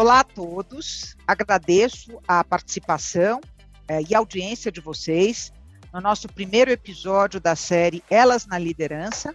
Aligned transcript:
Olá 0.00 0.20
a 0.20 0.24
todos, 0.24 1.14
agradeço 1.26 2.22
a 2.26 2.42
participação 2.42 3.38
eh, 3.86 4.00
e 4.08 4.14
audiência 4.14 4.72
de 4.72 4.80
vocês 4.80 5.52
no 5.92 6.00
nosso 6.00 6.26
primeiro 6.26 6.70
episódio 6.70 7.38
da 7.38 7.54
série 7.54 8.02
Elas 8.08 8.46
na 8.46 8.58
Liderança. 8.58 9.34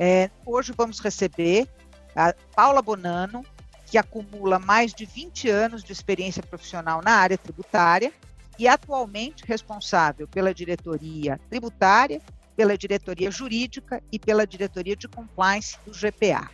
Eh, 0.00 0.28
hoje 0.44 0.74
vamos 0.76 0.98
receber 0.98 1.68
a 2.16 2.34
Paula 2.56 2.82
Bonano, 2.82 3.44
que 3.86 3.96
acumula 3.96 4.58
mais 4.58 4.92
de 4.92 5.06
20 5.06 5.48
anos 5.48 5.84
de 5.84 5.92
experiência 5.92 6.42
profissional 6.42 7.00
na 7.04 7.12
área 7.12 7.38
tributária 7.38 8.12
e 8.58 8.66
atualmente 8.66 9.44
responsável 9.46 10.26
pela 10.26 10.52
diretoria 10.52 11.38
tributária, 11.48 12.20
pela 12.56 12.76
diretoria 12.76 13.30
jurídica 13.30 14.02
e 14.10 14.18
pela 14.18 14.44
diretoria 14.44 14.96
de 14.96 15.06
compliance 15.06 15.78
do 15.86 15.92
GPA. 15.92 16.50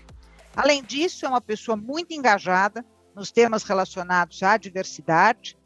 Além 0.55 0.85
disso, 0.85 1.25
é 1.25 1.29
uma 1.31 1.41
pessoa 1.41 1.75
muito 1.75 2.13
engajada 2.13 2.85
nos 3.17 3.33
temas 3.33 3.63
relacionados 3.63 4.43
à 4.43 4.59
diversidade, 4.59 5.57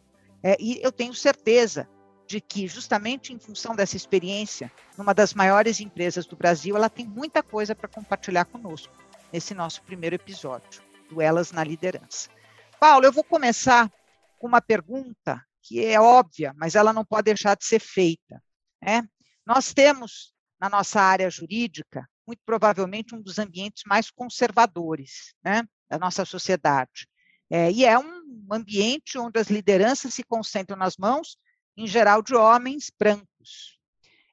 é, 0.41 0.57
e 0.61 0.81
eu 0.81 0.93
tenho 0.93 1.13
certeza 1.13 1.89
de 2.25 2.41
que, 2.41 2.69
justamente 2.69 3.33
em 3.33 3.41
função 3.41 3.75
dessa 3.75 3.97
experiência, 3.97 4.71
numa 4.97 5.13
das 5.13 5.35
maiores 5.35 5.81
empresas 5.81 6.25
do 6.27 6.37
Brasil, 6.37 6.77
ela 6.77 6.89
tem 6.89 7.05
muita 7.05 7.43
coisa 7.43 7.75
para 7.75 7.89
compartilhar 7.89 8.45
conosco 8.45 8.95
nesse 9.33 9.53
nosso 9.53 9.83
primeiro 9.83 10.15
episódio 10.15 10.81
do 11.09 11.21
Elas 11.21 11.51
na 11.51 11.65
Liderança. 11.65 12.31
Paulo, 12.79 13.05
eu 13.05 13.13
vou 13.13 13.25
começar 13.25 13.91
com 14.39 14.47
uma 14.47 14.63
pergunta 14.63 15.45
que 15.61 15.85
é 15.85 16.01
óbvia, 16.01 16.55
mas 16.57 16.77
ela 16.77 16.93
não 16.93 17.05
pode 17.05 17.25
deixar 17.25 17.57
de 17.57 17.65
ser 17.65 17.81
feita. 17.81 18.41
Né? 18.81 19.03
Nós 19.45 19.75
temos, 19.75 20.33
na 20.61 20.71
nossa 20.71 21.01
área 21.01 21.29
jurídica, 21.29 22.09
muito 22.25 22.41
provavelmente 22.47 23.13
um 23.13 23.21
dos 23.21 23.41
ambientes 23.41 23.83
mais 23.85 24.09
conservadores 24.09 25.35
né, 25.45 25.65
da 25.89 25.99
nossa 25.99 26.25
sociedade. 26.25 27.09
É, 27.51 27.71
e 27.71 27.85
é 27.85 27.99
um 27.99 28.47
ambiente 28.51 29.19
onde 29.19 29.41
as 29.41 29.49
lideranças 29.49 30.15
se 30.15 30.23
concentram 30.23 30.77
nas 30.77 30.97
mãos, 30.97 31.37
em 31.77 31.87
geral, 31.87 32.23
de 32.23 32.35
homens 32.35 32.91
brancos. 32.99 33.79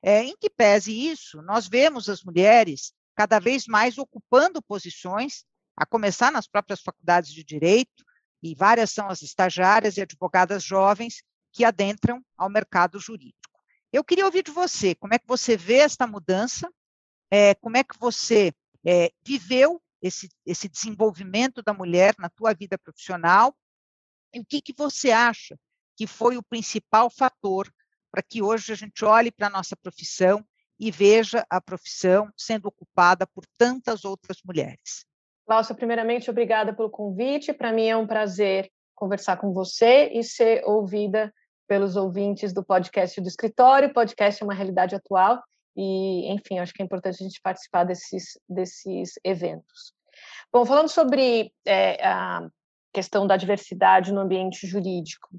É, 0.02 0.24
em 0.24 0.36
que 0.38 0.50
pese 0.50 0.94
isso, 0.94 1.42
nós 1.42 1.68
vemos 1.68 2.08
as 2.08 2.24
mulheres 2.24 2.94
cada 3.16 3.40
vez 3.40 3.66
mais 3.66 3.98
ocupando 3.98 4.62
posições, 4.62 5.44
a 5.76 5.86
começar 5.86 6.32
nas 6.32 6.48
próprias 6.48 6.82
faculdades 6.82 7.32
de 7.32 7.44
direito, 7.44 8.06
e 8.42 8.54
várias 8.54 8.92
são 8.92 9.10
as 9.10 9.24
estagiárias 9.24 9.98
e 9.98 10.02
advogadas 10.02 10.64
jovens 10.64 11.24
que 11.52 11.66
adentram 11.66 12.24
ao 12.38 12.50
mercado 12.50 13.00
jurídico. 13.00 13.38
Eu 13.92 14.04
queria 14.04 14.26
ouvir 14.26 14.44
de 14.44 14.52
você, 14.52 14.94
como 14.94 15.16
é 15.16 15.20
que 15.20 15.28
você 15.28 15.58
vê 15.58 15.78
esta 15.78 16.06
mudança, 16.06 16.70
é, 17.32 17.56
como 17.56 17.78
é 17.78 17.84
que 17.84 17.98
você 17.98 18.54
é, 18.86 19.12
viveu 19.26 19.82
esse, 20.02 20.30
esse 20.46 20.68
desenvolvimento 20.68 21.62
da 21.62 21.74
mulher 21.74 22.16
na 22.18 22.30
tua 22.30 22.54
vida 22.54 22.78
profissional 22.78 23.56
e 24.34 24.40
o 24.40 24.46
que, 24.46 24.62
que 24.62 24.74
você 24.74 25.12
acha 25.12 25.58
que 25.96 26.06
foi 26.06 26.38
o 26.38 26.44
principal 26.44 27.10
fator 27.10 27.72
para 28.12 28.22
que 28.22 28.42
hoje 28.42 28.72
a 28.72 28.76
gente 28.76 29.04
olhe 29.04 29.32
para 29.32 29.48
a 29.48 29.50
nossa 29.50 29.76
profissão 29.76 30.46
e 30.80 30.92
veja 30.92 31.46
a 31.50 31.60
profissão 31.60 32.30
sendo 32.38 32.68
ocupada 32.68 33.26
por 33.26 33.44
tantas 33.58 34.06
outras 34.06 34.38
mulheres. 34.46 35.06
Cláudia, 35.46 35.74
primeiramente, 35.74 36.30
obrigada 36.30 36.74
pelo 36.74 36.90
convite. 36.90 37.54
Para 37.54 37.74
mim 37.74 37.88
é 37.88 37.98
um 37.98 38.06
prazer 38.06 38.70
conversar 38.94 39.38
com 39.38 39.54
você 39.54 40.12
e 40.14 40.24
ser 40.24 40.64
ouvida 40.66 41.34
pelos 41.68 41.96
ouvintes 41.96 42.54
do 42.54 42.64
podcast 42.64 43.20
do 43.20 43.28
escritório. 43.28 43.90
O 43.90 43.94
podcast 43.94 44.42
é 44.42 44.46
uma 44.46 44.54
realidade 44.54 44.96
atual 44.96 45.42
e, 45.78 46.28
enfim, 46.32 46.58
acho 46.58 46.74
que 46.74 46.82
é 46.82 46.86
importante 46.86 47.18
a 47.22 47.24
gente 47.24 47.40
participar 47.40 47.84
desses, 47.84 48.40
desses 48.50 49.14
eventos. 49.24 49.94
Bom, 50.52 50.66
falando 50.66 50.90
sobre 50.90 51.54
é, 51.64 52.04
a 52.04 52.48
questão 52.92 53.28
da 53.28 53.38
diversidade 53.38 54.12
no 54.12 54.22
ambiente 54.22 54.66
jurídico, 54.66 55.30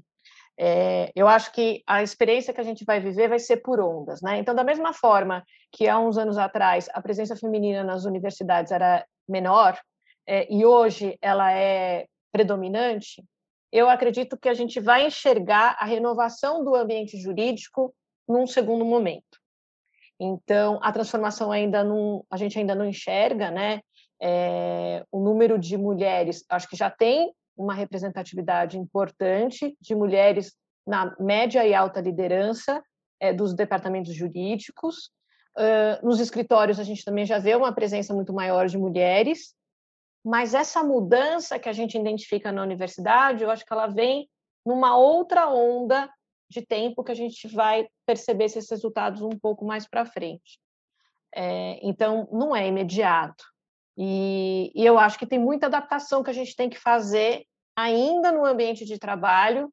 é, 0.57 1.11
eu 1.15 1.27
acho 1.27 1.51
que 1.51 1.83
a 1.85 2.01
experiência 2.01 2.53
que 2.53 2.61
a 2.61 2.63
gente 2.63 2.85
vai 2.85 2.99
viver 2.99 3.27
vai 3.27 3.39
ser 3.39 3.57
por 3.57 3.79
ondas, 3.81 4.21
né? 4.21 4.39
Então, 4.39 4.55
da 4.55 4.63
mesma 4.63 4.93
forma 4.93 5.43
que 5.71 5.87
há 5.87 5.99
uns 5.99 6.17
anos 6.17 6.37
atrás 6.37 6.89
a 6.93 7.01
presença 7.01 7.35
feminina 7.35 7.83
nas 7.83 8.05
universidades 8.05 8.71
era 8.71 9.05
menor 9.27 9.77
é, 10.25 10.51
e 10.53 10.65
hoje 10.65 11.17
ela 11.21 11.51
é 11.51 12.07
predominante, 12.31 13.23
eu 13.71 13.89
acredito 13.89 14.37
que 14.37 14.49
a 14.49 14.53
gente 14.53 14.79
vai 14.79 15.05
enxergar 15.05 15.75
a 15.79 15.85
renovação 15.85 16.63
do 16.63 16.75
ambiente 16.75 17.17
jurídico 17.19 17.93
num 18.27 18.47
segundo 18.47 18.85
momento. 18.85 19.28
Então, 20.19 20.79
a 20.81 20.91
transformação 20.91 21.51
ainda 21.51 21.83
não, 21.83 22.25
a 22.29 22.35
gente 22.35 22.59
ainda 22.59 22.75
não 22.75 22.85
enxerga, 22.85 23.49
né? 23.49 23.81
É, 24.21 25.05
o 25.11 25.19
número 25.19 25.57
de 25.57 25.77
mulheres, 25.77 26.43
acho 26.49 26.67
que 26.67 26.75
já 26.75 26.89
tem 26.89 27.33
uma 27.55 27.73
representatividade 27.73 28.77
importante 28.77 29.77
de 29.79 29.95
mulheres 29.95 30.53
na 30.85 31.15
média 31.19 31.65
e 31.65 31.73
alta 31.73 32.01
liderança 32.01 32.83
é, 33.19 33.33
dos 33.33 33.53
departamentos 33.53 34.13
jurídicos. 34.13 35.11
Uh, 35.57 36.05
nos 36.05 36.19
escritórios, 36.19 36.79
a 36.79 36.83
gente 36.83 37.03
também 37.03 37.25
já 37.25 37.37
vê 37.37 37.55
uma 37.55 37.73
presença 37.73 38.13
muito 38.13 38.31
maior 38.31 38.67
de 38.67 38.77
mulheres, 38.77 39.53
mas 40.23 40.53
essa 40.53 40.83
mudança 40.83 41.59
que 41.59 41.67
a 41.67 41.73
gente 41.73 41.97
identifica 41.97 42.51
na 42.51 42.63
universidade, 42.63 43.43
eu 43.43 43.51
acho 43.51 43.65
que 43.65 43.73
ela 43.73 43.87
vem 43.87 44.29
numa 44.65 44.97
outra 44.97 45.49
onda 45.49 46.09
de 46.49 46.65
tempo 46.65 47.03
que 47.03 47.11
a 47.11 47.15
gente 47.15 47.47
vai 47.47 47.87
perceber 48.05 48.45
esses 48.45 48.69
resultados 48.69 49.21
um 49.21 49.29
pouco 49.29 49.63
mais 49.65 49.87
para 49.87 50.05
frente. 50.05 50.59
É, 51.33 51.79
então, 51.83 52.27
não 52.31 52.55
é 52.55 52.67
imediato. 52.67 53.45
E, 53.95 54.71
e, 54.73 54.85
eu 54.85 54.97
acho 54.97 55.19
que 55.19 55.27
tem 55.27 55.37
muita 55.37 55.67
adaptação 55.67 56.23
que 56.23 56.29
a 56.29 56.33
gente 56.33 56.55
tem 56.55 56.69
que 56.69 56.79
fazer 56.79 57.45
ainda 57.75 58.31
no 58.31 58.45
ambiente 58.45 58.85
de 58.85 58.97
trabalho 58.97 59.71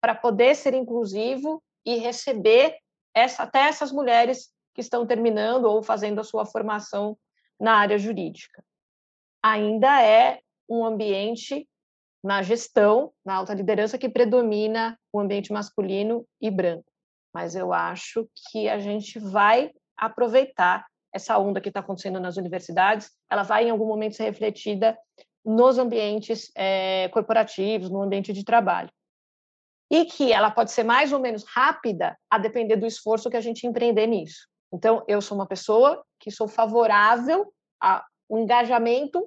para 0.00 0.14
poder 0.14 0.54
ser 0.54 0.74
inclusivo 0.74 1.62
e 1.84 1.96
receber 1.96 2.76
essa, 3.14 3.44
até 3.44 3.60
essas 3.60 3.90
mulheres 3.90 4.52
que 4.74 4.80
estão 4.80 5.06
terminando 5.06 5.64
ou 5.64 5.82
fazendo 5.82 6.20
a 6.20 6.24
sua 6.24 6.44
formação 6.44 7.16
na 7.58 7.74
área 7.74 7.98
jurídica. 7.98 8.62
Ainda 9.42 10.02
é 10.02 10.40
um 10.68 10.84
ambiente 10.84 11.66
na 12.22 12.42
gestão, 12.42 13.12
na 13.24 13.34
alta 13.34 13.54
liderança, 13.54 13.98
que 13.98 14.08
predomina 14.08 14.98
o 15.12 15.20
ambiente 15.20 15.52
masculino 15.52 16.26
e 16.40 16.50
branco. 16.50 16.90
Mas 17.32 17.54
eu 17.54 17.72
acho 17.72 18.28
que 18.50 18.68
a 18.68 18.78
gente 18.78 19.18
vai 19.18 19.70
aproveitar 19.96 20.86
essa 21.12 21.38
onda 21.38 21.60
que 21.60 21.68
está 21.68 21.80
acontecendo 21.80 22.20
nas 22.20 22.36
universidades, 22.36 23.10
ela 23.30 23.42
vai 23.42 23.66
em 23.66 23.70
algum 23.70 23.86
momento 23.86 24.16
ser 24.16 24.24
refletida 24.24 24.98
nos 25.44 25.78
ambientes 25.78 26.50
é, 26.54 27.08
corporativos, 27.08 27.90
no 27.90 28.02
ambiente 28.02 28.32
de 28.32 28.44
trabalho. 28.44 28.90
E 29.90 30.04
que 30.04 30.32
ela 30.32 30.50
pode 30.50 30.70
ser 30.70 30.82
mais 30.82 31.12
ou 31.12 31.18
menos 31.18 31.44
rápida 31.44 32.16
a 32.30 32.38
depender 32.38 32.76
do 32.76 32.86
esforço 32.86 33.30
que 33.30 33.36
a 33.36 33.40
gente 33.40 33.66
empreender 33.66 34.06
nisso. 34.06 34.46
Então, 34.72 35.02
eu 35.08 35.22
sou 35.22 35.36
uma 35.36 35.46
pessoa 35.46 36.04
que 36.20 36.30
sou 36.30 36.46
favorável 36.46 37.52
a 37.80 38.04
um 38.28 38.38
engajamento 38.38 39.26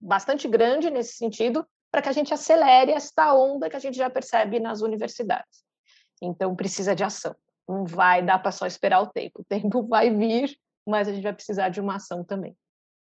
bastante 0.00 0.46
grande 0.46 0.88
nesse 0.88 1.14
sentido, 1.14 1.66
para 1.90 2.02
que 2.02 2.08
a 2.08 2.12
gente 2.12 2.32
acelere 2.34 2.92
esta 2.92 3.34
onda 3.34 3.68
que 3.68 3.76
a 3.76 3.80
gente 3.80 3.96
já 3.96 4.10
percebe 4.10 4.60
nas 4.60 4.80
universidades. 4.82 5.64
Então, 6.22 6.54
precisa 6.54 6.94
de 6.94 7.04
ação. 7.04 7.34
Não 7.68 7.84
vai 7.84 8.22
dar 8.22 8.38
para 8.38 8.52
só 8.52 8.66
esperar 8.66 9.00
o 9.00 9.06
tempo. 9.06 9.40
O 9.40 9.44
tempo 9.44 9.86
vai 9.86 10.10
vir, 10.10 10.56
mas 10.86 11.08
a 11.08 11.12
gente 11.12 11.22
vai 11.22 11.32
precisar 11.32 11.68
de 11.68 11.80
uma 11.80 11.96
ação 11.96 12.24
também. 12.24 12.56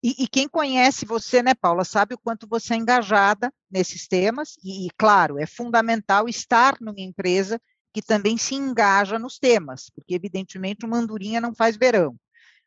E, 0.04 0.24
e, 0.24 0.26
quem 0.26 0.48
conhece 0.48 1.06
você, 1.06 1.42
né, 1.42 1.54
Paula, 1.54 1.84
sabe 1.84 2.14
o 2.14 2.18
quanto 2.18 2.48
você 2.48 2.74
é 2.74 2.76
engajada 2.76 3.52
nesses 3.70 4.08
temas, 4.08 4.56
e, 4.64 4.86
e, 4.86 4.90
claro, 4.98 5.38
é 5.38 5.46
fundamental 5.46 6.28
estar 6.28 6.74
numa 6.80 7.00
empresa 7.00 7.60
que 7.94 8.02
também 8.02 8.36
se 8.36 8.56
engaja 8.56 9.16
nos 9.16 9.38
temas, 9.38 9.90
porque, 9.90 10.14
evidentemente, 10.14 10.84
uma 10.84 10.96
andorinha 10.96 11.40
não 11.40 11.54
faz 11.54 11.76
verão. 11.76 12.16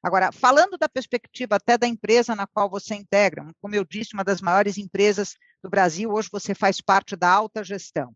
Agora, 0.06 0.31
falando 0.31 0.78
da 0.78 0.88
perspectiva 0.88 1.56
até 1.56 1.80
da 1.80 1.88
empresa 1.88 2.36
na 2.36 2.46
qual 2.46 2.69
você 2.69 2.94
integra, 2.94 3.44
como 3.60 3.74
eu 3.74 3.84
disse, 3.84 4.13
uma 4.13 4.24
das 4.24 4.40
maiores 4.40 4.78
empresas 4.78 5.36
do 5.63 5.68
Brasil, 5.68 6.12
hoje 6.12 6.30
você 6.31 6.54
faz 6.54 6.80
parte 6.80 7.16
da 7.16 7.28
alta 7.28 7.63
gestão. 7.63 8.13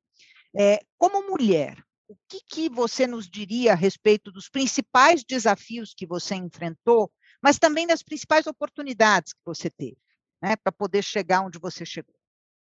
É, 0.56 0.82
como 1.00 1.28
mulher, 1.28 1.84
o 2.08 2.16
que, 2.30 2.42
que 2.46 2.70
você 2.70 3.08
nos 3.08 3.28
diria 3.28 3.72
a 3.72 3.76
respeito 3.76 4.32
dos 4.32 4.48
principais 4.48 5.24
desafios 5.24 5.92
que 5.98 6.06
você 6.06 6.36
enfrentou, 6.36 7.12
mas 7.42 7.58
também 7.58 7.88
das 7.88 8.04
principais 8.04 8.46
oportunidades 8.46 9.34
que 9.34 9.42
você 9.44 9.68
teve, 9.68 9.98
né, 10.40 10.56
para 10.64 10.72
poder 10.72 11.02
chegar 11.02 11.42
onde 11.42 11.58
você 11.58 11.88
chegou? 11.88 12.14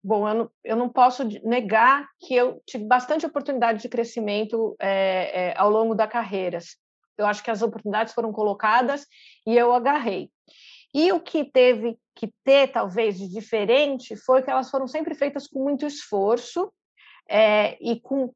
Bom, 0.03 0.27
eu 0.27 0.35
não, 0.35 0.51
eu 0.65 0.77
não, 0.77 0.89
posso 0.89 1.25
negar 1.47 2.09
que 2.19 2.35
eu 2.35 2.63
tive 2.65 2.87
bastante 2.87 3.27
oportunidade 3.27 3.83
de 3.83 3.89
crescimento 3.91 4.75
é, 4.81 5.49
é, 5.51 5.59
ao 5.59 5.69
longo 5.69 5.95
da 5.95 6.09
carreira. 6.09 6.59
Eu 7.21 7.27
acho 7.27 7.43
que 7.43 7.51
as 7.51 7.63
oportunidades 7.63 8.15
foram 8.15 8.33
colocadas 8.33 9.07
e 9.47 9.57
eu 9.57 9.73
agarrei. 9.73 10.31
E 10.93 11.13
o 11.13 11.21
que 11.21 11.45
teve 11.45 11.97
que 12.15 12.33
ter, 12.45 12.69
talvez, 12.69 13.17
de 13.17 13.29
diferente 13.29 14.17
foi 14.17 14.43
que 14.43 14.51
elas 14.51 14.71
foram 14.71 14.89
sempre 14.89 15.15
feitas 15.15 15.47
com 15.47 15.63
muito 15.63 15.87
esforço 15.87 16.73
é, 17.29 17.79
e 17.81 18.01
com 18.01 18.33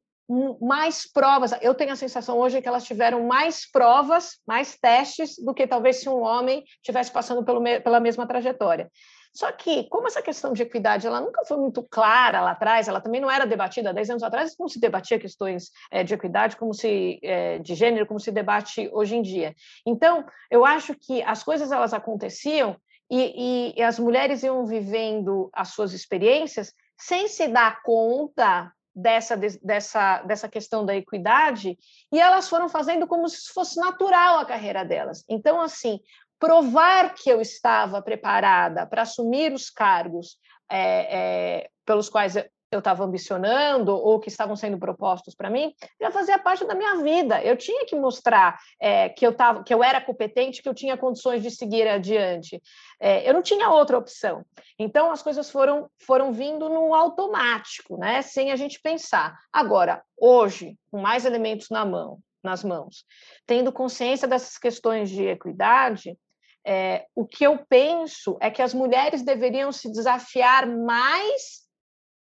mais 0.59 1.11
provas. 1.11 1.51
Eu 1.61 1.75
tenho 1.75 1.91
a 1.91 1.95
sensação 1.95 2.37
hoje 2.39 2.61
que 2.61 2.67
elas 2.67 2.83
tiveram 2.83 3.25
mais 3.27 3.69
provas, 3.69 4.39
mais 4.47 4.75
testes, 4.75 5.35
do 5.37 5.53
que 5.53 5.67
talvez 5.67 5.97
se 5.97 6.09
um 6.09 6.21
homem 6.21 6.63
tivesse 6.81 7.11
passando 7.11 7.43
pelo, 7.43 7.61
pela 7.61 7.99
mesma 7.99 8.25
trajetória. 8.25 8.89
Só 9.35 9.51
que, 9.51 9.83
como 9.89 10.07
essa 10.07 10.21
questão 10.21 10.53
de 10.53 10.63
equidade 10.63 11.05
ela 11.05 11.19
nunca 11.19 11.43
foi 11.43 11.57
muito 11.57 11.83
clara 11.83 12.39
lá 12.39 12.51
atrás, 12.51 12.87
ela 12.87 13.01
também 13.01 13.19
não 13.19 13.29
era 13.29 13.45
debatida 13.45 13.89
há 13.89 13.93
10 13.93 14.11
anos 14.11 14.23
atrás, 14.23 14.55
como 14.55 14.69
se 14.69 14.79
debatia 14.79 15.19
questões 15.19 15.71
é, 15.91 16.05
de 16.05 16.13
equidade, 16.13 16.55
como 16.55 16.73
se 16.73 17.19
é, 17.21 17.59
de 17.59 17.75
gênero, 17.75 18.05
como 18.07 18.19
se 18.19 18.31
debate 18.31 18.89
hoje 18.93 19.17
em 19.17 19.21
dia. 19.21 19.53
Então, 19.85 20.25
eu 20.49 20.65
acho 20.65 20.95
que 20.95 21.21
as 21.23 21.43
coisas 21.43 21.69
elas 21.69 21.93
aconteciam 21.93 22.77
e, 23.11 23.73
e, 23.75 23.79
e 23.79 23.83
as 23.83 23.99
mulheres 23.99 24.41
iam 24.41 24.65
vivendo 24.65 25.49
as 25.51 25.69
suas 25.69 25.91
experiências 25.91 26.73
sem 26.97 27.27
se 27.27 27.49
dar 27.49 27.83
conta 27.83 28.71
dessa, 28.95 29.35
dessa, 29.61 30.21
dessa 30.21 30.47
questão 30.47 30.85
da 30.85 30.95
equidade, 30.95 31.77
e 32.11 32.19
elas 32.19 32.47
foram 32.47 32.69
fazendo 32.69 33.05
como 33.05 33.27
se 33.27 33.51
fosse 33.53 33.77
natural 33.77 34.39
a 34.39 34.45
carreira 34.45 34.85
delas. 34.85 35.25
Então, 35.27 35.59
assim, 35.59 35.99
provar 36.39 37.13
que 37.15 37.29
eu 37.29 37.41
estava 37.41 38.01
preparada 38.01 38.85
para 38.85 39.03
assumir 39.03 39.53
os 39.53 39.69
cargos 39.69 40.37
é, 40.69 41.17
é, 41.17 41.69
pelos 41.85 42.09
quais 42.09 42.35
eu 42.71 42.79
estava 42.79 43.03
ambicionando 43.05 43.95
ou 43.95 44.19
que 44.19 44.27
estavam 44.27 44.55
sendo 44.55 44.77
propostos 44.77 45.33
para 45.33 45.49
mim, 45.49 45.73
já 46.01 46.11
fazia 46.11 46.37
parte 46.37 46.65
da 46.65 46.75
minha 46.75 46.97
vida. 46.97 47.41
Eu 47.41 47.55
tinha 47.55 47.85
que 47.85 47.95
mostrar 47.95 48.59
é, 48.81 49.07
que 49.07 49.25
eu 49.25 49.33
tava, 49.33 49.63
que 49.63 49.73
eu 49.73 49.83
era 49.83 50.01
competente, 50.01 50.61
que 50.61 50.67
eu 50.67 50.73
tinha 50.73 50.97
condições 50.97 51.41
de 51.41 51.51
seguir 51.51 51.87
adiante. 51.87 52.61
Eu 52.99 53.33
não 53.33 53.41
tinha 53.41 53.69
outra 53.69 53.97
opção. 53.97 54.43
Então 54.79 55.11
as 55.11 55.21
coisas 55.21 55.49
foram 55.49 55.89
foram 56.05 56.33
vindo 56.33 56.67
no 56.67 56.93
automático, 56.93 57.97
né? 57.97 58.21
Sem 58.21 58.51
a 58.51 58.55
gente 58.55 58.81
pensar. 58.81 59.37
Agora, 59.53 60.03
hoje, 60.17 60.75
com 60.91 60.99
mais 60.99 61.23
elementos 61.23 61.69
na 61.69 61.85
mão, 61.85 62.19
nas 62.43 62.63
mãos, 62.63 63.05
tendo 63.45 63.71
consciência 63.71 64.27
dessas 64.27 64.57
questões 64.57 65.09
de 65.09 65.23
equidade, 65.23 66.17
é, 66.65 67.05
o 67.15 67.25
que 67.25 67.45
eu 67.45 67.63
penso 67.69 68.37
é 68.41 68.49
que 68.49 68.61
as 68.61 68.73
mulheres 68.73 69.21
deveriam 69.21 69.71
se 69.71 69.91
desafiar 69.91 70.67
mais 70.67 71.65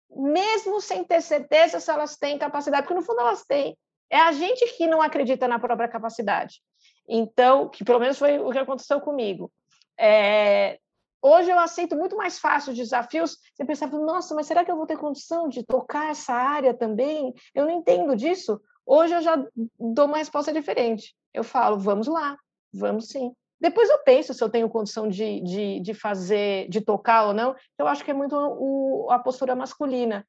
mesmo 0.09 0.81
sem 0.81 1.03
ter 1.03 1.21
certeza 1.21 1.79
se 1.79 1.91
elas 1.91 2.17
têm 2.17 2.37
capacidade, 2.37 2.83
porque 2.83 2.99
no 2.99 3.05
fundo 3.05 3.21
elas 3.21 3.43
têm. 3.45 3.77
É 4.09 4.17
a 4.17 4.31
gente 4.31 4.65
que 4.75 4.87
não 4.87 5.01
acredita 5.01 5.47
na 5.47 5.59
própria 5.59 5.87
capacidade. 5.87 6.61
Então, 7.07 7.69
que 7.69 7.83
pelo 7.83 7.99
menos 7.99 8.17
foi 8.17 8.39
o 8.39 8.51
que 8.51 8.57
aconteceu 8.57 8.99
comigo. 8.99 9.51
É, 9.99 10.79
hoje 11.21 11.51
eu 11.51 11.59
aceito 11.59 11.95
muito 11.95 12.15
mais 12.15 12.39
fácil 12.39 12.73
desafios. 12.73 13.37
Você 13.53 13.65
pensava, 13.65 13.99
nossa, 13.99 14.33
mas 14.33 14.47
será 14.47 14.65
que 14.65 14.71
eu 14.71 14.77
vou 14.77 14.87
ter 14.87 14.97
condição 14.97 15.47
de 15.47 15.63
tocar 15.63 16.09
essa 16.09 16.33
área 16.33 16.73
também? 16.73 17.33
Eu 17.53 17.65
não 17.65 17.71
entendo 17.71 18.15
disso. 18.15 18.59
Hoje 18.85 19.13
eu 19.13 19.21
já 19.21 19.35
dou 19.79 20.05
uma 20.05 20.17
resposta 20.17 20.51
diferente. 20.51 21.15
Eu 21.31 21.43
falo, 21.43 21.77
vamos 21.77 22.07
lá, 22.07 22.35
vamos 22.73 23.09
sim. 23.09 23.31
Depois 23.59 23.89
eu 23.89 23.99
penso 23.99 24.33
se 24.33 24.43
eu 24.43 24.49
tenho 24.49 24.69
condição 24.69 25.07
de, 25.07 25.41
de, 25.41 25.79
de 25.81 25.93
fazer, 25.93 26.69
de 26.69 26.81
tocar 26.81 27.27
ou 27.27 27.33
não. 27.33 27.55
Eu 27.77 27.87
acho 27.87 28.03
que 28.05 28.11
é 28.11 28.13
muito 28.13 28.35
o, 28.35 29.09
a 29.11 29.19
postura 29.19 29.55
masculina. 29.55 30.25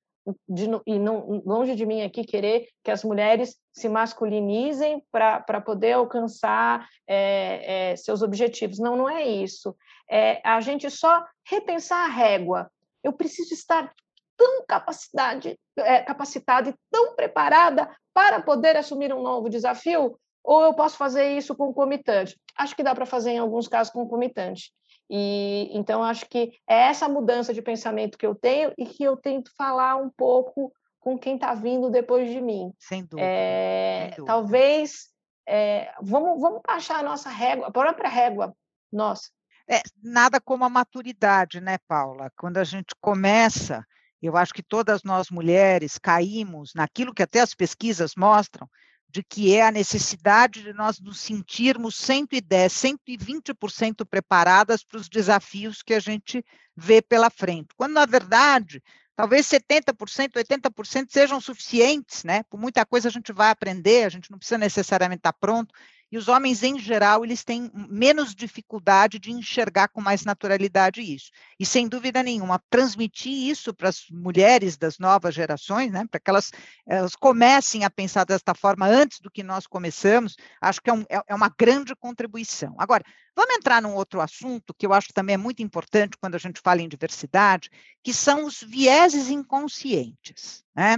De, 0.48 0.68
e 0.86 0.98
não, 0.98 1.42
longe 1.46 1.74
de 1.74 1.86
mim 1.86 2.02
aqui 2.02 2.24
querer 2.24 2.68
que 2.84 2.90
as 2.90 3.02
mulheres 3.02 3.56
se 3.72 3.88
masculinizem 3.88 5.02
para 5.10 5.60
poder 5.60 5.92
alcançar 5.92 6.86
é, 7.06 7.92
é, 7.92 7.96
seus 7.96 8.20
objetivos. 8.20 8.78
Não, 8.78 8.96
não 8.96 9.08
é 9.08 9.26
isso. 9.26 9.74
É 10.10 10.40
a 10.44 10.60
gente 10.60 10.90
só 10.90 11.24
repensar 11.46 12.04
a 12.04 12.12
régua. 12.12 12.70
Eu 13.02 13.12
preciso 13.12 13.54
estar 13.54 13.92
tão 14.36 14.64
capacidade, 14.66 15.58
é, 15.76 16.02
capacitada 16.02 16.70
e 16.70 16.74
tão 16.90 17.14
preparada 17.14 17.88
para 18.12 18.40
poder 18.42 18.76
assumir 18.76 19.12
um 19.12 19.22
novo 19.22 19.48
desafio 19.48 20.18
ou 20.42 20.62
eu 20.62 20.74
posso 20.74 20.96
fazer 20.96 21.36
isso 21.36 21.54
concomitante? 21.54 22.38
Acho 22.56 22.74
que 22.74 22.82
dá 22.82 22.94
para 22.94 23.06
fazer 23.06 23.30
em 23.32 23.38
alguns 23.38 23.68
casos 23.68 23.92
concomitante. 23.92 24.72
E 25.08 25.68
então 25.72 26.02
acho 26.04 26.26
que 26.28 26.52
é 26.68 26.82
essa 26.82 27.08
mudança 27.08 27.52
de 27.52 27.60
pensamento 27.60 28.16
que 28.16 28.26
eu 28.26 28.34
tenho 28.34 28.72
e 28.78 28.86
que 28.86 29.02
eu 29.02 29.16
tento 29.16 29.50
falar 29.56 29.96
um 29.96 30.08
pouco 30.08 30.72
com 31.00 31.18
quem 31.18 31.34
está 31.34 31.54
vindo 31.54 31.90
depois 31.90 32.30
de 32.30 32.40
mim. 32.40 32.72
Sem 32.78 33.04
dúvida. 33.04 33.26
É, 33.26 34.00
sem 34.00 34.10
dúvida. 34.10 34.26
Talvez 34.26 35.08
é, 35.48 35.92
vamos, 36.00 36.40
vamos 36.40 36.60
baixar 36.64 37.00
a 37.00 37.02
nossa 37.02 37.28
régua, 37.28 37.66
a 37.66 37.70
própria 37.72 38.08
régua 38.08 38.54
nossa. 38.92 39.30
É, 39.68 39.82
nada 40.02 40.40
como 40.40 40.64
a 40.64 40.68
maturidade, 40.68 41.60
né, 41.60 41.78
Paula? 41.88 42.30
Quando 42.36 42.58
a 42.58 42.64
gente 42.64 42.94
começa, 43.00 43.84
eu 44.22 44.36
acho 44.36 44.52
que 44.52 44.62
todas 44.62 45.02
nós 45.02 45.30
mulheres 45.30 45.98
caímos 45.98 46.72
naquilo 46.74 47.14
que 47.14 47.22
até 47.22 47.40
as 47.40 47.54
pesquisas 47.54 48.14
mostram, 48.16 48.68
de 49.10 49.22
que 49.22 49.54
é 49.54 49.66
a 49.66 49.72
necessidade 49.72 50.62
de 50.62 50.72
nós 50.72 51.00
nos 51.00 51.20
sentirmos 51.20 51.96
110, 51.96 52.72
120% 52.72 54.06
preparadas 54.08 54.84
para 54.84 54.98
os 54.98 55.08
desafios 55.08 55.82
que 55.82 55.94
a 55.94 56.00
gente 56.00 56.44
vê 56.76 57.02
pela 57.02 57.30
frente. 57.30 57.68
Quando, 57.76 57.92
na 57.92 58.06
verdade, 58.06 58.82
talvez 59.16 59.46
70%, 59.46 60.32
80% 60.34 61.06
sejam 61.10 61.40
suficientes, 61.40 62.24
né? 62.24 62.42
Por 62.44 62.58
muita 62.58 62.86
coisa 62.86 63.08
a 63.08 63.12
gente 63.12 63.32
vai 63.32 63.50
aprender, 63.50 64.04
a 64.04 64.08
gente 64.08 64.30
não 64.30 64.38
precisa 64.38 64.58
necessariamente 64.58 65.20
estar 65.20 65.32
pronto, 65.34 65.74
e 66.12 66.18
os 66.18 66.26
homens, 66.26 66.62
em 66.62 66.78
geral, 66.78 67.24
eles 67.24 67.44
têm 67.44 67.70
menos 67.72 68.34
dificuldade 68.34 69.18
de 69.18 69.30
enxergar 69.30 69.88
com 69.88 70.00
mais 70.00 70.24
naturalidade 70.24 71.00
isso. 71.00 71.30
E, 71.58 71.64
sem 71.64 71.88
dúvida 71.88 72.20
nenhuma, 72.22 72.60
transmitir 72.68 73.32
isso 73.32 73.72
para 73.72 73.88
as 73.88 74.06
mulheres 74.10 74.76
das 74.76 74.98
novas 74.98 75.34
gerações, 75.34 75.92
né, 75.92 76.04
para 76.10 76.18
que 76.18 76.28
elas, 76.28 76.50
elas, 76.86 77.14
comecem 77.14 77.84
a 77.84 77.90
pensar 77.90 78.24
desta 78.24 78.54
forma 78.54 78.86
antes 78.86 79.20
do 79.20 79.30
que 79.30 79.42
nós 79.42 79.68
começamos, 79.68 80.36
acho 80.60 80.80
que 80.80 80.90
é, 80.90 80.92
um, 80.92 81.02
é, 81.08 81.22
é 81.28 81.34
uma 81.34 81.48
grande 81.48 81.94
contribuição. 81.94 82.74
Agora, 82.78 83.04
vamos 83.36 83.54
entrar 83.54 83.80
num 83.80 83.94
outro 83.94 84.20
assunto 84.20 84.74
que 84.74 84.86
eu 84.86 84.92
acho 84.92 85.12
também 85.14 85.34
é 85.34 85.38
muito 85.38 85.62
importante 85.62 86.16
quando 86.20 86.34
a 86.34 86.38
gente 86.38 86.60
fala 86.60 86.82
em 86.82 86.88
diversidade, 86.88 87.70
que 88.02 88.12
são 88.12 88.44
os 88.46 88.60
vieses 88.60 89.28
inconscientes. 89.28 90.64
Né? 90.74 90.96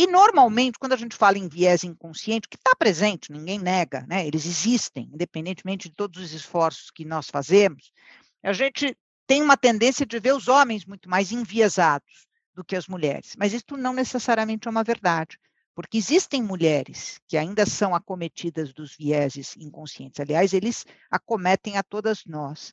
E, 0.00 0.06
normalmente, 0.06 0.78
quando 0.78 0.94
a 0.94 0.96
gente 0.96 1.14
fala 1.14 1.36
em 1.36 1.46
viés 1.46 1.84
inconsciente, 1.84 2.48
que 2.48 2.56
está 2.56 2.74
presente, 2.74 3.30
ninguém 3.30 3.58
nega, 3.58 4.06
né? 4.08 4.26
eles 4.26 4.46
existem, 4.46 5.10
independentemente 5.12 5.90
de 5.90 5.94
todos 5.94 6.22
os 6.22 6.32
esforços 6.32 6.90
que 6.90 7.04
nós 7.04 7.28
fazemos, 7.28 7.92
a 8.42 8.54
gente 8.54 8.96
tem 9.26 9.42
uma 9.42 9.58
tendência 9.58 10.06
de 10.06 10.18
ver 10.18 10.32
os 10.32 10.48
homens 10.48 10.86
muito 10.86 11.06
mais 11.06 11.32
enviesados 11.32 12.26
do 12.54 12.64
que 12.64 12.74
as 12.74 12.88
mulheres. 12.88 13.34
Mas 13.36 13.52
isso 13.52 13.76
não 13.76 13.92
necessariamente 13.92 14.66
é 14.66 14.70
uma 14.70 14.82
verdade, 14.82 15.38
porque 15.74 15.98
existem 15.98 16.42
mulheres 16.42 17.20
que 17.28 17.36
ainda 17.36 17.66
são 17.66 17.94
acometidas 17.94 18.72
dos 18.72 18.96
vieses 18.96 19.54
inconscientes. 19.58 20.18
Aliás, 20.18 20.54
eles 20.54 20.86
acometem 21.10 21.76
a 21.76 21.82
todas 21.82 22.24
nós. 22.24 22.72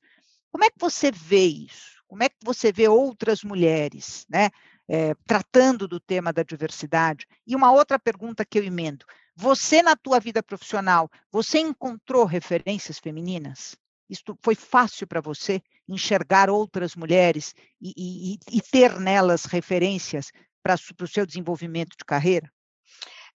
Como 0.49 0.63
é 0.63 0.69
que 0.69 0.79
você 0.79 1.11
vê 1.11 1.45
isso? 1.45 2.01
Como 2.07 2.23
é 2.23 2.29
que 2.29 2.37
você 2.41 2.71
vê 2.71 2.87
outras 2.87 3.43
mulheres, 3.43 4.25
né? 4.29 4.49
É, 4.87 5.13
tratando 5.25 5.87
do 5.87 5.99
tema 5.99 6.31
da 6.31 6.43
diversidade. 6.43 7.27
E 7.45 7.55
uma 7.55 7.71
outra 7.71 7.99
pergunta 7.99 8.45
que 8.45 8.57
eu 8.57 8.63
emendo: 8.63 9.05
você 9.35 9.81
na 9.81 9.95
tua 9.95 10.19
vida 10.19 10.41
profissional, 10.41 11.09
você 11.31 11.59
encontrou 11.59 12.25
referências 12.25 12.97
femininas? 12.99 13.75
Isto 14.09 14.37
foi 14.41 14.55
fácil 14.55 15.05
para 15.05 15.19
você 15.19 15.61
enxergar 15.87 16.49
outras 16.49 16.95
mulheres 16.95 17.53
e, 17.81 17.93
e, 17.97 18.57
e 18.57 18.61
ter 18.61 18.99
nelas 18.99 19.45
referências 19.45 20.31
para 20.63 20.75
o 21.01 21.07
seu 21.07 21.25
desenvolvimento 21.25 21.95
de 21.97 22.05
carreira? 22.05 22.49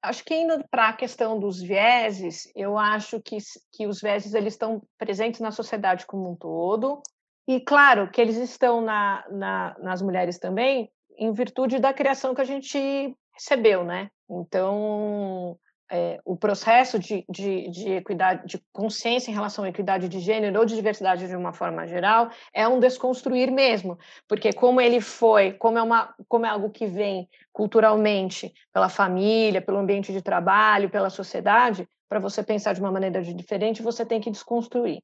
Acho 0.02 0.24
que 0.24 0.34
indo 0.34 0.64
para 0.70 0.88
a 0.88 0.92
questão 0.94 1.38
dos 1.38 1.60
vieses, 1.60 2.50
eu 2.56 2.78
acho 2.78 3.20
que, 3.20 3.36
que 3.72 3.86
os 3.86 4.00
vieses 4.00 4.32
eles 4.32 4.54
estão 4.54 4.82
presentes 4.96 5.40
na 5.40 5.50
sociedade 5.50 6.06
como 6.06 6.30
um 6.30 6.36
todo, 6.36 7.02
e 7.46 7.60
claro 7.60 8.10
que 8.10 8.20
eles 8.20 8.36
estão 8.36 8.80
na, 8.80 9.24
na, 9.30 9.76
nas 9.80 10.00
mulheres 10.00 10.38
também, 10.38 10.90
em 11.20 11.32
virtude 11.32 11.78
da 11.78 11.92
criação 11.92 12.34
que 12.34 12.40
a 12.40 12.44
gente 12.44 13.14
recebeu, 13.34 13.84
né? 13.84 14.10
Então, 14.28 15.58
é, 15.92 16.18
o 16.24 16.34
processo 16.34 16.98
de, 16.98 17.26
de, 17.28 17.68
de, 17.68 17.90
equidade, 17.90 18.46
de 18.46 18.62
consciência 18.72 19.30
em 19.30 19.34
relação 19.34 19.64
à 19.64 19.68
equidade 19.68 20.08
de 20.08 20.18
gênero 20.18 20.58
ou 20.58 20.64
de 20.64 20.74
diversidade 20.74 21.28
de 21.28 21.36
uma 21.36 21.52
forma 21.52 21.86
geral, 21.86 22.30
é 22.54 22.66
um 22.66 22.80
desconstruir 22.80 23.50
mesmo, 23.50 23.98
porque 24.26 24.50
como 24.52 24.80
ele 24.80 25.00
foi, 25.00 25.52
como 25.52 25.76
é, 25.76 25.82
uma, 25.82 26.14
como 26.26 26.46
é 26.46 26.48
algo 26.48 26.70
que 26.70 26.86
vem 26.86 27.28
culturalmente 27.52 28.50
pela 28.72 28.88
família, 28.88 29.60
pelo 29.60 29.78
ambiente 29.78 30.12
de 30.12 30.22
trabalho, 30.22 30.88
pela 30.88 31.10
sociedade, 31.10 31.86
para 32.08 32.18
você 32.18 32.42
pensar 32.42 32.72
de 32.72 32.80
uma 32.80 32.90
maneira 32.90 33.20
diferente, 33.22 33.82
você 33.82 34.06
tem 34.06 34.20
que 34.20 34.30
desconstruir. 34.30 35.02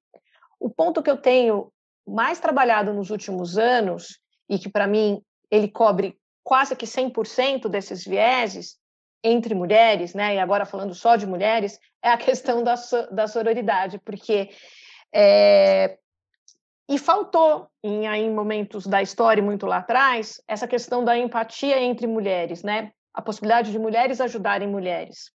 O 0.58 0.70
ponto 0.70 1.02
que 1.02 1.10
eu 1.10 1.18
tenho 1.18 1.70
mais 2.06 2.40
trabalhado 2.40 2.94
nos 2.94 3.10
últimos 3.10 3.58
anos, 3.58 4.18
e 4.48 4.58
que 4.58 4.70
para 4.70 4.86
mim 4.86 5.20
ele 5.50 5.68
cobre 5.68 6.18
quase 6.44 6.76
que 6.76 6.86
100% 6.86 7.68
desses 7.68 8.04
vieses 8.04 8.76
entre 9.22 9.54
mulheres, 9.54 10.14
né? 10.14 10.36
E 10.36 10.38
agora 10.38 10.64
falando 10.64 10.94
só 10.94 11.16
de 11.16 11.26
mulheres, 11.26 11.78
é 12.02 12.10
a 12.10 12.16
questão 12.18 12.62
da, 12.62 12.74
da 13.10 13.26
sororidade, 13.26 13.98
porque 13.98 14.50
é, 15.12 15.98
e 16.88 16.98
faltou 16.98 17.68
em, 17.82 18.06
em 18.06 18.32
momentos 18.32 18.86
da 18.86 19.02
história 19.02 19.42
muito 19.42 19.66
lá 19.66 19.78
atrás 19.78 20.40
essa 20.46 20.68
questão 20.68 21.04
da 21.04 21.16
empatia 21.18 21.80
entre 21.80 22.06
mulheres, 22.06 22.62
né? 22.62 22.92
A 23.12 23.20
possibilidade 23.20 23.72
de 23.72 23.78
mulheres 23.78 24.20
ajudarem 24.20 24.68
mulheres. 24.68 25.32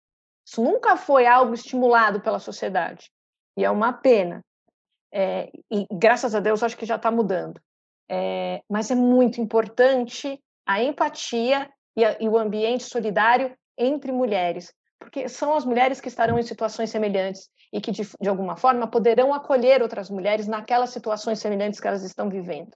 Isso 0.46 0.62
nunca 0.62 0.96
foi 0.96 1.26
algo 1.26 1.54
estimulado 1.54 2.20
pela 2.20 2.38
sociedade 2.38 3.10
e 3.56 3.64
é 3.64 3.70
uma 3.70 3.92
pena. 3.92 4.44
É, 5.12 5.50
e 5.70 5.86
graças 5.90 6.34
a 6.34 6.40
Deus 6.40 6.62
acho 6.62 6.76
que 6.76 6.84
já 6.84 6.96
está 6.96 7.10
mudando. 7.10 7.60
É, 8.08 8.62
mas 8.68 8.90
é 8.90 8.94
muito 8.94 9.40
importante 9.40 10.40
a 10.66 10.82
empatia 10.82 11.68
e, 11.96 12.04
a, 12.04 12.16
e 12.20 12.28
o 12.28 12.38
ambiente 12.38 12.84
solidário 12.84 13.56
entre 13.76 14.12
mulheres, 14.12 14.72
porque 14.98 15.28
são 15.28 15.54
as 15.54 15.64
mulheres 15.64 16.00
que 16.00 16.08
estarão 16.08 16.38
em 16.38 16.42
situações 16.42 16.90
semelhantes 16.90 17.48
e 17.72 17.80
que, 17.80 17.90
de, 17.90 18.02
de 18.20 18.28
alguma 18.28 18.56
forma, 18.56 18.86
poderão 18.86 19.32
acolher 19.32 19.82
outras 19.82 20.10
mulheres 20.10 20.46
naquelas 20.46 20.90
situações 20.90 21.38
semelhantes 21.38 21.80
que 21.80 21.86
elas 21.86 22.02
estão 22.02 22.28
vivendo. 22.28 22.70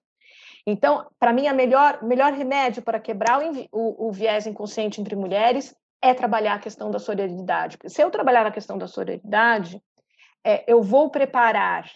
Então, 0.67 1.07
para 1.19 1.33
mim, 1.33 1.49
o 1.49 1.53
melhor, 1.53 2.03
melhor 2.03 2.33
remédio 2.33 2.83
para 2.83 3.01
quebrar 3.01 3.43
o, 3.43 3.69
o, 3.73 4.09
o, 4.09 4.13
viés 4.13 4.47
inconsciente 4.47 5.01
entre 5.01 5.17
mulheres 5.17 5.75
é 6.01 6.15
trabalhar 6.15 6.55
a 6.55 6.59
questão 6.59 6.91
da. 6.91 6.99
Porque 7.79 7.89
se 7.89 8.03
eu 8.03 8.11
trabalhar 8.11 8.47
a 8.47 8.53
questão 8.53 8.79
da 8.79 8.87
sororidade, 8.87 9.83
é, 10.45 10.65
eu 10.71 10.81
vou 10.83 11.11
preparar 11.11 11.91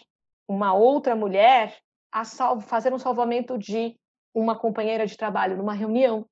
uma 0.47 0.73
outra 0.73 1.15
mulher 1.15 1.77
a 2.11 2.23
salvo, 2.23 2.61
fazer 2.61 2.93
um 2.93 2.99
salvamento 2.99 3.57
de 3.57 3.97
uma 4.33 4.57
companheira 4.57 5.05
de 5.05 5.17
trabalho 5.17 5.57
numa 5.57 5.73
reunião. 5.73 6.25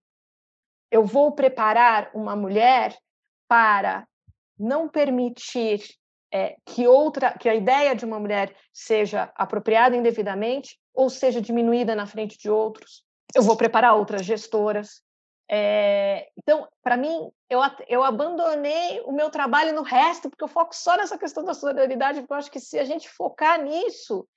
Eu 0.91 1.03
vou 1.03 1.31
preparar 1.31 2.11
uma 2.13 2.35
mulher 2.35 2.97
para 3.47 4.07
não 4.57 4.87
permitir 4.87 5.81
é, 6.33 6.55
que 6.65 6.87
outra, 6.87 7.37
que 7.37 7.49
a 7.49 7.55
ideia 7.55 7.95
de 7.95 8.05
uma 8.05 8.19
mulher 8.19 8.55
seja 8.73 9.31
apropriada 9.35 9.95
indevidamente 9.95 10.77
ou 10.93 11.09
seja 11.09 11.41
diminuída 11.41 11.95
na 11.95 12.05
frente 12.05 12.37
de 12.37 12.49
outros. 12.49 13.03
Eu 13.33 13.41
vou 13.41 13.57
preparar 13.57 13.95
outras 13.95 14.25
gestoras. 14.25 15.01
É, 15.49 16.27
então, 16.37 16.67
para 16.81 16.97
mim, 16.97 17.29
eu, 17.49 17.59
eu 17.87 18.03
abandonei 18.03 19.01
o 19.05 19.11
meu 19.11 19.29
trabalho 19.29 19.73
no 19.73 19.83
resto, 19.83 20.29
porque 20.29 20.43
eu 20.43 20.47
foco 20.47 20.75
só 20.75 20.97
nessa 20.97 21.17
questão 21.17 21.43
da 21.43 21.53
solidariedade, 21.53 22.21
porque 22.21 22.33
eu 22.33 22.37
acho 22.37 22.51
que 22.51 22.59
se 22.59 22.79
a 22.79 22.83
gente 22.83 23.09
focar 23.09 23.61
nisso, 23.61 24.27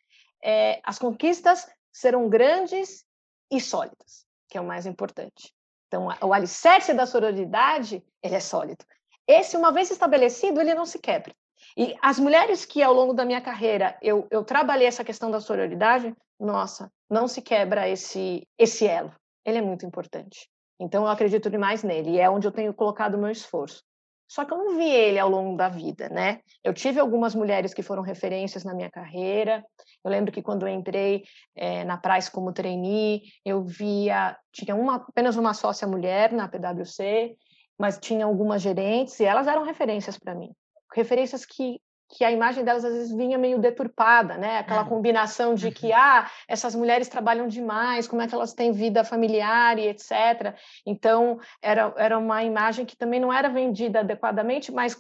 é, 0.42 0.80
as 0.85 0.99
conquistas 0.99 1.68
serão 1.92 2.28
grandes 2.28 3.04
e 3.50 3.61
sólidas, 3.61 4.25
que 4.49 4.57
é 4.57 4.61
o 4.61 4.66
mais 4.66 4.87
importante. 4.87 5.52
Então, 5.87 6.09
o 6.21 6.33
alicerce 6.33 6.92
da 6.92 7.07
sororidade, 7.07 8.04
ele 8.23 8.35
é 8.35 8.40
sólido. 8.40 8.85
Esse, 9.26 9.57
uma 9.57 9.73
vez 9.73 9.90
estabelecido, 9.90 10.61
ele 10.61 10.75
não 10.75 10.87
se 10.87 10.99
quebra. 10.99 11.35
E 11.76 11.97
as 12.00 12.18
mulheres 12.18 12.64
que, 12.64 12.83
ao 12.83 12.92
longo 12.92 13.12
da 13.12 13.25
minha 13.25 13.40
carreira, 13.40 13.97
eu, 14.02 14.26
eu 14.30 14.45
trabalhei 14.45 14.87
essa 14.87 15.04
questão 15.04 15.30
da 15.30 15.40
sororidade, 15.40 16.14
nossa, 16.38 16.90
não 17.11 17.26
se 17.26 17.40
quebra 17.42 17.88
esse, 17.88 18.47
esse 18.59 18.87
elo. 18.87 19.12
Ele 19.45 19.59
é 19.59 19.62
muito 19.62 19.87
importante. 19.87 20.49
Então, 20.78 21.04
eu 21.04 21.09
acredito 21.09 21.50
demais 21.50 21.83
nele, 21.83 22.11
e 22.11 22.21
é 22.21 22.28
onde 22.30 22.47
eu 22.47 22.52
tenho 22.52 22.73
colocado 22.73 23.14
o 23.14 23.18
meu 23.18 23.30
esforço. 23.30 23.83
Só 24.29 24.45
que 24.45 24.53
eu 24.53 24.59
não 24.59 24.77
vi 24.77 24.91
ele 24.91 25.19
ao 25.19 25.29
longo 25.29 25.57
da 25.57 25.71
vida, 25.71 26.09
né? 26.11 26.41
Eu 26.63 26.75
tive 26.75 27.01
algumas 27.01 27.35
mulheres 27.35 27.73
que 27.73 27.83
foram 27.83 28.03
referências 28.03 28.63
na 28.63 28.75
minha 28.75 28.91
carreira. 28.91 29.65
Eu 30.05 30.11
lembro 30.11 30.31
que 30.31 30.43
quando 30.43 30.67
eu 30.67 30.73
entrei 30.73 31.25
é, 31.57 31.83
na 31.85 31.97
Price 31.97 32.31
como 32.31 32.53
trainee, 32.53 33.23
eu 33.45 33.65
via 33.65 34.37
tinha 34.53 34.75
uma, 34.77 34.97
apenas 34.97 35.37
uma 35.37 35.55
sócia 35.55 35.89
mulher 35.89 36.33
na 36.33 36.47
PwC, 36.47 37.37
mas 37.79 37.99
tinha 37.99 38.27
algumas 38.27 38.61
gerentes 38.61 39.19
e 39.19 39.25
elas 39.25 39.47
eram 39.47 39.65
referências 39.65 40.19
para 40.19 40.35
mim. 40.35 40.51
Referências 40.95 41.47
que 41.47 41.81
que 42.09 42.25
a 42.25 42.33
imagem 42.33 42.65
delas 42.65 42.85
às 42.85 42.93
vezes 42.93 43.15
vinha 43.15 43.37
meio 43.37 43.59
deturpada, 43.59 44.38
né? 44.38 44.59
Aquela 44.59 44.83
uhum. 44.83 44.88
combinação 44.88 45.55
de 45.55 45.71
que 45.71 45.88
uhum. 45.88 45.97
ah, 45.97 46.31
essas 46.49 46.75
mulheres 46.75 47.09
trabalham 47.09 47.47
demais, 47.47 48.09
como 48.09 48.23
é 48.23 48.27
que 48.27 48.35
elas 48.35 48.55
têm 48.55 48.73
vida 48.73 49.05
familiar 49.05 49.79
e 49.79 49.88
etc. 49.88 50.57
Então 50.87 51.38
era, 51.61 51.93
era 51.97 52.19
uma 52.19 52.43
imagem 52.43 52.87
que 52.87 52.97
também 52.97 53.21
não 53.21 53.33
era 53.33 53.49
vendida 53.49 54.00
adequadamente, 54.00 54.73
mas 54.73 54.97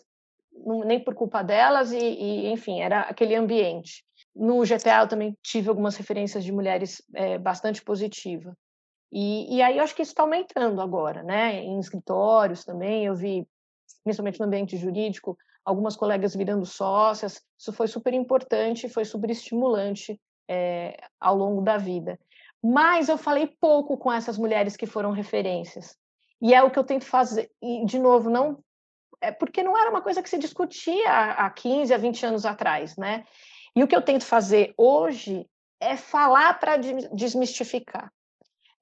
nem 0.84 1.02
por 1.02 1.14
culpa 1.14 1.42
delas 1.42 1.92
e, 1.92 1.98
e 1.98 2.50
enfim 2.50 2.80
era 2.80 3.00
aquele 3.02 3.34
ambiente. 3.34 4.04
No 4.34 4.62
GTA 4.62 5.00
eu 5.00 5.08
também 5.08 5.36
tive 5.42 5.68
algumas 5.68 5.96
referências 5.96 6.44
de 6.44 6.52
mulheres 6.52 7.02
é, 7.14 7.38
bastante 7.38 7.82
positivas. 7.82 8.54
E, 9.10 9.56
e 9.56 9.62
aí 9.62 9.78
eu 9.78 9.82
acho 9.82 9.94
que 9.94 10.02
isso 10.02 10.12
está 10.12 10.22
aumentando 10.22 10.82
agora, 10.82 11.22
né? 11.22 11.62
Em 11.62 11.78
escritórios 11.80 12.64
também 12.64 13.06
eu 13.06 13.14
vi, 13.14 13.46
principalmente 14.04 14.38
no 14.38 14.46
ambiente 14.46 14.76
jurídico, 14.76 15.38
algumas 15.68 15.94
colegas 15.94 16.34
virando 16.34 16.64
sócias. 16.64 17.42
Isso 17.58 17.72
foi 17.74 17.86
super 17.86 18.14
importante, 18.14 18.88
foi 18.88 19.04
super 19.04 19.30
estimulante 19.30 20.18
é, 20.48 20.96
ao 21.20 21.36
longo 21.36 21.60
da 21.60 21.76
vida. 21.76 22.18
Mas 22.62 23.08
eu 23.08 23.18
falei 23.18 23.46
pouco 23.60 23.98
com 23.98 24.10
essas 24.10 24.38
mulheres 24.38 24.76
que 24.76 24.86
foram 24.86 25.10
referências. 25.10 25.94
E 26.40 26.54
é 26.54 26.62
o 26.62 26.70
que 26.70 26.78
eu 26.78 26.84
tento 26.84 27.04
fazer. 27.04 27.50
E, 27.62 27.84
de 27.84 27.98
novo, 27.98 28.30
não. 28.30 28.58
É 29.20 29.30
porque 29.30 29.62
não 29.62 29.76
era 29.76 29.90
uma 29.90 30.00
coisa 30.00 30.22
que 30.22 30.30
se 30.30 30.38
discutia 30.38 31.10
há 31.10 31.50
15, 31.50 31.92
há 31.92 31.98
20 31.98 32.26
anos 32.26 32.46
atrás, 32.46 32.96
né? 32.96 33.24
E 33.76 33.84
o 33.84 33.86
que 33.86 33.94
eu 33.94 34.02
tento 34.02 34.24
fazer 34.24 34.72
hoje 34.76 35.46
é 35.80 35.96
falar 35.96 36.58
para 36.58 36.76
desmistificar. 36.76 38.10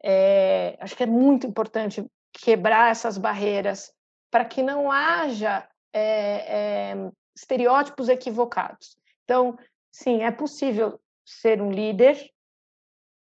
É, 0.05 0.77
acho 0.79 0.95
que 0.97 1.03
é 1.03 1.07
muito 1.07 1.47
importante 1.47 2.05
quebrar 2.33 2.93
essas 2.93 3.19
barreiras 3.19 3.93
para 4.31 4.45
que 4.45 4.63
não 4.63 4.93
haja 4.93 5.67
é, 5.93 6.93
é, 6.93 7.13
estereótipos 7.35 8.09
equivocados. 8.09 8.97
Então, 9.25 9.59
sim, 9.93 10.23
é 10.23 10.31
possível 10.31 11.01
ser 11.25 11.61
um 11.61 11.71
líder 11.71 12.31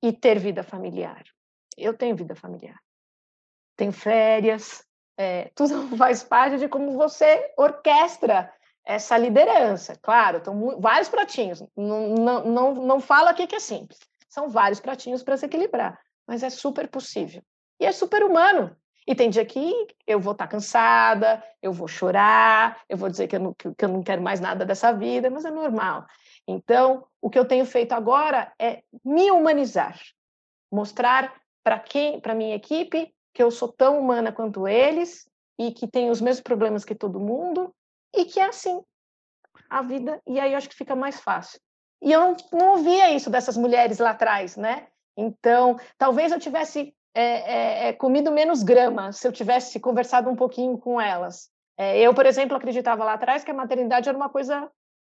e 0.03 0.11
ter 0.13 0.39
vida 0.39 0.63
familiar. 0.63 1.23
Eu 1.77 1.95
tenho 1.95 2.15
vida 2.15 2.35
familiar, 2.35 2.79
tenho 3.75 3.91
férias, 3.91 4.83
é, 5.17 5.51
tudo 5.55 5.95
faz 5.97 6.23
parte 6.23 6.57
de 6.57 6.67
como 6.67 6.91
você 6.93 7.53
orquestra 7.57 8.53
essa 8.85 9.17
liderança. 9.17 9.95
Claro, 10.01 10.37
estão 10.37 10.79
vários 10.79 11.09
pratinhos. 11.09 11.61
Não, 11.75 12.15
não, 12.15 12.45
não, 12.45 12.73
não 12.75 12.99
falo 12.99 13.27
aqui 13.27 13.45
que 13.45 13.55
é 13.55 13.59
simples. 13.59 13.99
São 14.29 14.49
vários 14.49 14.79
pratinhos 14.79 15.23
para 15.23 15.37
se 15.37 15.45
equilibrar, 15.45 15.99
mas 16.25 16.43
é 16.43 16.49
super 16.49 16.87
possível. 16.87 17.41
E 17.79 17.85
é 17.85 17.91
super 17.91 18.23
humano. 18.23 18.75
E 19.07 19.15
tem 19.15 19.29
dia 19.29 19.45
que 19.45 19.87
eu 20.05 20.19
vou 20.19 20.33
estar 20.33 20.47
cansada, 20.47 21.41
eu 21.61 21.71
vou 21.71 21.87
chorar, 21.87 22.81
eu 22.89 22.97
vou 22.97 23.07
dizer 23.07 23.27
que 23.27 23.37
eu, 23.37 23.39
não, 23.39 23.53
que 23.53 23.85
eu 23.85 23.87
não 23.87 24.03
quero 24.03 24.21
mais 24.21 24.41
nada 24.41 24.65
dessa 24.65 24.91
vida, 24.91 25.29
mas 25.29 25.45
é 25.45 25.49
normal. 25.49 26.05
Então, 26.45 27.07
o 27.21 27.29
que 27.29 27.39
eu 27.39 27.45
tenho 27.45 27.65
feito 27.65 27.93
agora 27.93 28.51
é 28.59 28.83
me 29.05 29.31
humanizar, 29.31 29.97
mostrar 30.69 31.33
para 31.63 31.79
quem, 31.79 32.19
para 32.19 32.35
minha 32.35 32.55
equipe, 32.55 33.13
que 33.33 33.41
eu 33.41 33.49
sou 33.49 33.71
tão 33.71 33.97
humana 33.97 34.31
quanto 34.31 34.67
eles 34.67 35.29
e 35.57 35.71
que 35.71 35.87
tenho 35.87 36.11
os 36.11 36.19
mesmos 36.19 36.41
problemas 36.41 36.83
que 36.83 36.95
todo 36.95 37.19
mundo 37.19 37.73
e 38.13 38.25
que 38.25 38.41
é 38.41 38.45
assim 38.47 38.81
a 39.69 39.81
vida. 39.81 40.21
E 40.27 40.37
aí 40.39 40.51
eu 40.51 40.57
acho 40.57 40.69
que 40.69 40.75
fica 40.75 40.95
mais 40.95 41.19
fácil. 41.19 41.59
E 42.01 42.11
eu 42.11 42.19
não, 42.19 42.35
não 42.51 42.71
ouvia 42.71 43.13
isso 43.13 43.29
dessas 43.29 43.55
mulheres 43.55 43.99
lá 43.99 44.11
atrás, 44.11 44.57
né? 44.57 44.87
Então, 45.15 45.79
talvez 45.97 46.31
eu 46.31 46.39
tivesse 46.39 46.93
é, 47.17 47.21
é, 47.21 47.87
é, 47.87 47.93
comido 47.93 48.31
menos 48.31 48.61
grama 48.61 49.11
se 49.11 49.27
eu 49.27 49.31
tivesse 49.31 49.79
conversado 49.79 50.29
um 50.29 50.35
pouquinho 50.35 50.77
com 50.77 51.01
elas. 51.01 51.49
É, 51.75 51.99
eu, 51.99 52.13
por 52.13 52.27
exemplo, 52.27 52.55
acreditava 52.55 53.03
lá 53.03 53.13
atrás 53.13 53.43
que 53.43 53.49
a 53.49 53.55
maternidade 53.55 54.07
era 54.07 54.15
uma 54.15 54.29
coisa 54.29 54.71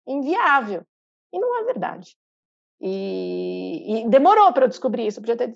inviável. 0.07 0.83
E 1.31 1.39
não 1.39 1.61
é 1.61 1.63
verdade. 1.65 2.17
E, 2.81 4.01
e 4.01 4.09
demorou 4.09 4.51
para 4.51 4.65
eu 4.65 4.69
descobrir 4.69 5.05
isso. 5.05 5.21
Eu 5.23 5.37
ter, 5.37 5.53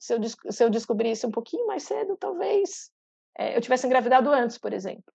se, 0.00 0.14
eu, 0.14 0.52
se 0.52 0.64
eu 0.64 0.70
descobrisse 0.70 1.26
um 1.26 1.30
pouquinho 1.30 1.66
mais 1.66 1.82
cedo, 1.82 2.16
talvez 2.16 2.90
é, 3.36 3.54
eu 3.54 3.60
tivesse 3.60 3.86
engravidado 3.86 4.30
antes, 4.30 4.56
por 4.56 4.72
exemplo. 4.72 5.12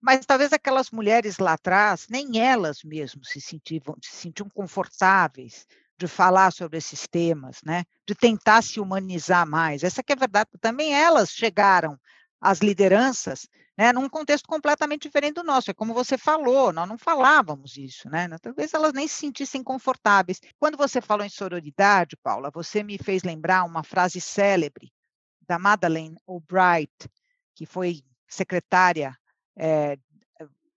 Mas 0.00 0.24
talvez 0.24 0.52
aquelas 0.52 0.92
mulheres 0.92 1.38
lá 1.38 1.54
atrás, 1.54 2.06
nem 2.08 2.38
elas 2.40 2.84
mesmo 2.84 3.24
se 3.24 3.40
se 3.40 3.60
sentiam 4.00 4.48
confortáveis 4.48 5.66
de 5.98 6.06
falar 6.06 6.52
sobre 6.52 6.78
esses 6.78 7.06
temas, 7.06 7.60
né? 7.64 7.84
de 8.06 8.14
tentar 8.14 8.62
se 8.62 8.78
humanizar 8.78 9.46
mais. 9.46 9.82
Essa 9.82 10.02
que 10.02 10.12
é 10.12 10.16
a 10.16 10.18
verdade. 10.18 10.50
Também 10.60 10.94
elas 10.94 11.30
chegaram 11.30 11.98
às 12.40 12.58
lideranças 12.58 13.48
né, 13.76 13.92
num 13.92 14.08
contexto 14.08 14.46
completamente 14.46 15.02
diferente 15.02 15.34
do 15.34 15.44
nosso. 15.44 15.70
É 15.70 15.74
como 15.74 15.92
você 15.92 16.16
falou, 16.16 16.72
nós 16.72 16.88
não 16.88 16.96
falávamos 16.96 17.76
isso, 17.76 18.08
né? 18.08 18.28
Talvez 18.40 18.72
elas 18.72 18.92
nem 18.92 19.06
se 19.06 19.16
sentissem 19.16 19.62
confortáveis. 19.62 20.40
Quando 20.58 20.78
você 20.78 21.00
falou 21.00 21.26
em 21.26 21.30
sororidade, 21.30 22.16
Paula, 22.16 22.50
você 22.50 22.82
me 22.82 22.96
fez 22.96 23.22
lembrar 23.22 23.64
uma 23.64 23.82
frase 23.82 24.20
célebre 24.20 24.90
da 25.46 25.58
Madeleine 25.58 26.16
Albright, 26.26 27.10
que 27.54 27.66
foi 27.66 28.02
secretária 28.26 29.16
é, 29.56 29.98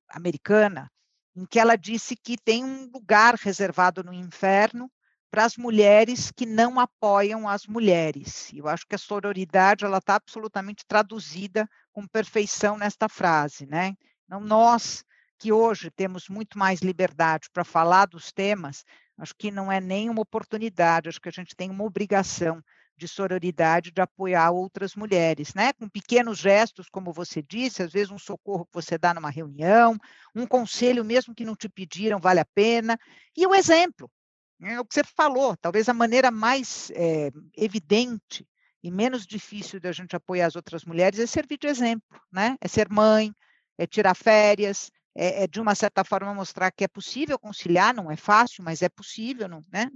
americana, 0.09 0.91
em 1.35 1.45
que 1.45 1.59
ela 1.59 1.75
disse 1.75 2.15
que 2.15 2.37
tem 2.37 2.65
um 2.65 2.89
lugar 2.91 3.35
reservado 3.35 4.03
no 4.03 4.13
inferno 4.13 4.91
para 5.29 5.45
as 5.45 5.57
mulheres 5.57 6.31
que 6.31 6.45
não 6.45 6.79
apoiam 6.79 7.47
as 7.47 7.67
mulheres. 7.67 8.51
Eu 8.53 8.67
acho 8.67 8.85
que 8.87 8.95
a 8.95 8.99
sororidade 8.99 9.85
ela 9.85 9.99
está 9.99 10.15
absolutamente 10.15 10.85
traduzida 10.87 11.69
com 11.91 12.07
perfeição 12.07 12.77
nesta 12.77 13.07
frase, 13.07 13.65
né? 13.65 13.95
Então, 14.25 14.39
nós 14.39 15.03
que 15.37 15.51
hoje 15.53 15.89
temos 15.89 16.27
muito 16.27 16.57
mais 16.59 16.81
liberdade 16.81 17.49
para 17.53 17.63
falar 17.63 18.05
dos 18.07 18.31
temas, 18.31 18.83
acho 19.17 19.33
que 19.37 19.49
não 19.49 19.71
é 19.71 19.79
nem 19.79 20.09
uma 20.09 20.21
oportunidade, 20.21 21.07
acho 21.07 21.21
que 21.21 21.29
a 21.29 21.31
gente 21.31 21.55
tem 21.55 21.69
uma 21.69 21.85
obrigação 21.85 22.61
de 22.97 23.07
sororidade, 23.07 23.91
de 23.91 24.01
apoiar 24.01 24.51
outras 24.51 24.93
mulheres, 24.93 25.53
né? 25.53 25.71
Com 25.71 25.87
pequenos 25.87 26.37
gestos, 26.37 26.89
como 26.89 27.13
você 27.13 27.41
disse, 27.41 27.81
às 27.81 27.93
vezes 27.93 28.11
um 28.11 28.19
socorro 28.19 28.65
que 28.65 28.73
você 28.73 28.97
dá 28.97 29.13
numa 29.13 29.29
reunião, 29.29 29.97
um 30.35 30.45
conselho 30.45 31.05
mesmo 31.05 31.33
que 31.33 31.45
não 31.45 31.55
te 31.55 31.69
pediram 31.69 32.19
vale 32.19 32.41
a 32.41 32.45
pena, 32.45 32.99
e 33.37 33.47
o 33.47 33.55
exemplo, 33.55 34.11
É 34.61 34.79
o 34.79 34.85
que 34.85 34.93
você 34.93 35.03
falou, 35.03 35.55
talvez 35.55 35.87
a 35.87 35.93
maneira 35.93 36.29
mais 36.29 36.91
é, 36.93 37.31
evidente 37.55 38.45
e 38.83 38.91
menos 38.91 39.25
difícil 39.25 39.79
da 39.79 39.91
gente 39.91 40.15
apoiar 40.15 40.47
as 40.47 40.55
outras 40.55 40.83
mulheres 40.83 41.19
é 41.19 41.25
servir 41.25 41.57
de 41.57 41.67
exemplo, 41.67 42.19
né? 42.31 42.57
É 42.59 42.67
ser 42.67 42.89
mãe, 42.89 43.33
é 43.77 43.87
tirar 43.87 44.15
férias, 44.15 44.91
é, 45.15 45.43
é, 45.43 45.47
de 45.47 45.59
uma 45.59 45.75
certa 45.75 46.03
forma 46.03 46.33
mostrar 46.33 46.71
que 46.71 46.83
é 46.83 46.87
possível 46.87 47.39
conciliar, 47.39 47.93
não 47.93 48.11
é 48.11 48.15
fácil, 48.15 48.63
mas 48.63 48.81
é 48.81 48.89
possível, 48.89 49.47
não, 49.47 49.61
né? 49.71 49.89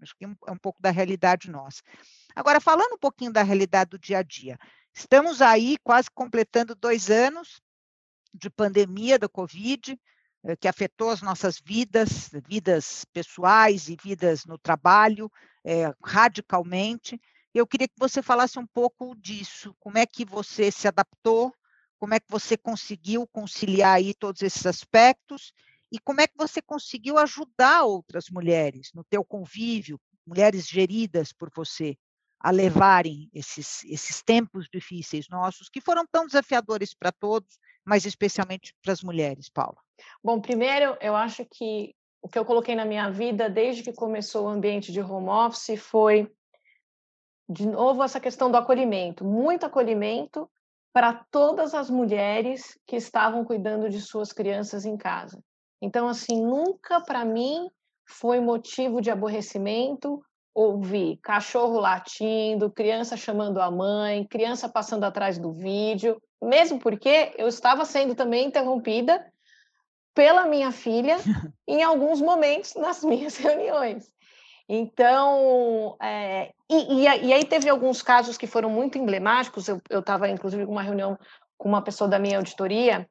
Acho 0.00 0.16
que 0.16 0.24
é 0.24 0.28
um, 0.28 0.36
é 0.48 0.54
pouco 0.60 0.80
da 0.80 0.90
realidade 0.90 1.50
nossa. 1.50 1.82
Agora, 2.34 2.60
falando 2.60 2.94
um 2.94 2.98
pouquinho 2.98 3.32
da 3.32 3.42
realidade 3.42 3.90
do 3.90 3.98
dia 3.98 4.18
a 4.18 4.22
dia, 4.22 4.58
estamos 4.92 5.40
aí 5.40 5.76
quase 5.82 6.10
completando 6.10 6.74
dois 6.74 7.10
anos 7.10 7.60
de 8.32 8.50
pandemia 8.50 9.18
da 9.18 9.28
Covid, 9.28 9.98
que 10.54 10.68
afetou 10.68 11.10
as 11.10 11.22
nossas 11.22 11.60
vidas, 11.64 12.30
vidas 12.46 13.04
pessoais 13.12 13.88
e 13.88 13.96
vidas 14.00 14.44
no 14.44 14.58
trabalho, 14.58 15.30
é, 15.64 15.92
radicalmente. 16.04 17.20
Eu 17.52 17.66
queria 17.66 17.88
que 17.88 17.98
você 17.98 18.22
falasse 18.22 18.58
um 18.58 18.66
pouco 18.66 19.16
disso, 19.16 19.74
como 19.80 19.98
é 19.98 20.06
que 20.06 20.24
você 20.24 20.70
se 20.70 20.86
adaptou, 20.86 21.52
como 21.98 22.14
é 22.14 22.20
que 22.20 22.30
você 22.30 22.56
conseguiu 22.56 23.26
conciliar 23.26 23.96
aí 23.96 24.14
todos 24.14 24.42
esses 24.42 24.66
aspectos 24.66 25.52
e 25.90 25.98
como 25.98 26.20
é 26.20 26.26
que 26.26 26.36
você 26.36 26.60
conseguiu 26.60 27.18
ajudar 27.18 27.84
outras 27.84 28.28
mulheres 28.28 28.90
no 28.94 29.02
teu 29.02 29.24
convívio, 29.24 30.00
mulheres 30.26 30.66
geridas 30.66 31.32
por 31.32 31.50
você, 31.54 31.96
a 32.46 32.52
levarem 32.52 33.28
esses, 33.34 33.82
esses 33.86 34.22
tempos 34.22 34.68
difíceis 34.72 35.28
nossos, 35.28 35.68
que 35.68 35.80
foram 35.80 36.06
tão 36.06 36.26
desafiadores 36.26 36.94
para 36.94 37.10
todos, 37.10 37.58
mas 37.84 38.06
especialmente 38.06 38.72
para 38.80 38.92
as 38.92 39.02
mulheres, 39.02 39.48
Paula? 39.48 39.78
Bom, 40.22 40.40
primeiro, 40.40 40.96
eu 41.00 41.16
acho 41.16 41.44
que 41.44 41.92
o 42.22 42.28
que 42.28 42.38
eu 42.38 42.44
coloquei 42.44 42.76
na 42.76 42.84
minha 42.84 43.10
vida 43.10 43.50
desde 43.50 43.82
que 43.82 43.92
começou 43.92 44.44
o 44.44 44.48
ambiente 44.48 44.92
de 44.92 45.00
home 45.00 45.28
office 45.28 45.76
foi, 45.80 46.32
de 47.50 47.66
novo, 47.66 48.04
essa 48.04 48.20
questão 48.20 48.48
do 48.48 48.56
acolhimento 48.56 49.24
muito 49.24 49.66
acolhimento 49.66 50.48
para 50.92 51.26
todas 51.32 51.74
as 51.74 51.90
mulheres 51.90 52.78
que 52.86 52.94
estavam 52.94 53.44
cuidando 53.44 53.90
de 53.90 54.00
suas 54.00 54.32
crianças 54.32 54.84
em 54.84 54.96
casa. 54.96 55.42
Então, 55.82 56.06
assim, 56.06 56.40
nunca 56.40 57.00
para 57.00 57.24
mim 57.24 57.68
foi 58.04 58.38
motivo 58.38 59.00
de 59.00 59.10
aborrecimento 59.10 60.22
ouvir 60.56 61.18
cachorro 61.18 61.78
latindo, 61.78 62.70
criança 62.70 63.14
chamando 63.14 63.60
a 63.60 63.70
mãe, 63.70 64.24
criança 64.24 64.66
passando 64.66 65.04
atrás 65.04 65.36
do 65.36 65.52
vídeo, 65.52 66.18
mesmo 66.42 66.78
porque 66.78 67.34
eu 67.36 67.46
estava 67.46 67.84
sendo 67.84 68.14
também 68.14 68.46
interrompida 68.46 69.22
pela 70.14 70.46
minha 70.46 70.72
filha 70.72 71.18
em 71.68 71.82
alguns 71.82 72.22
momentos 72.22 72.74
nas 72.74 73.04
minhas 73.04 73.36
reuniões. 73.36 74.10
Então, 74.66 75.94
é, 76.00 76.52
e, 76.70 77.02
e, 77.02 77.32
aí 77.32 77.44
teve 77.44 77.68
alguns 77.68 78.00
casos 78.00 78.38
que 78.38 78.46
foram 78.46 78.70
muito 78.70 78.96
emblemáticos. 78.96 79.68
Eu 79.68 80.00
estava, 80.00 80.26
inclusive, 80.28 80.64
com 80.64 80.72
uma 80.72 80.82
reunião 80.82 81.18
com 81.58 81.68
uma 81.68 81.82
pessoa 81.82 82.08
da 82.08 82.18
minha 82.18 82.38
auditoria 82.38 83.06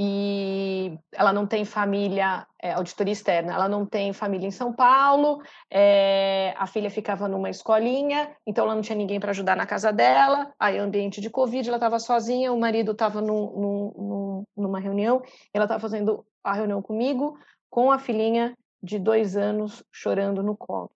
e 0.00 0.96
ela 1.12 1.32
não 1.32 1.44
tem 1.44 1.64
família, 1.64 2.46
é, 2.62 2.72
auditoria 2.72 3.12
externa, 3.12 3.52
ela 3.52 3.68
não 3.68 3.84
tem 3.84 4.12
família 4.12 4.46
em 4.46 4.52
São 4.52 4.72
Paulo, 4.72 5.42
é, 5.68 6.54
a 6.56 6.68
filha 6.68 6.88
ficava 6.88 7.26
numa 7.26 7.50
escolinha, 7.50 8.30
então 8.46 8.64
ela 8.64 8.76
não 8.76 8.80
tinha 8.80 8.94
ninguém 8.94 9.18
para 9.18 9.30
ajudar 9.30 9.56
na 9.56 9.66
casa 9.66 9.92
dela, 9.92 10.54
aí 10.56 10.78
ambiente 10.78 11.20
de 11.20 11.28
Covid, 11.28 11.68
ela 11.68 11.78
estava 11.78 11.98
sozinha, 11.98 12.52
o 12.52 12.60
marido 12.60 12.92
estava 12.92 13.20
numa 13.20 14.78
reunião, 14.78 15.20
ela 15.52 15.64
estava 15.64 15.80
fazendo 15.80 16.24
a 16.44 16.52
reunião 16.52 16.80
comigo, 16.80 17.36
com 17.68 17.90
a 17.90 17.98
filhinha 17.98 18.56
de 18.80 19.00
dois 19.00 19.36
anos 19.36 19.82
chorando 19.90 20.44
no 20.44 20.56
colo. 20.56 20.92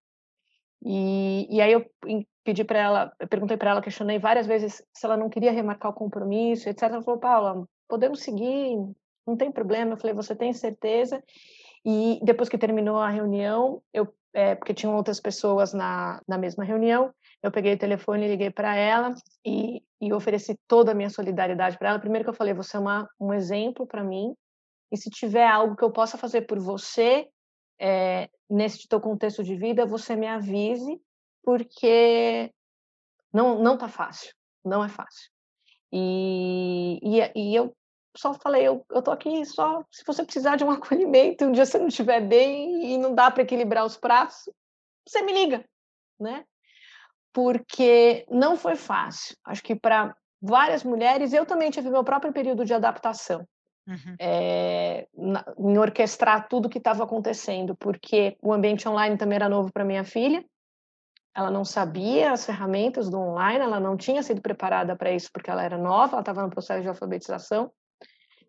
E, 0.80 1.48
e 1.50 1.60
aí 1.60 1.72
eu 1.72 1.84
pedi 2.44 2.62
para 2.62 2.78
ela, 2.78 3.12
perguntei 3.28 3.56
para 3.56 3.70
ela, 3.70 3.82
questionei 3.82 4.20
várias 4.20 4.46
vezes 4.46 4.80
se 4.92 5.06
ela 5.06 5.16
não 5.16 5.28
queria 5.28 5.50
remarcar 5.50 5.90
o 5.90 5.94
compromisso, 5.94 6.68
etc. 6.68 6.84
Ela 6.84 7.02
falou, 7.02 7.18
Paula, 7.18 7.66
podemos 7.92 8.22
seguir, 8.22 8.74
não 9.26 9.36
tem 9.36 9.52
problema. 9.52 9.92
Eu 9.92 9.96
falei, 9.98 10.16
você 10.16 10.34
tem 10.34 10.50
certeza? 10.54 11.22
E 11.84 12.18
depois 12.22 12.48
que 12.48 12.56
terminou 12.56 12.96
a 12.96 13.10
reunião, 13.10 13.82
eu, 13.92 14.08
é, 14.32 14.54
porque 14.54 14.72
tinham 14.72 14.96
outras 14.96 15.20
pessoas 15.20 15.74
na, 15.74 16.18
na 16.26 16.38
mesma 16.38 16.64
reunião, 16.64 17.12
eu 17.42 17.52
peguei 17.52 17.74
o 17.74 17.78
telefone, 17.78 18.28
liguei 18.28 18.50
para 18.50 18.74
ela 18.74 19.12
e, 19.44 19.82
e 20.00 20.10
ofereci 20.10 20.58
toda 20.66 20.92
a 20.92 20.94
minha 20.94 21.10
solidariedade 21.10 21.76
para 21.76 21.90
ela. 21.90 21.98
Primeiro 21.98 22.24
que 22.24 22.30
eu 22.30 22.34
falei, 22.34 22.54
você 22.54 22.78
é 22.78 22.80
uma, 22.80 23.06
um 23.20 23.34
exemplo 23.34 23.86
para 23.86 24.02
mim, 24.02 24.34
e 24.90 24.96
se 24.96 25.10
tiver 25.10 25.46
algo 25.46 25.76
que 25.76 25.84
eu 25.84 25.92
possa 25.92 26.16
fazer 26.16 26.42
por 26.42 26.58
você, 26.58 27.28
é, 27.78 28.30
nesse 28.48 28.88
teu 28.88 29.02
contexto 29.02 29.44
de 29.44 29.54
vida, 29.54 29.84
você 29.84 30.16
me 30.16 30.26
avise, 30.26 30.98
porque 31.44 32.50
não 33.30 33.62
não 33.62 33.76
tá 33.76 33.88
fácil, 33.88 34.32
não 34.64 34.82
é 34.82 34.88
fácil. 34.88 35.30
E, 35.92 36.98
e, 37.02 37.32
e 37.36 37.54
eu 37.54 37.74
só 38.16 38.34
falei, 38.34 38.66
eu, 38.66 38.84
eu 38.90 39.02
tô 39.02 39.10
aqui 39.10 39.44
só 39.46 39.84
se 39.90 40.04
você 40.06 40.24
precisar 40.24 40.56
de 40.56 40.64
um 40.64 40.70
acolhimento, 40.72 41.44
um 41.44 41.52
dia 41.52 41.66
você 41.66 41.78
não 41.78 41.88
estiver 41.88 42.20
bem 42.20 42.92
e 42.92 42.98
não 42.98 43.14
dá 43.14 43.30
para 43.30 43.42
equilibrar 43.42 43.84
os 43.84 43.96
pratos, 43.96 44.48
você 45.06 45.22
me 45.22 45.32
liga, 45.32 45.64
né? 46.20 46.44
Porque 47.32 48.26
não 48.30 48.56
foi 48.56 48.76
fácil. 48.76 49.36
Acho 49.44 49.62
que 49.62 49.74
para 49.74 50.14
várias 50.40 50.84
mulheres, 50.84 51.32
eu 51.32 51.46
também 51.46 51.70
tive 51.70 51.88
meu 51.88 52.04
próprio 52.04 52.32
período 52.32 52.64
de 52.64 52.74
adaptação. 52.74 53.46
Uhum. 53.86 54.14
É, 54.20 55.08
na, 55.12 55.44
em 55.58 55.76
orquestrar 55.78 56.46
tudo 56.48 56.68
que 56.68 56.78
estava 56.78 57.02
acontecendo, 57.02 57.74
porque 57.76 58.36
o 58.40 58.52
ambiente 58.52 58.88
online 58.88 59.16
também 59.16 59.36
era 59.36 59.48
novo 59.48 59.72
para 59.72 59.84
minha 59.84 60.04
filha, 60.04 60.44
ela 61.34 61.50
não 61.50 61.64
sabia 61.64 62.32
as 62.32 62.44
ferramentas 62.44 63.08
do 63.08 63.18
online, 63.18 63.64
ela 63.64 63.80
não 63.80 63.96
tinha 63.96 64.22
sido 64.22 64.42
preparada 64.42 64.94
para 64.94 65.12
isso 65.12 65.30
porque 65.32 65.50
ela 65.50 65.62
era 65.62 65.78
nova, 65.78 66.12
ela 66.12 66.20
estava 66.20 66.42
no 66.42 66.50
processo 66.50 66.82
de 66.82 66.88
alfabetização. 66.88 67.72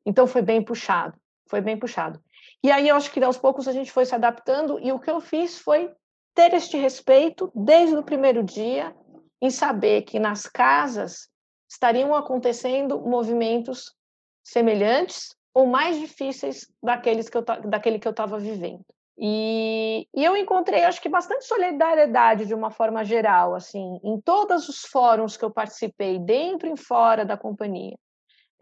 Então 0.05 0.27
foi 0.27 0.41
bem 0.41 0.63
puxado, 0.63 1.17
foi 1.47 1.61
bem 1.61 1.77
puxado. 1.77 2.21
E 2.63 2.71
aí 2.71 2.87
eu 2.87 2.95
acho 2.95 3.11
que 3.11 3.23
aos 3.23 3.37
poucos 3.37 3.67
a 3.67 3.71
gente 3.71 3.91
foi 3.91 4.05
se 4.05 4.15
adaptando 4.15 4.79
e 4.79 4.91
o 4.91 4.99
que 4.99 5.11
eu 5.11 5.19
fiz 5.19 5.59
foi 5.59 5.91
ter 6.33 6.53
este 6.53 6.77
respeito 6.77 7.51
desde 7.53 7.95
o 7.95 8.03
primeiro 8.03 8.43
dia 8.43 8.95
em 9.41 9.49
saber 9.49 10.03
que 10.03 10.19
nas 10.19 10.47
casas 10.47 11.29
estariam 11.69 12.15
acontecendo 12.15 13.01
movimentos 13.01 13.93
semelhantes 14.43 15.35
ou 15.53 15.67
mais 15.67 15.99
difíceis 15.99 16.67
daqueles 16.81 17.29
que 17.29 17.37
eu, 17.37 17.41
daquele 17.41 17.99
que 17.99 18.07
eu 18.07 18.11
estava 18.11 18.39
vivendo. 18.39 18.85
E, 19.17 20.07
e, 20.15 20.23
eu 20.23 20.35
encontrei, 20.35 20.83
acho 20.83 20.99
que, 20.99 21.07
bastante 21.07 21.45
solidariedade 21.45 22.47
de 22.47 22.55
uma 22.55 22.71
forma 22.71 23.05
geral, 23.05 23.53
assim, 23.53 23.99
em 24.03 24.19
todos 24.19 24.67
os 24.67 24.81
fóruns 24.81 25.37
que 25.37 25.45
eu 25.45 25.51
participei, 25.51 26.17
dentro 26.17 26.67
e 26.67 26.75
fora 26.75 27.23
da 27.23 27.37
companhia 27.37 27.95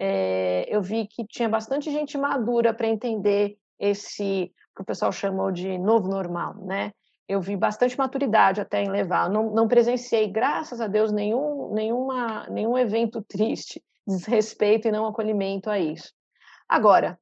é, 0.04 0.66
eu 0.68 0.82
vi 0.82 1.06
que 1.06 1.28
tinha 1.28 1.48
bastante 1.48 1.92
gente 1.92 2.18
madura 2.18 2.74
para 2.74 2.88
entender 2.88 3.56
esse 3.80 4.52
que 4.76 4.82
o 4.82 4.86
pessoal 4.86 5.12
chamou 5.12 5.52
de 5.52 5.78
novo 5.78 6.10
normal, 6.10 6.56
né? 6.56 6.92
Eu 7.28 7.40
vi 7.40 7.56
bastante 7.56 7.96
maturidade 7.96 8.60
até 8.60 8.82
em 8.82 8.90
levar. 8.90 9.30
Não, 9.30 9.54
não 9.54 9.68
presenciei, 9.68 10.28
graças 10.28 10.82
a 10.82 10.88
Deus, 10.88 11.12
nenhum, 11.12 11.72
nenhuma, 11.72 12.48
nenhum 12.50 12.76
evento 12.76 13.22
triste, 13.30 13.84
desrespeito 14.08 14.88
e 14.88 14.92
não 14.92 15.06
acolhimento 15.06 15.70
a 15.70 15.78
isso. 15.78 16.12
Agora, 16.68 17.20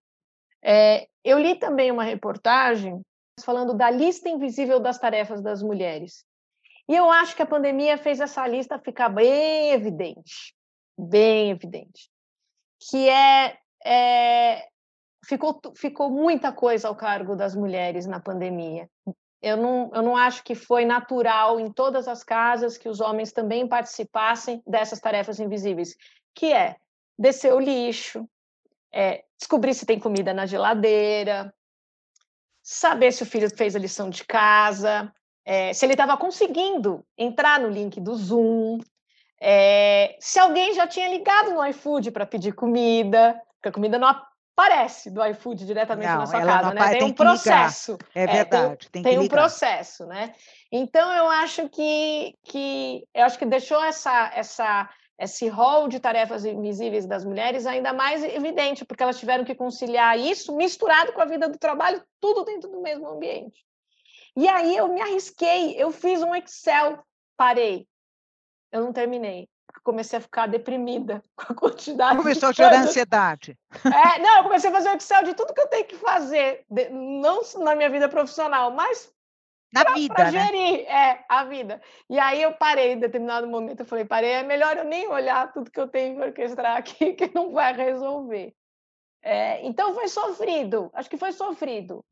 é, 0.64 1.06
eu 1.22 1.38
li 1.38 1.56
também 1.56 1.92
uma 1.92 2.04
reportagem 2.04 3.02
falando 3.44 3.74
da 3.74 3.90
lista 3.90 4.30
invisível 4.30 4.80
das 4.80 4.98
tarefas 4.98 5.42
das 5.42 5.62
mulheres. 5.62 6.24
E 6.88 6.96
eu 6.96 7.12
acho 7.12 7.36
que 7.36 7.42
a 7.42 7.46
pandemia 7.46 7.98
fez 7.98 8.22
essa 8.22 8.48
lista 8.48 8.80
ficar 8.80 9.10
bem 9.10 9.72
evidente, 9.72 10.56
bem 10.98 11.52
evidente 11.52 12.10
que 12.80 13.10
é, 13.10 13.58
é 13.86 14.68
ficou, 15.26 15.60
ficou 15.76 16.10
muita 16.10 16.52
coisa 16.52 16.88
ao 16.88 16.96
cargo 16.96 17.36
das 17.36 17.56
mulheres 17.56 18.06
na 18.06 18.20
pandemia. 18.20 18.90
Eu 19.42 19.56
não, 19.56 19.90
eu 19.94 20.02
não 20.02 20.18
acho 20.18 20.44
que 20.44 20.54
foi 20.54 20.84
natural 20.86 21.60
em 21.60 21.72
todas 21.72 22.08
as 22.08 22.24
casas 22.24 22.78
que 22.78 22.90
os 22.90 23.00
homens 23.00 23.32
também 23.32 23.68
participassem 23.68 24.62
dessas 24.68 25.00
tarefas 25.00 25.40
invisíveis, 25.40 25.96
que 26.36 26.52
é 26.52 26.76
descer 27.18 27.54
o 27.54 27.60
lixo, 27.60 28.28
é, 28.94 29.24
descobrir 29.38 29.74
se 29.74 29.86
tem 29.86 30.00
comida 30.00 30.34
na 30.34 30.46
geladeira, 30.46 31.54
saber 32.62 33.12
se 33.12 33.24
o 33.24 33.26
filho 33.26 33.50
fez 33.56 33.76
a 33.76 33.80
lição 33.80 34.10
de 34.10 34.26
casa, 34.26 35.14
é, 35.46 35.74
se 35.74 35.86
ele 35.86 35.94
estava 35.94 36.18
conseguindo 36.18 37.06
entrar 37.18 37.60
no 37.60 37.70
link 37.70 38.00
do 38.00 38.16
Zoom, 38.16 38.80
é, 39.42 40.18
se 40.20 40.38
alguém 40.40 40.74
já 40.74 40.86
tinha 40.86 41.08
ligado 41.08 41.52
no 41.52 41.66
iFood 41.68 42.12
para 42.12 42.26
pedir 42.26 42.54
comida, 42.54 43.40
porque 43.56 43.70
a 43.70 43.72
comida 43.72 43.98
não 43.98 44.08
aparece 44.08 45.10
do 45.10 45.26
iFood 45.26 45.66
diretamente 45.66 46.10
não, 46.10 46.20
na 46.20 46.26
sua 46.26 46.42
casa, 46.42 46.74
né? 46.74 46.90
Tem, 46.90 47.00
tem 47.00 47.08
um 47.08 47.14
processo. 47.14 47.98
É 48.14 48.28
verdade. 48.28 48.88
É, 48.88 48.90
tem, 48.92 49.04
tem 49.04 49.20
um 49.20 49.28
processo, 49.28 50.06
né? 50.06 50.34
Então 50.70 51.12
eu 51.14 51.30
acho 51.30 51.70
que, 51.70 52.36
que 52.44 53.08
eu 53.14 53.24
acho 53.24 53.40
que 53.40 53.46
deixou 53.46 53.82
essa, 53.82 54.32
essa, 54.36 54.90
esse 55.18 55.48
rol 55.48 55.88
de 55.88 56.00
tarefas 56.02 56.44
invisíveis 56.44 57.06
das 57.06 57.24
mulheres 57.24 57.66
ainda 57.66 57.94
mais 57.94 58.22
evidente, 58.22 58.84
porque 58.84 59.04
elas 59.04 59.20
tiveram 59.20 59.46
que 59.46 59.56
conciliar 59.56 60.20
isso 60.20 60.54
misturado 60.56 61.14
com 61.14 61.22
a 61.22 61.26
vida 61.26 61.48
do 61.48 61.58
trabalho, 61.58 62.04
tudo 62.20 62.44
dentro 62.44 62.70
do 62.70 62.82
mesmo 62.82 63.08
ambiente. 63.08 63.66
E 64.36 64.48
aí 64.48 64.76
eu 64.76 64.90
me 64.90 65.02
arrisquei, 65.02 65.76
eu 65.78 65.92
fiz 65.92 66.22
um 66.22 66.36
Excel, 66.36 67.00
parei. 67.38 67.88
Eu 68.72 68.82
não 68.84 68.94
terminei. 68.94 69.48
Comecei 69.84 70.18
a 70.18 70.22
ficar 70.22 70.48
deprimida 70.48 71.24
com 71.36 71.54
a 71.54 71.56
quantidade. 71.56 72.18
Começou 72.18 72.50
a 72.50 72.52
gerar 72.54 72.82
ansiedade. 72.82 73.58
É, 73.86 74.20
não, 74.22 74.38
eu 74.38 74.44
comecei 74.44 74.70
a 74.70 74.74
fazer 74.74 74.90
o 74.90 74.96
Excel 74.96 75.24
de 75.24 75.34
tudo 75.34 75.54
que 75.54 75.62
eu 75.62 75.68
tenho 75.68 75.86
que 75.86 75.96
fazer, 75.96 76.66
não 76.92 77.42
na 77.60 77.76
minha 77.76 77.90
vida 77.90 78.10
profissional, 78.10 78.72
mas 78.72 79.12
na 79.72 79.86
pra, 79.86 79.94
vida, 79.94 80.14
pra 80.14 80.32
né? 80.32 80.46
gerir, 80.46 80.80
é, 80.88 81.24
a 81.30 81.44
vida. 81.44 81.82
E 82.10 82.20
aí 82.20 82.42
eu 82.42 82.54
parei, 82.54 82.94
em 82.94 83.00
determinado 83.00 83.48
momento, 83.48 83.82
eu 83.82 83.86
falei, 83.86 84.06
parei, 84.06 84.32
é 84.32 84.44
melhor 84.44 84.78
eu 84.78 84.86
nem 84.86 85.08
olhar 85.08 85.52
tudo 85.54 85.72
que 85.72 85.80
eu 85.80 85.88
tenho 85.88 86.16
que 86.16 86.22
orquestrar 86.22 86.78
aqui, 86.78 87.14
que 87.14 87.32
não 87.34 87.52
vai 87.52 87.74
resolver. 87.74 88.54
É, 89.22 89.66
então 89.66 89.94
foi 89.94 90.08
sofrido, 90.08 90.90
acho 90.94 91.10
que 91.10 91.18
foi 91.18 91.32
sofrido 91.32 92.04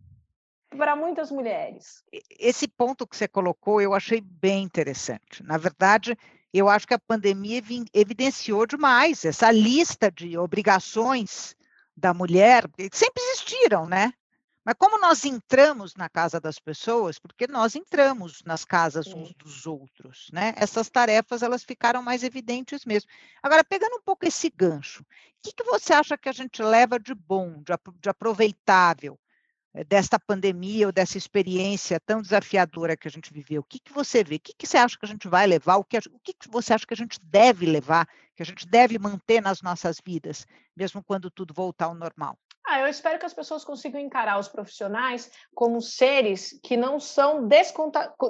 para 0.70 0.96
muitas 0.96 1.32
mulheres. 1.32 2.04
Esse 2.38 2.68
ponto 2.68 3.08
que 3.08 3.16
você 3.16 3.28
colocou 3.28 3.82
eu 3.82 3.94
achei 3.94 4.22
bem 4.22 4.64
interessante. 4.64 5.42
Na 5.44 5.58
verdade, 5.58 6.18
eu 6.54 6.70
acho 6.70 6.88
que 6.88 6.94
a 6.94 7.00
pandemia 7.00 7.62
evidenciou 7.94 8.66
demais 8.66 9.26
essa 9.26 9.52
lista 9.52 10.12
de 10.12 10.38
obrigações 10.38 11.56
da 11.96 12.14
mulher, 12.14 12.68
que 12.78 12.90
sempre 12.92 13.24
existiram, 13.24 13.86
né? 13.86 14.14
Mas 14.68 14.76
como 14.78 15.00
nós 15.00 15.24
entramos 15.24 15.96
na 15.96 16.10
casa 16.10 16.42
das 16.42 16.60
pessoas, 16.60 17.18
porque 17.18 17.48
nós 17.48 17.74
entramos 17.74 18.44
nas 18.46 18.66
casas 18.66 19.08
uns 19.08 19.34
dos 19.34 19.66
outros, 19.66 20.30
né? 20.34 20.54
Essas 20.58 20.90
tarefas 20.90 21.42
elas 21.42 21.64
ficaram 21.64 22.02
mais 22.02 22.22
evidentes 22.22 22.84
mesmo. 22.84 23.10
Agora, 23.42 23.64
pegando 23.64 23.96
um 23.96 24.02
pouco 24.02 24.28
esse 24.28 24.50
gancho, 24.50 25.04
o 25.04 25.06
que, 25.42 25.54
que 25.54 25.64
você 25.64 25.94
acha 25.94 26.18
que 26.18 26.28
a 26.28 26.34
gente 26.34 26.62
leva 26.62 27.00
de 27.00 27.16
bom, 27.16 27.64
de, 27.64 28.10
aproveitável 28.10 29.18
desta 29.84 30.20
pandemia 30.20 30.88
ou 30.88 30.92
dessa 30.92 31.18
experiência 31.18 32.00
tão 32.00 32.22
desafiadora 32.22 32.98
que 32.98 33.08
a 33.08 33.12
gente 33.12 33.34
viveu? 33.34 33.62
O 33.62 33.66
que, 33.66 33.80
que 33.80 33.94
você 33.94 34.24
vê? 34.24 34.36
O 34.36 34.40
que, 34.40 34.54
que 34.54 34.68
você 34.68 34.78
acha 34.78 34.98
que 34.98 35.06
a 35.06 35.10
gente 35.10 35.28
vai 35.28 35.46
levar? 35.46 35.78
O 35.78 35.84
que, 35.84 35.98
o 35.98 36.20
que 36.24 36.34
você 36.50 36.74
acha 36.74 36.86
que 36.86 36.94
a 36.94 36.98
gente 36.98 37.20
deve 37.24 37.66
levar, 37.66 38.08
que 38.36 38.44
a 38.44 38.46
gente 38.46 38.68
deve 38.68 38.98
manter 38.98 39.42
nas 39.42 39.62
nossas 39.62 40.02
vidas, 40.04 40.46
mesmo 40.76 41.04
quando 41.04 41.30
tudo 41.30 41.54
voltar 41.54 41.86
ao 41.86 41.96
normal? 41.96 42.38
Ah, 42.70 42.82
eu 42.82 42.88
espero 42.88 43.18
que 43.18 43.26
as 43.26 43.34
pessoas 43.34 43.64
consigam 43.64 44.02
encarar 44.02 44.38
os 44.38 44.50
profissionais 44.50 45.32
como 45.56 45.82
seres 45.82 46.60
que 46.62 46.76
não 46.76 47.00
são 47.00 47.48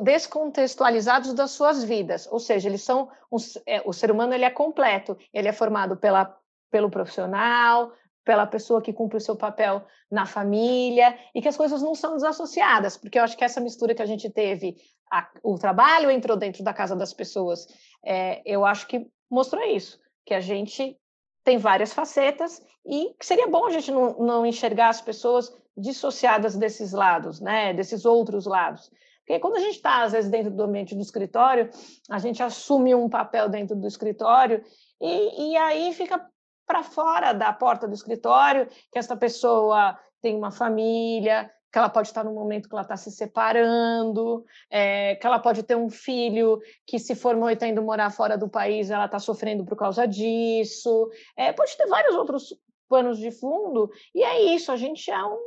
descontextualizados 0.03 1.33
das 1.33 1.51
suas 1.51 1.83
vidas, 1.83 2.27
ou 2.27 2.39
seja, 2.39 2.69
eles 2.69 2.83
são 2.83 3.09
um, 3.31 3.37
é, 3.65 3.81
o 3.83 3.91
ser 3.91 4.11
humano 4.11 4.35
ele 4.35 4.45
é 4.45 4.51
completo, 4.51 5.17
ele 5.33 5.47
é 5.47 5.53
formado 5.53 5.97
pela, 5.97 6.37
pelo 6.69 6.91
profissional, 6.91 7.91
pela 8.27 8.45
pessoa 8.45 8.81
que 8.81 8.91
cumpre 8.91 9.15
o 9.15 9.21
seu 9.21 9.37
papel 9.37 9.81
na 10.11 10.25
família 10.25 11.17
e 11.33 11.41
que 11.41 11.47
as 11.47 11.55
coisas 11.55 11.81
não 11.81 11.95
são 11.95 12.15
desassociadas, 12.15 12.97
porque 12.97 13.17
eu 13.17 13.23
acho 13.23 13.37
que 13.37 13.45
essa 13.45 13.61
mistura 13.61 13.95
que 13.95 14.01
a 14.01 14.05
gente 14.05 14.29
teve, 14.29 14.75
a, 15.09 15.29
o 15.41 15.57
trabalho 15.57 16.11
entrou 16.11 16.35
dentro 16.35 16.61
da 16.61 16.73
casa 16.73 16.93
das 16.93 17.13
pessoas, 17.13 17.65
é, 18.05 18.41
eu 18.45 18.65
acho 18.65 18.85
que 18.85 19.09
mostrou 19.31 19.63
isso, 19.63 19.97
que 20.25 20.33
a 20.33 20.41
gente 20.41 20.99
tem 21.41 21.57
várias 21.57 21.93
facetas 21.93 22.61
e 22.85 23.15
que 23.17 23.25
seria 23.25 23.47
bom 23.47 23.65
a 23.65 23.71
gente 23.71 23.89
não, 23.91 24.19
não 24.19 24.45
enxergar 24.45 24.89
as 24.89 24.99
pessoas 24.99 25.49
dissociadas 25.77 26.57
desses 26.57 26.91
lados, 26.91 27.39
né, 27.39 27.73
desses 27.73 28.03
outros 28.03 28.45
lados. 28.45 28.91
Porque 29.25 29.39
quando 29.39 29.55
a 29.55 29.61
gente 29.61 29.75
está, 29.75 30.03
às 30.03 30.11
vezes, 30.11 30.29
dentro 30.29 30.51
do 30.51 30.63
ambiente 30.63 30.95
do 30.95 31.01
escritório, 31.01 31.69
a 32.09 32.19
gente 32.19 32.43
assume 32.43 32.93
um 32.93 33.07
papel 33.07 33.47
dentro 33.47 33.75
do 33.75 33.87
escritório 33.87 34.61
e, 35.01 35.51
e 35.51 35.57
aí 35.57 35.93
fica 35.93 36.29
para 36.67 36.83
fora 36.83 37.33
da 37.33 37.51
porta 37.53 37.87
do 37.87 37.93
escritório 37.93 38.67
que 38.91 38.99
essa 38.99 39.15
pessoa 39.15 39.97
tem 40.21 40.35
uma 40.35 40.51
família, 40.51 41.49
que 41.71 41.77
ela 41.77 41.89
pode 41.89 42.07
estar 42.09 42.23
no 42.23 42.33
momento 42.33 42.67
que 42.67 42.75
ela 42.75 42.81
está 42.81 42.97
se 42.97 43.11
separando, 43.11 44.43
é, 44.69 45.15
que 45.15 45.25
ela 45.25 45.39
pode 45.39 45.63
ter 45.63 45.75
um 45.75 45.89
filho 45.89 46.59
que 46.85 46.99
se 46.99 47.15
formou 47.15 47.49
e 47.49 47.53
está 47.53 47.67
indo 47.67 47.81
morar 47.81 48.09
fora 48.09 48.37
do 48.37 48.49
país, 48.49 48.89
ela 48.89 49.05
está 49.05 49.19
sofrendo 49.19 49.65
por 49.65 49.77
causa 49.77 50.07
disso, 50.07 51.09
é, 51.35 51.53
pode 51.53 51.75
ter 51.77 51.87
vários 51.87 52.15
outros 52.15 52.53
panos 52.89 53.17
de 53.17 53.31
fundo, 53.31 53.91
e 54.15 54.23
é 54.23 54.55
isso, 54.55 54.71
a 54.71 54.77
gente 54.77 55.11
é 55.11 55.23
um, 55.23 55.37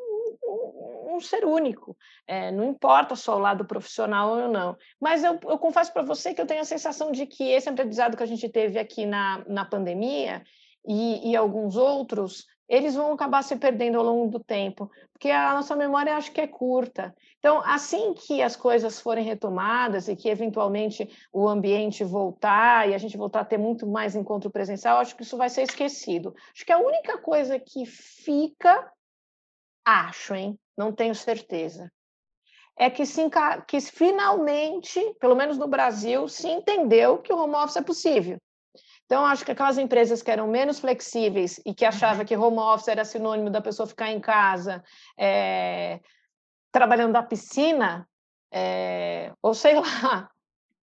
um, 0.45 1.17
um 1.17 1.21
ser 1.21 1.45
único, 1.45 1.97
é, 2.27 2.53
não 2.53 2.65
importa 2.65 3.17
só 3.17 3.37
o 3.37 3.41
lado 3.41 3.65
profissional 3.65 4.31
ou 4.31 4.49
não. 4.49 4.77
Mas 5.01 5.25
eu, 5.25 5.39
eu 5.45 5.59
confesso 5.59 5.93
para 5.93 6.03
você 6.03 6.35
que 6.35 6.41
eu 6.41 6.47
tenho 6.47 6.61
a 6.61 6.65
sensação 6.65 7.11
de 7.11 7.27
que 7.27 7.51
esse 7.51 7.69
aprendizado 7.69 8.17
que 8.17 8.23
a 8.23 8.27
gente 8.27 8.49
teve 8.49 8.79
aqui 8.79 9.07
na, 9.07 9.43
na 9.49 9.65
pandemia, 9.65 10.43
e, 10.87 11.31
e, 11.31 11.37
alguns 11.37 11.77
outros 11.77 12.47
eles 12.71 12.95
vão 12.95 13.13
acabar 13.13 13.43
se 13.43 13.57
perdendo 13.57 13.99
ao 13.99 14.05
longo 14.05 14.31
do 14.31 14.39
tempo, 14.39 14.89
porque 15.13 15.29
a 15.29 15.53
nossa 15.55 15.75
memória 15.75 16.15
acho 16.15 16.31
que 16.31 16.41
é 16.41 16.47
curta. 16.47 17.13
Então, 17.41 17.61
assim 17.65 18.15
que 18.15 18.41
as 18.41 18.55
coisas 18.55 19.01
forem 19.01 19.25
retomadas 19.25 20.07
e 20.07 20.15
que 20.15 20.29
eventualmente 20.29 21.11
o 21.33 21.49
ambiente 21.49 22.05
voltar 22.05 22.89
e 22.89 22.95
a 22.95 22.99
gente 22.99 23.17
voltar 23.17 23.41
a 23.41 23.45
ter 23.45 23.59
muito 23.59 23.89
mais 23.89 24.15
encontro 24.15 24.51
presencial, 24.51 24.99
acho 24.99 25.17
que 25.17 25.25
isso 25.25 25.37
vai 25.37 25.49
ser 25.49 25.63
esquecido. 25.63 26.33
Acho 26.55 26.65
que 26.65 26.73
a 26.73 26.79
única 26.79 27.19
coisa 27.19 27.59
que 27.59 27.85
fica, 27.85 28.93
acho, 29.85 30.35
hein? 30.37 30.57
Não 30.79 30.93
tenho 30.93 31.15
certeza. 31.15 31.91
É 32.79 32.89
que, 32.89 33.05
se, 33.05 33.23
que 33.67 33.81
finalmente, 33.81 35.01
pelo 35.19 35.35
menos 35.35 35.59
no 35.59 35.67
Brasil, 35.67 36.29
se 36.29 36.49
entendeu 36.49 37.19
que 37.19 37.33
o 37.33 37.37
home 37.37 37.57
office 37.57 37.77
é 37.77 37.83
possível. 37.83 38.39
Então, 39.11 39.27
acho 39.27 39.45
que 39.45 39.51
aquelas 39.51 39.77
empresas 39.77 40.23
que 40.23 40.31
eram 40.31 40.47
menos 40.47 40.79
flexíveis 40.79 41.61
e 41.67 41.75
que 41.75 41.85
achavam 41.85 42.21
uhum. 42.21 42.25
que 42.25 42.37
home 42.37 42.61
office 42.61 42.87
era 42.87 43.05
sinônimo 43.05 43.51
da 43.51 43.61
pessoa 43.61 43.85
ficar 43.85 44.09
em 44.13 44.21
casa 44.21 44.85
é, 45.19 45.99
trabalhando 46.71 47.15
da 47.15 47.21
piscina, 47.21 48.09
é, 48.53 49.33
ou 49.43 49.53
sei 49.53 49.75
lá, 49.83 50.31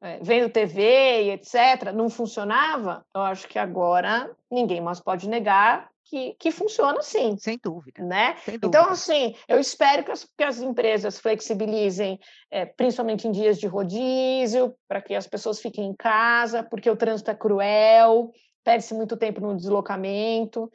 é, 0.03 0.19
vendo 0.21 0.51
TV 0.51 1.23
e 1.23 1.31
etc., 1.31 1.93
não 1.95 2.11
funcionava, 2.11 3.07
eu 3.15 3.23
acho 3.23 3.47
que 3.47 3.61
agora 3.61 4.29
ninguém 4.51 4.81
mais 4.81 4.99
pode 4.99 5.29
negar 5.29 5.89
que, 6.11 6.35
que 6.35 6.51
funciona 6.51 7.01
sim. 7.03 7.37
Sem 7.39 7.59
dúvida. 7.63 8.03
Né? 8.03 8.37
Sem 8.45 8.57
então, 8.57 8.69
dúvida. 8.69 8.83
Então, 8.83 8.93
assim, 8.93 9.37
eu 9.49 9.61
espero 9.61 10.05
que 10.05 10.11
as, 10.11 10.25
que 10.25 10.43
as 10.43 10.61
empresas 10.61 11.21
flexibilizem, 11.21 12.19
é, 12.51 12.67
principalmente 12.67 13.29
em 13.29 13.31
dias 13.31 13.59
de 13.59 13.69
rodízio, 13.69 14.75
para 14.89 15.01
que 15.01 15.15
as 15.15 15.27
pessoas 15.27 15.61
fiquem 15.61 15.87
em 15.87 15.95
casa, 15.95 16.65
porque 16.65 16.91
o 16.91 16.97
trânsito 16.97 17.31
é 17.31 17.35
cruel, 17.35 18.33
perde-se 18.65 18.93
muito 18.93 19.17
tempo 19.17 19.41
no 19.41 19.57
deslocamento, 19.57 20.71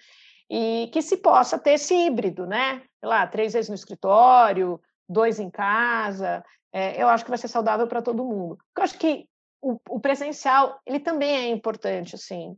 e 0.49 0.89
que 0.93 1.01
se 1.01 1.17
possa 1.17 1.59
ter 1.59 1.73
esse 1.73 1.93
híbrido, 1.93 2.45
né? 2.45 2.81
Sei 2.99 3.09
lá, 3.09 3.27
três 3.27 3.53
vezes 3.53 3.67
no 3.67 3.75
escritório, 3.75 4.79
dois 5.07 5.39
em 5.39 5.49
casa, 5.49 6.43
é, 6.71 7.01
eu 7.01 7.09
acho 7.09 7.25
que 7.25 7.31
vai 7.31 7.37
ser 7.37 7.49
saudável 7.49 7.87
para 7.87 8.01
todo 8.01 8.23
mundo. 8.23 8.57
Porque 8.57 8.79
eu 8.79 8.83
acho 8.83 8.97
que 8.97 9.27
o, 9.61 9.79
o 9.89 9.99
presencial, 9.99 10.79
ele 10.85 10.99
também 10.99 11.35
é 11.35 11.49
importante, 11.49 12.15
assim, 12.15 12.55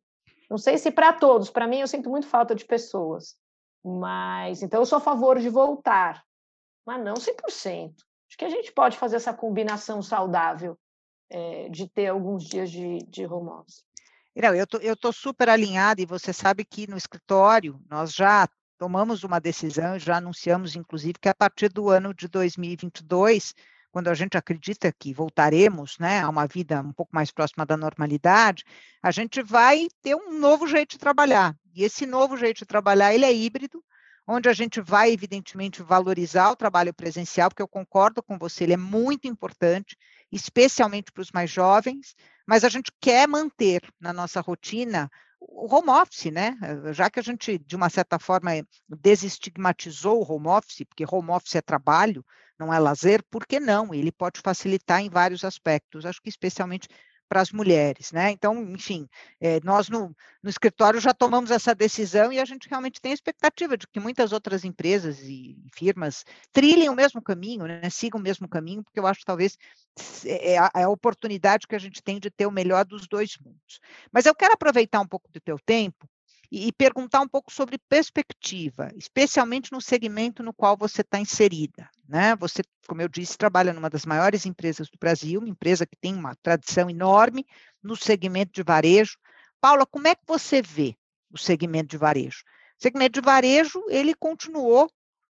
não 0.50 0.58
sei 0.58 0.78
se 0.78 0.92
para 0.92 1.14
todos, 1.14 1.50
para 1.50 1.68
mim 1.68 1.80
eu 1.80 1.88
sinto 1.88 2.10
muito 2.10 2.28
falta 2.28 2.56
de 2.56 2.66
pessoas. 2.66 3.36
Mas 3.84 4.62
então 4.62 4.82
eu 4.82 4.86
sou 4.86 4.98
a 4.98 5.02
favor 5.02 5.40
de 5.40 5.50
voltar, 5.50 6.24
mas 6.86 7.04
não 7.04 7.14
100%. 7.14 7.94
Acho 8.30 8.38
que 8.38 8.46
a 8.46 8.50
gente 8.50 8.72
pode 8.72 8.98
fazer 8.98 9.16
essa 9.16 9.34
combinação 9.34 10.02
saudável 10.02 10.78
é, 11.30 11.70
de 11.70 11.88
ter 11.88 12.08
alguns 12.08 12.44
dias 12.44 12.70
de, 12.70 13.00
de 13.00 13.26
home 13.26 13.50
office. 13.50 13.84
Não, 14.36 14.54
eu 14.54 14.68
tô, 14.68 14.78
estou 14.78 15.12
super 15.12 15.50
alinhada 15.50 16.02
e 16.02 16.06
você 16.06 16.32
sabe 16.32 16.64
que 16.64 16.88
no 16.88 16.98
escritório 16.98 17.82
nós 17.90 18.14
já 18.14 18.48
tomamos 18.78 19.24
uma 19.24 19.40
decisão, 19.40 19.98
já 19.98 20.18
anunciamos, 20.18 20.76
inclusive, 20.76 21.18
que 21.20 21.30
a 21.30 21.34
partir 21.34 21.70
do 21.70 21.90
ano 21.90 22.14
de 22.14 22.28
2022 22.28 23.56
quando 23.92 24.10
a 24.10 24.14
gente 24.14 24.38
acredita 24.38 24.92
que 24.92 25.14
voltaremos 25.14 25.98
né, 26.00 26.22
a 26.22 26.30
uma 26.30 26.46
vida 26.46 26.82
um 26.82 26.94
pouco 26.94 27.16
mais 27.16 27.32
próxima 27.32 27.66
da 27.66 27.78
normalidade, 27.78 28.64
a 29.02 29.12
gente 29.12 29.42
vai 29.42 29.88
ter 30.02 30.16
um 30.16 30.40
novo 30.40 30.68
jeito 30.68 30.92
de 30.92 30.98
trabalhar. 30.98 31.56
E 31.74 31.84
esse 31.84 32.06
novo 32.06 32.38
jeito 32.38 32.60
de 32.60 32.66
trabalhar, 32.66 33.14
ele 33.14 33.26
é 33.26 33.34
híbrido, 33.34 33.84
onde 34.28 34.50
a 34.50 34.54
gente 34.54 34.82
vai, 34.82 35.12
evidentemente, 35.12 35.82
valorizar 35.82 36.52
o 36.52 36.56
trabalho 36.56 36.94
presencial, 36.94 37.50
porque 37.50 37.62
eu 37.62 37.68
concordo 37.68 38.22
com 38.22 38.38
você, 38.38 38.66
ele 38.66 38.74
é 38.74 38.78
muito 38.78 39.26
importante, 39.26 39.98
especialmente 40.30 41.12
para 41.12 41.22
os 41.22 41.32
mais 41.32 41.50
jovens, 41.50 42.14
mas 42.46 42.66
a 42.66 42.70
gente 42.70 42.92
quer 43.00 43.28
manter 43.28 43.82
na 44.00 44.12
nossa 44.12 44.42
rotina 44.42 45.10
o 45.40 45.74
home 45.74 45.90
office, 45.90 46.32
né? 46.32 46.58
Já 46.92 47.10
que 47.10 47.20
a 47.20 47.24
gente, 47.24 47.58
de 47.58 47.76
uma 47.76 47.90
certa 47.90 48.20
forma, 48.20 48.52
desestigmatizou 48.90 50.22
o 50.22 50.32
home 50.32 50.48
office, 50.48 50.84
porque 50.88 51.06
home 51.10 51.30
office 51.30 51.56
é 51.56 51.62
trabalho, 51.62 52.26
não 52.60 52.74
é 52.74 52.80
lazer, 52.80 53.24
por 53.30 53.46
que 53.46 53.60
não? 53.60 53.94
Ele 53.94 54.12
pode 54.12 54.40
facilitar 54.42 55.02
em 55.02 55.10
vários 55.10 55.44
aspectos, 55.44 56.06
acho 56.06 56.22
que 56.22 56.30
especialmente 56.30 56.88
para 57.28 57.42
as 57.42 57.52
mulheres, 57.52 58.12
né? 58.12 58.32
Então, 58.32 58.64
enfim, 58.72 59.08
é, 59.40 59.60
nós 59.64 59.90
no, 59.90 60.16
no, 60.42 60.50
escritório 60.50 61.00
já 61.00 61.14
tomamos 61.14 61.52
essa 61.52 61.76
decisão 61.76 62.32
e 62.32 62.40
a 62.40 62.46
gente 62.46 62.70
realmente 62.70 63.02
tem 63.02 63.12
a 63.12 63.16
expectativa 63.16 63.78
de 63.78 63.86
que 63.88 64.00
muitas 64.00 64.32
outras 64.32 64.64
empresas 64.64 65.20
e 65.20 65.58
firmas 65.76 66.24
trilhem 66.54 66.90
o 66.90 66.96
mesmo 66.96 67.22
caminho, 67.22 67.66
né? 67.66 67.90
Sigam 67.90 68.20
o 68.20 68.24
mesmo 68.24 68.48
caminho, 68.48 68.84
porque 68.84 69.00
eu 69.00 69.06
acho 69.06 69.20
que 69.20 69.26
talvez 69.26 69.58
é, 70.26 70.54
é 70.54 70.58
a, 70.58 70.72
é 70.76 70.84
a 70.84 70.90
oportunidade 70.90 71.68
que 71.68 71.76
a 71.76 71.80
gente 71.80 72.02
tem 72.02 72.20
de 72.20 72.32
ter 72.32 72.46
o 72.46 72.52
melhor 72.52 72.86
dos 72.86 73.08
dois 73.08 73.38
mundos. 73.44 73.80
Mas 74.12 74.26
eu 74.26 74.34
quero 74.34 74.54
aproveitar 74.54 75.02
um 75.02 75.08
pouco 75.08 75.30
do 75.32 75.42
teu 75.42 75.60
tempo 75.60 76.08
e, 76.52 76.68
e 76.68 76.72
perguntar 76.72 77.22
um 77.22 77.28
pouco 77.28 77.52
sobre 77.52 77.78
perspectiva, 77.90 78.92
especialmente 78.96 79.72
no 79.72 79.82
segmento 79.82 80.42
no 80.42 80.54
qual 80.54 80.78
você 80.78 81.02
está 81.02 81.20
inserida, 81.20 81.90
né? 82.08 82.36
Você, 82.38 82.62
como 82.88 83.02
eu 83.02 83.08
disse, 83.08 83.38
trabalha 83.38 83.74
numa 83.74 83.90
das 83.90 84.06
maiores 84.06 84.46
empresas 84.46 84.90
do 84.90 84.98
Brasil, 84.98 85.40
uma 85.40 85.50
empresa 85.50 85.86
que 85.86 85.96
tem 85.96 86.16
uma 86.16 86.36
tradição 86.36 86.90
enorme 86.90 87.46
no 87.84 87.96
segmento 87.96 88.52
de 88.54 88.64
varejo. 88.64 89.18
Paula, 89.60 89.86
como 89.86 90.08
é 90.08 90.16
que 90.16 90.24
você 90.26 90.62
vê 90.62 90.96
o 91.32 91.38
segmento 91.38 91.90
de 91.90 91.98
varejo? 91.98 92.44
O 92.80 92.82
segmento 92.82 93.20
de 93.20 93.26
varejo, 93.26 93.84
ele 93.90 94.14
continuou 94.14 94.90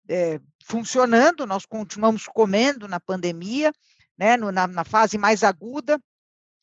é, 0.07 0.39
funcionando, 0.63 1.45
nós 1.45 1.65
continuamos 1.65 2.25
comendo 2.25 2.87
na 2.87 2.99
pandemia, 2.99 3.71
né, 4.17 4.35
no, 4.35 4.51
na, 4.51 4.67
na 4.67 4.83
fase 4.83 5.17
mais 5.17 5.43
aguda, 5.43 5.99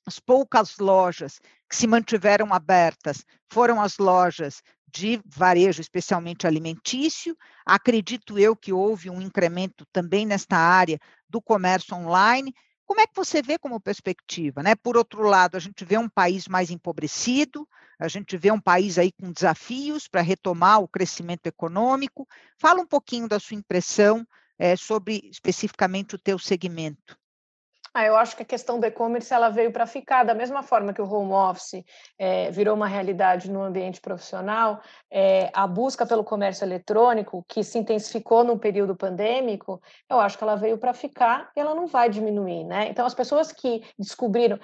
as 0.07 0.21
poucas 0.21 0.79
lojas 0.79 1.41
que 1.69 1.75
se 1.75 1.87
mantiveram 1.87 2.55
abertas 2.55 3.25
foram 3.51 3.81
as 3.83 3.99
lojas 3.99 4.63
de 4.89 5.21
varejo, 5.27 5.81
especialmente 5.81 6.47
alimentício. 6.47 7.37
Acredito 7.67 8.39
eu 8.39 8.55
que 8.55 8.73
houve 8.73 9.11
um 9.11 9.21
incremento 9.21 9.85
também 9.93 10.25
nesta 10.25 10.57
área 10.57 10.99
do 11.29 11.43
comércio 11.43 11.97
online. 11.97 12.55
Como 12.87 13.01
é 13.01 13.07
que 13.07 13.17
você 13.17 13.43
vê 13.43 13.59
como 13.59 13.81
perspectiva? 13.81 14.63
Né? 14.63 14.77
Por 14.77 14.97
outro 14.97 15.23
lado, 15.23 15.57
a 15.57 15.61
gente 15.61 15.85
vê 15.85 15.99
um 15.99 16.09
país 16.09 16.47
mais 16.47 16.71
empobrecido, 16.71 17.69
a 17.99 18.07
gente 18.07 18.37
vê 18.37 18.53
um 18.53 18.61
país 18.61 18.97
aí 18.97 19.11
com 19.11 19.33
desafios 19.33 20.07
para 20.07 20.21
retomar 20.21 20.81
o 20.81 20.89
crescimento 20.89 21.49
econômico. 21.49 22.29
Fala 22.57 22.81
um 22.81 22.87
pouquinho 22.87 23.29
da 23.29 23.41
sua 23.41 23.57
impressão 23.57 24.25
é, 24.57 24.77
sobre 24.77 25.21
especificamente 25.25 26.15
o 26.15 26.19
teu 26.19 26.39
segmento. 26.39 27.19
Ah, 27.97 28.05
eu 28.05 28.15
acho 28.15 28.37
que 28.37 28.43
a 28.43 28.45
questão 28.47 28.79
do 28.79 28.85
e-commerce 28.85 29.33
ela 29.33 29.49
veio 29.49 29.73
para 29.73 29.87
ficar, 29.87 30.23
da 30.23 30.35
mesma 30.35 30.63
forma 30.63 30.93
que 30.93 31.01
o 31.01 31.11
home 31.11 31.33
office 31.33 31.83
é, 32.19 32.51
virou 32.51 32.77
uma 32.77 32.87
realidade 32.87 33.51
no 33.51 33.63
ambiente 33.63 34.03
profissional, 34.03 34.83
é, 35.11 35.51
a 35.55 35.67
busca 35.67 36.05
pelo 36.05 36.23
comércio 36.23 36.63
eletrônico, 36.63 37.43
que 37.49 37.65
se 37.65 37.79
intensificou 37.79 38.45
no 38.45 38.59
período 38.59 38.95
pandêmico, 38.95 39.81
eu 40.11 40.21
acho 40.21 40.37
que 40.37 40.45
ela 40.45 40.57
veio 40.57 40.77
para 40.77 40.93
ficar 40.93 41.51
e 41.57 41.61
ela 41.61 41.75
não 41.75 41.87
vai 41.87 42.11
diminuir, 42.11 42.65
né? 42.65 42.87
Então, 42.91 43.07
as 43.07 43.15
pessoas 43.15 43.51
que 43.51 43.83
descobriram, 43.99 44.61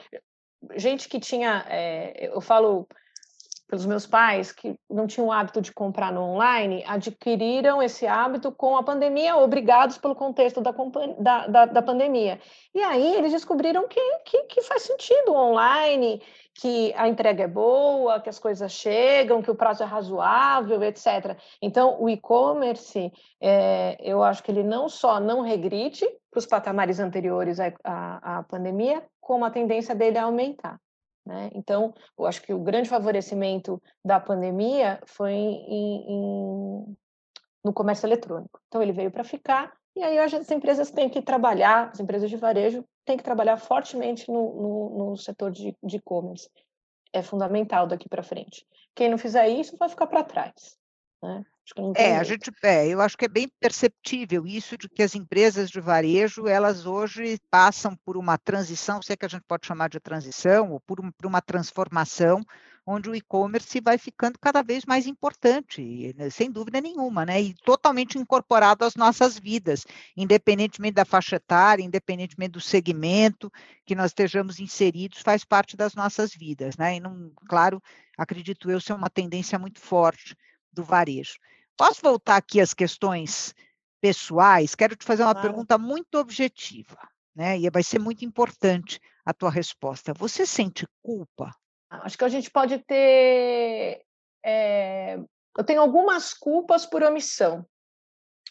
gente 0.76 1.08
que 1.08 1.18
tinha, 1.18 1.64
é, 1.70 2.28
eu 2.28 2.40
falo 2.42 2.86
pelos 3.72 3.86
meus 3.86 4.06
pais, 4.06 4.52
que 4.52 4.78
não 4.90 5.06
tinham 5.06 5.28
o 5.28 5.32
hábito 5.32 5.62
de 5.62 5.72
comprar 5.72 6.12
no 6.12 6.20
online, 6.20 6.84
adquiriram 6.86 7.82
esse 7.82 8.06
hábito 8.06 8.52
com 8.52 8.76
a 8.76 8.82
pandemia, 8.82 9.34
obrigados 9.38 9.96
pelo 9.96 10.14
contexto 10.14 10.60
da, 10.60 10.74
da, 11.18 11.46
da, 11.46 11.64
da 11.64 11.80
pandemia. 11.80 12.38
E 12.74 12.82
aí 12.82 13.14
eles 13.16 13.32
descobriram 13.32 13.88
que, 13.88 13.98
que, 14.26 14.42
que, 14.42 14.60
faz 14.60 14.82
sentido 14.82 15.32
online, 15.32 16.20
que 16.54 16.92
a 16.98 17.08
entrega 17.08 17.44
é 17.44 17.48
boa, 17.48 18.20
que 18.20 18.28
as 18.28 18.38
coisas 18.38 18.70
chegam, 18.70 19.40
que 19.40 19.50
o 19.50 19.54
prazo 19.54 19.82
é 19.82 19.86
razoável, 19.86 20.82
etc. 20.82 21.34
Então, 21.62 21.96
o 21.98 22.10
e-commerce, 22.10 23.10
é, 23.40 23.96
eu 24.02 24.22
acho 24.22 24.42
que 24.42 24.50
ele 24.50 24.62
não 24.62 24.86
só 24.86 25.18
não 25.18 25.40
regride 25.40 26.06
para 26.30 26.38
os 26.38 26.44
patamares 26.44 27.00
anteriores 27.00 27.58
à, 27.58 27.72
à, 27.82 28.38
à 28.38 28.42
pandemia, 28.42 29.02
como 29.18 29.46
a 29.46 29.50
tendência 29.50 29.94
dele 29.94 30.18
é 30.18 30.20
aumentar. 30.20 30.78
Né? 31.24 31.50
Então, 31.54 31.94
eu 32.18 32.26
acho 32.26 32.42
que 32.42 32.52
o 32.52 32.58
grande 32.58 32.88
favorecimento 32.88 33.80
da 34.04 34.18
pandemia 34.18 35.00
foi 35.06 35.32
em, 35.32 36.12
em, 36.12 36.96
no 37.64 37.72
comércio 37.72 38.06
eletrônico. 38.06 38.60
Então, 38.68 38.82
ele 38.82 38.92
veio 38.92 39.10
para 39.10 39.24
ficar, 39.24 39.72
e 39.94 40.02
aí 40.02 40.18
as 40.18 40.50
empresas 40.50 40.90
têm 40.90 41.08
que 41.08 41.22
trabalhar, 41.22 41.90
as 41.92 42.00
empresas 42.00 42.28
de 42.28 42.36
varejo 42.36 42.84
têm 43.04 43.16
que 43.16 43.24
trabalhar 43.24 43.56
fortemente 43.56 44.28
no, 44.30 44.62
no, 44.62 45.10
no 45.10 45.16
setor 45.16 45.50
de 45.50 45.76
e-commerce. 45.82 46.48
É 47.12 47.22
fundamental 47.22 47.86
daqui 47.86 48.08
para 48.08 48.22
frente. 48.22 48.66
Quem 48.94 49.08
não 49.08 49.18
fizer 49.18 49.48
isso 49.48 49.76
vai 49.76 49.88
ficar 49.88 50.06
para 50.06 50.24
trás. 50.24 50.78
Né? 51.22 51.44
é, 51.96 52.16
a 52.16 52.24
gente, 52.24 52.50
é, 52.62 52.88
eu 52.88 53.00
acho 53.00 53.16
que 53.16 53.24
é 53.24 53.28
bem 53.28 53.48
perceptível 53.60 54.46
isso 54.46 54.76
de 54.76 54.88
que 54.88 55.02
as 55.02 55.14
empresas 55.14 55.70
de 55.70 55.80
varejo, 55.80 56.48
elas 56.48 56.84
hoje 56.84 57.38
passam 57.50 57.96
por 58.04 58.16
uma 58.16 58.36
transição, 58.36 59.00
se 59.00 59.12
é 59.12 59.16
que 59.16 59.24
a 59.24 59.28
gente 59.28 59.44
pode 59.46 59.66
chamar 59.66 59.88
de 59.88 60.00
transição, 60.00 60.72
ou 60.72 60.80
por, 60.80 61.00
um, 61.00 61.10
por 61.12 61.26
uma 61.26 61.40
transformação, 61.40 62.44
onde 62.84 63.08
o 63.08 63.14
e-commerce 63.14 63.80
vai 63.80 63.96
ficando 63.96 64.38
cada 64.40 64.60
vez 64.60 64.84
mais 64.84 65.06
importante, 65.06 66.12
né, 66.16 66.28
sem 66.30 66.50
dúvida 66.50 66.80
nenhuma, 66.80 67.24
né? 67.24 67.40
E 67.40 67.54
totalmente 67.54 68.18
incorporado 68.18 68.84
às 68.84 68.96
nossas 68.96 69.38
vidas, 69.38 69.86
independentemente 70.16 70.94
da 70.94 71.04
faixa 71.04 71.36
etária, 71.36 71.84
independentemente 71.84 72.50
do 72.50 72.60
segmento 72.60 73.52
que 73.86 73.94
nós 73.94 74.06
estejamos 74.10 74.58
inseridos, 74.58 75.20
faz 75.20 75.44
parte 75.44 75.76
das 75.76 75.94
nossas 75.94 76.34
vidas, 76.34 76.76
né? 76.76 76.96
E 76.96 77.00
não, 77.00 77.30
claro, 77.48 77.80
acredito 78.18 78.68
eu 78.68 78.80
ser 78.80 78.94
uma 78.94 79.08
tendência 79.08 79.58
muito 79.60 79.78
forte 79.78 80.36
do 80.72 80.82
varejo. 80.82 81.38
Posso 81.76 82.00
voltar 82.02 82.36
aqui 82.36 82.60
às 82.60 82.74
questões 82.74 83.54
pessoais? 84.00 84.74
Quero 84.74 84.96
te 84.96 85.04
fazer 85.04 85.22
uma 85.22 85.34
claro. 85.34 85.48
pergunta 85.48 85.78
muito 85.78 86.16
objetiva, 86.16 86.98
né? 87.34 87.58
E 87.58 87.68
vai 87.70 87.82
ser 87.82 87.98
muito 87.98 88.24
importante 88.24 89.00
a 89.24 89.32
tua 89.32 89.50
resposta. 89.50 90.12
Você 90.14 90.44
sente 90.46 90.86
culpa? 91.02 91.54
Ah, 91.90 92.02
acho 92.04 92.18
que 92.18 92.24
a 92.24 92.28
gente 92.28 92.50
pode 92.50 92.78
ter. 92.78 94.02
É... 94.44 95.18
Eu 95.56 95.64
tenho 95.64 95.80
algumas 95.80 96.32
culpas 96.32 96.86
por 96.86 97.02
omissão. 97.02 97.66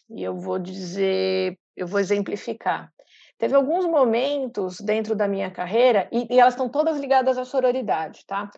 E 0.09 0.23
eu 0.23 0.37
vou 0.37 0.59
dizer, 0.59 1.57
eu 1.75 1.87
vou 1.87 1.99
exemplificar. 1.99 2.91
Teve 3.37 3.55
alguns 3.55 3.85
momentos 3.85 4.79
dentro 4.79 5.15
da 5.15 5.27
minha 5.27 5.49
carreira, 5.49 6.07
e, 6.11 6.27
e 6.29 6.39
elas 6.39 6.53
estão 6.53 6.69
todas 6.69 6.99
ligadas 6.99 7.39
à 7.39 7.45
sororidade, 7.45 8.23
tá? 8.27 8.51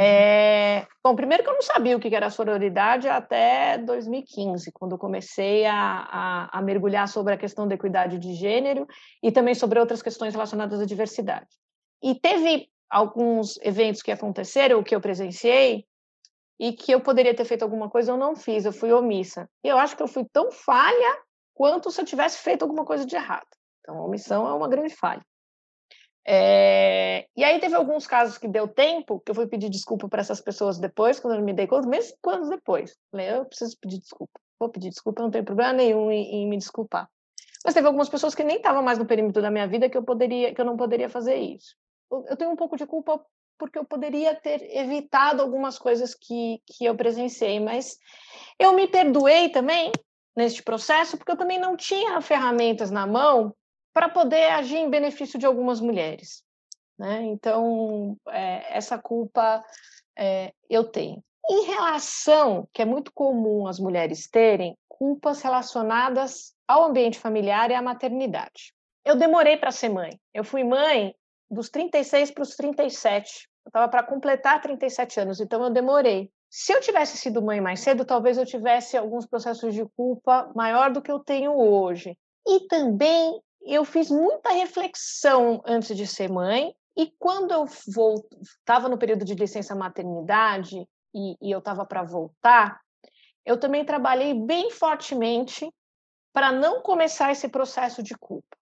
É, 0.00 0.86
bom, 1.02 1.16
primeiro 1.16 1.42
que 1.42 1.48
eu 1.48 1.54
não 1.54 1.62
sabia 1.62 1.96
o 1.96 2.00
que 2.00 2.14
era 2.14 2.30
sororidade 2.30 3.08
até 3.08 3.78
2015, 3.78 4.70
quando 4.70 4.96
comecei 4.96 5.66
a, 5.66 5.74
a, 5.74 6.58
a, 6.58 6.62
mergulhar 6.62 7.08
sobre 7.08 7.34
a 7.34 7.36
questão 7.36 7.66
da 7.66 7.74
equidade 7.74 8.16
de 8.16 8.32
gênero 8.34 8.86
e 9.20 9.32
também 9.32 9.56
sobre 9.56 9.80
outras 9.80 10.00
questões 10.00 10.32
relacionadas 10.32 10.80
à 10.80 10.84
diversidade. 10.84 11.48
E 12.00 12.14
teve 12.14 12.68
alguns 12.88 13.58
eventos 13.60 14.00
que 14.00 14.12
aconteceram, 14.12 14.84
que 14.84 14.94
eu 14.94 15.00
presenciei, 15.00 15.84
e 16.60 16.72
que 16.72 16.92
eu 16.92 17.00
poderia 17.00 17.34
ter 17.34 17.44
feito 17.44 17.62
alguma 17.62 17.88
coisa, 17.88 18.12
eu 18.12 18.16
não 18.16 18.34
fiz, 18.34 18.64
eu 18.64 18.72
fui 18.72 18.92
omissa. 18.92 19.48
E 19.64 19.68
eu 19.68 19.78
acho 19.78 19.96
que 19.96 20.02
eu 20.02 20.08
fui 20.08 20.24
tão 20.32 20.50
falha 20.50 21.22
quanto 21.54 21.90
se 21.90 22.00
eu 22.00 22.04
tivesse 22.04 22.38
feito 22.38 22.62
alguma 22.62 22.84
coisa 22.84 23.04
de 23.04 23.14
errado. 23.14 23.46
Então, 23.80 24.00
omissão 24.00 24.46
é 24.46 24.52
uma 24.52 24.68
grande 24.68 24.94
falha. 24.94 25.24
É, 26.30 27.26
e 27.34 27.42
aí 27.42 27.58
teve 27.58 27.74
alguns 27.74 28.06
casos 28.06 28.36
que 28.36 28.46
deu 28.46 28.68
tempo, 28.68 29.18
que 29.20 29.30
eu 29.30 29.34
fui 29.34 29.46
pedir 29.46 29.70
desculpa 29.70 30.10
para 30.10 30.20
essas 30.20 30.42
pessoas 30.42 30.78
depois, 30.78 31.18
quando 31.18 31.36
eu 31.36 31.42
me 31.42 31.54
dei 31.54 31.66
conta, 31.66 31.88
mesmo 31.88 32.18
anos 32.26 32.50
depois. 32.50 32.94
Falei, 33.10 33.30
eu 33.30 33.46
preciso 33.46 33.78
pedir 33.80 33.98
desculpa. 33.98 34.38
Vou 34.60 34.68
pedir 34.68 34.90
desculpa, 34.90 35.22
não 35.22 35.30
tem 35.30 35.42
problema 35.42 35.72
nenhum 35.72 36.12
em, 36.12 36.34
em 36.34 36.46
me 36.46 36.58
desculpar. 36.58 37.08
Mas 37.64 37.72
teve 37.72 37.86
algumas 37.86 38.10
pessoas 38.10 38.34
que 38.34 38.44
nem 38.44 38.58
estavam 38.58 38.82
mais 38.82 38.98
no 38.98 39.06
perímetro 39.06 39.40
da 39.40 39.50
minha 39.50 39.66
vida 39.66 39.88
que 39.88 39.96
eu 39.96 40.02
poderia, 40.02 40.54
que 40.54 40.60
eu 40.60 40.66
não 40.66 40.76
poderia 40.76 41.08
fazer 41.08 41.36
isso. 41.36 41.74
Eu 42.10 42.36
tenho 42.36 42.50
um 42.50 42.56
pouco 42.56 42.76
de 42.76 42.84
culpa 42.84 43.24
porque 43.58 43.78
eu 43.78 43.86
poderia 43.86 44.34
ter 44.34 44.62
evitado 44.76 45.40
algumas 45.40 45.78
coisas 45.78 46.14
que, 46.14 46.60
que 46.66 46.84
eu 46.84 46.94
presenciei, 46.94 47.58
mas 47.58 47.96
eu 48.58 48.74
me 48.74 48.86
perdoei 48.86 49.48
também 49.48 49.90
neste 50.36 50.62
processo 50.62 51.16
porque 51.16 51.32
eu 51.32 51.38
também 51.38 51.58
não 51.58 51.74
tinha 51.74 52.20
ferramentas 52.20 52.90
na 52.90 53.06
mão 53.06 53.54
para 53.98 54.08
poder 54.08 54.52
agir 54.52 54.76
em 54.76 54.88
benefício 54.88 55.40
de 55.40 55.44
algumas 55.44 55.80
mulheres. 55.80 56.44
Né? 56.96 57.24
Então, 57.24 58.16
é, 58.28 58.76
essa 58.76 58.96
culpa 58.96 59.64
é, 60.16 60.52
eu 60.70 60.84
tenho. 60.84 61.20
Em 61.50 61.64
relação, 61.64 62.68
que 62.72 62.80
é 62.80 62.84
muito 62.84 63.12
comum 63.12 63.66
as 63.66 63.80
mulheres 63.80 64.28
terem, 64.28 64.78
culpas 64.86 65.42
relacionadas 65.42 66.54
ao 66.68 66.84
ambiente 66.84 67.18
familiar 67.18 67.72
e 67.72 67.74
à 67.74 67.82
maternidade. 67.82 68.72
Eu 69.04 69.16
demorei 69.16 69.56
para 69.56 69.72
ser 69.72 69.88
mãe. 69.88 70.16
Eu 70.32 70.44
fui 70.44 70.62
mãe 70.62 71.12
dos 71.50 71.68
36 71.68 72.30
para 72.30 72.42
os 72.42 72.54
37. 72.54 73.48
Eu 73.64 73.70
estava 73.70 73.88
para 73.88 74.04
completar 74.04 74.62
37 74.62 75.18
anos, 75.18 75.40
então 75.40 75.60
eu 75.64 75.70
demorei. 75.70 76.30
Se 76.48 76.72
eu 76.72 76.80
tivesse 76.80 77.16
sido 77.16 77.42
mãe 77.42 77.60
mais 77.60 77.80
cedo, 77.80 78.04
talvez 78.04 78.38
eu 78.38 78.46
tivesse 78.46 78.96
alguns 78.96 79.26
processos 79.26 79.74
de 79.74 79.84
culpa 79.96 80.52
maior 80.54 80.92
do 80.92 81.02
que 81.02 81.10
eu 81.10 81.18
tenho 81.18 81.52
hoje. 81.58 82.16
E 82.46 82.60
também 82.68 83.42
eu 83.74 83.84
fiz 83.84 84.10
muita 84.10 84.50
reflexão 84.50 85.62
antes 85.66 85.96
de 85.96 86.06
ser 86.06 86.30
mãe, 86.30 86.74
e 86.96 87.12
quando 87.18 87.52
eu 87.52 87.64
estava 88.42 88.88
no 88.88 88.98
período 88.98 89.24
de 89.24 89.34
licença 89.34 89.74
maternidade 89.74 90.84
e, 91.14 91.36
e 91.40 91.50
eu 91.50 91.58
estava 91.58 91.84
para 91.86 92.02
voltar, 92.02 92.80
eu 93.44 93.58
também 93.58 93.84
trabalhei 93.84 94.34
bem 94.34 94.70
fortemente 94.70 95.70
para 96.32 96.50
não 96.50 96.82
começar 96.82 97.30
esse 97.30 97.48
processo 97.48 98.02
de 98.02 98.16
culpa, 98.16 98.56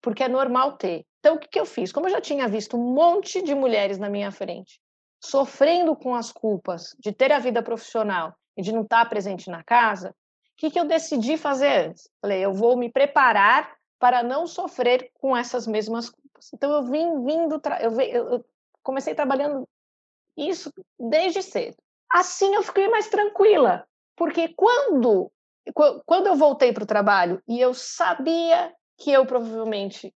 porque 0.00 0.22
é 0.22 0.28
normal 0.28 0.76
ter. 0.76 1.04
Então, 1.18 1.34
o 1.34 1.38
que, 1.38 1.48
que 1.48 1.60
eu 1.60 1.66
fiz? 1.66 1.90
Como 1.90 2.06
eu 2.06 2.10
já 2.10 2.20
tinha 2.20 2.48
visto 2.48 2.76
um 2.76 2.94
monte 2.94 3.42
de 3.42 3.54
mulheres 3.54 3.98
na 3.98 4.08
minha 4.08 4.30
frente 4.30 4.80
sofrendo 5.22 5.94
com 5.94 6.14
as 6.14 6.32
culpas 6.32 6.96
de 6.98 7.12
ter 7.12 7.30
a 7.30 7.38
vida 7.38 7.62
profissional 7.62 8.34
e 8.56 8.62
de 8.62 8.72
não 8.72 8.82
estar 8.82 9.06
presente 9.08 9.50
na 9.50 9.62
casa, 9.62 10.10
o 10.10 10.14
que, 10.56 10.70
que 10.70 10.80
eu 10.80 10.86
decidi 10.86 11.36
fazer 11.36 11.88
antes? 11.88 12.08
Falei, 12.20 12.44
eu 12.44 12.52
vou 12.52 12.76
me 12.76 12.90
preparar 12.90 13.74
para 14.00 14.22
não 14.22 14.46
sofrer 14.46 15.12
com 15.20 15.36
essas 15.36 15.66
mesmas 15.66 16.08
culpas. 16.08 16.50
Então 16.52 16.72
eu 16.72 16.82
vim 16.82 17.24
vindo, 17.24 17.60
eu, 17.80 18.00
eu 18.00 18.44
comecei 18.82 19.14
trabalhando 19.14 19.68
isso 20.36 20.72
desde 20.98 21.42
cedo. 21.42 21.76
Assim 22.10 22.54
eu 22.54 22.62
fiquei 22.62 22.88
mais 22.88 23.08
tranquila, 23.08 23.86
porque 24.16 24.48
quando 24.48 25.30
quando 26.06 26.26
eu 26.26 26.34
voltei 26.34 26.72
para 26.72 26.82
o 26.82 26.86
trabalho 26.86 27.40
e 27.46 27.60
eu 27.60 27.74
sabia 27.74 28.72
que 28.96 29.12
eu 29.12 29.26
provavelmente 29.26 30.12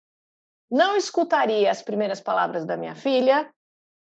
não 0.69 0.95
escutaria 0.95 1.69
as 1.69 1.81
primeiras 1.81 2.21
palavras 2.21 2.63
da 2.63 2.77
minha 2.77 2.95
filha, 2.95 3.51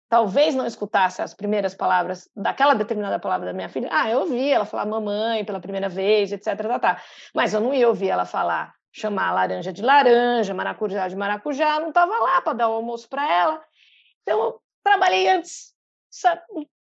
talvez 0.08 0.54
não 0.54 0.66
escutasse 0.66 1.22
as 1.22 1.34
primeiras 1.34 1.74
palavras 1.74 2.28
daquela 2.36 2.74
determinada 2.74 3.18
palavra 3.18 3.46
da 3.46 3.52
minha 3.52 3.68
filha. 3.68 3.88
Ah, 3.90 4.08
eu 4.08 4.20
ouvi 4.20 4.50
ela 4.50 4.66
falar 4.66 4.86
mamãe 4.86 5.44
pela 5.44 5.58
primeira 5.58 5.88
vez, 5.88 6.30
etc. 6.30 6.56
Tá, 6.56 6.78
tá. 6.78 7.02
Mas 7.34 7.52
eu 7.52 7.60
não 7.60 7.74
ia 7.74 7.88
ouvir 7.88 8.10
ela 8.10 8.26
falar, 8.26 8.72
chamar 8.94 9.32
laranja 9.32 9.72
de 9.72 9.82
laranja, 9.82 10.54
maracujá 10.54 11.08
de 11.08 11.16
maracujá, 11.16 11.80
não 11.80 11.88
estava 11.88 12.16
lá 12.16 12.40
para 12.40 12.52
dar 12.52 12.68
o 12.68 12.74
almoço 12.74 13.08
para 13.08 13.28
ela. 13.28 13.64
Então, 14.22 14.40
eu 14.40 14.62
trabalhei 14.84 15.28
antes 15.28 15.74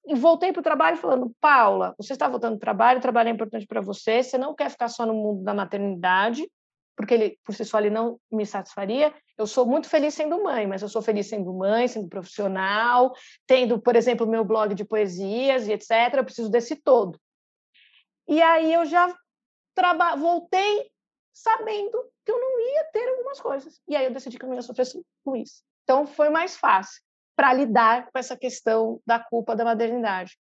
e 0.07 0.15
voltei 0.15 0.53
para 0.53 0.61
o 0.61 0.63
trabalho 0.63 0.99
falando, 0.99 1.35
Paula, 1.41 1.95
você 1.97 2.13
está 2.13 2.29
voltando 2.29 2.53
para 2.53 2.57
o 2.57 2.61
trabalho, 2.61 2.99
o 2.99 3.03
trabalho 3.03 3.31
é 3.31 3.33
importante 3.33 3.67
para 3.67 3.81
você, 3.81 4.23
você 4.23 4.37
não 4.37 4.55
quer 4.55 4.69
ficar 4.69 4.89
só 4.89 5.07
no 5.07 5.15
mundo 5.15 5.43
da 5.43 5.55
maternidade, 5.55 6.47
porque 6.95 7.15
ele 7.15 7.39
por 7.43 7.55
si 7.55 7.65
só 7.65 7.79
ele 7.79 7.89
não 7.89 8.21
me 8.31 8.45
satisfaria. 8.45 9.15
Eu 9.39 9.47
sou 9.47 9.65
muito 9.65 9.89
feliz 9.89 10.13
sendo 10.13 10.43
mãe, 10.45 10.67
mas 10.67 10.83
eu 10.83 10.91
sou 10.91 11.01
feliz 11.01 11.29
sendo 11.29 11.51
mãe, 11.55 11.89
sendo 11.89 12.09
profissional, 12.09 13.15
tendo, 13.47 13.81
por 13.81 13.97
exemplo, 13.97 14.27
meu 14.27 14.45
blog 14.45 14.75
de 14.75 14.85
poesias 14.85 15.67
e 15.67 15.73
etc. 15.73 15.91
Eu 16.13 16.25
preciso 16.25 16.51
desse 16.51 16.77
todo. 16.77 17.19
E 18.29 18.43
aí 18.43 18.75
eu 18.75 18.85
já 18.85 19.09
voltei 20.19 20.92
sabendo 21.33 22.11
que 22.25 22.33
eu 22.33 22.39
não 22.39 22.61
ia 22.61 22.85
ter 22.93 23.09
algumas 23.09 23.41
coisas. 23.41 23.81
E 23.89 23.97
aí 23.97 24.05
eu 24.05 24.13
decidi 24.13 24.39
que 24.39 24.45
eu 24.45 24.49
não 24.49 24.57
ia 24.57 24.63
sofrer 24.63 24.87
com 25.25 25.37
isso. 25.37 25.63
Então 25.85 26.07
foi 26.07 26.29
mais 26.29 26.57
fácil 26.57 27.03
para 27.35 27.53
lidar 27.53 28.11
com 28.11 28.19
essa 28.19 28.37
questão 28.37 29.01
da 29.07 29.19
culpa 29.19 29.57
da 29.57 29.65
maternidade. 29.65 30.39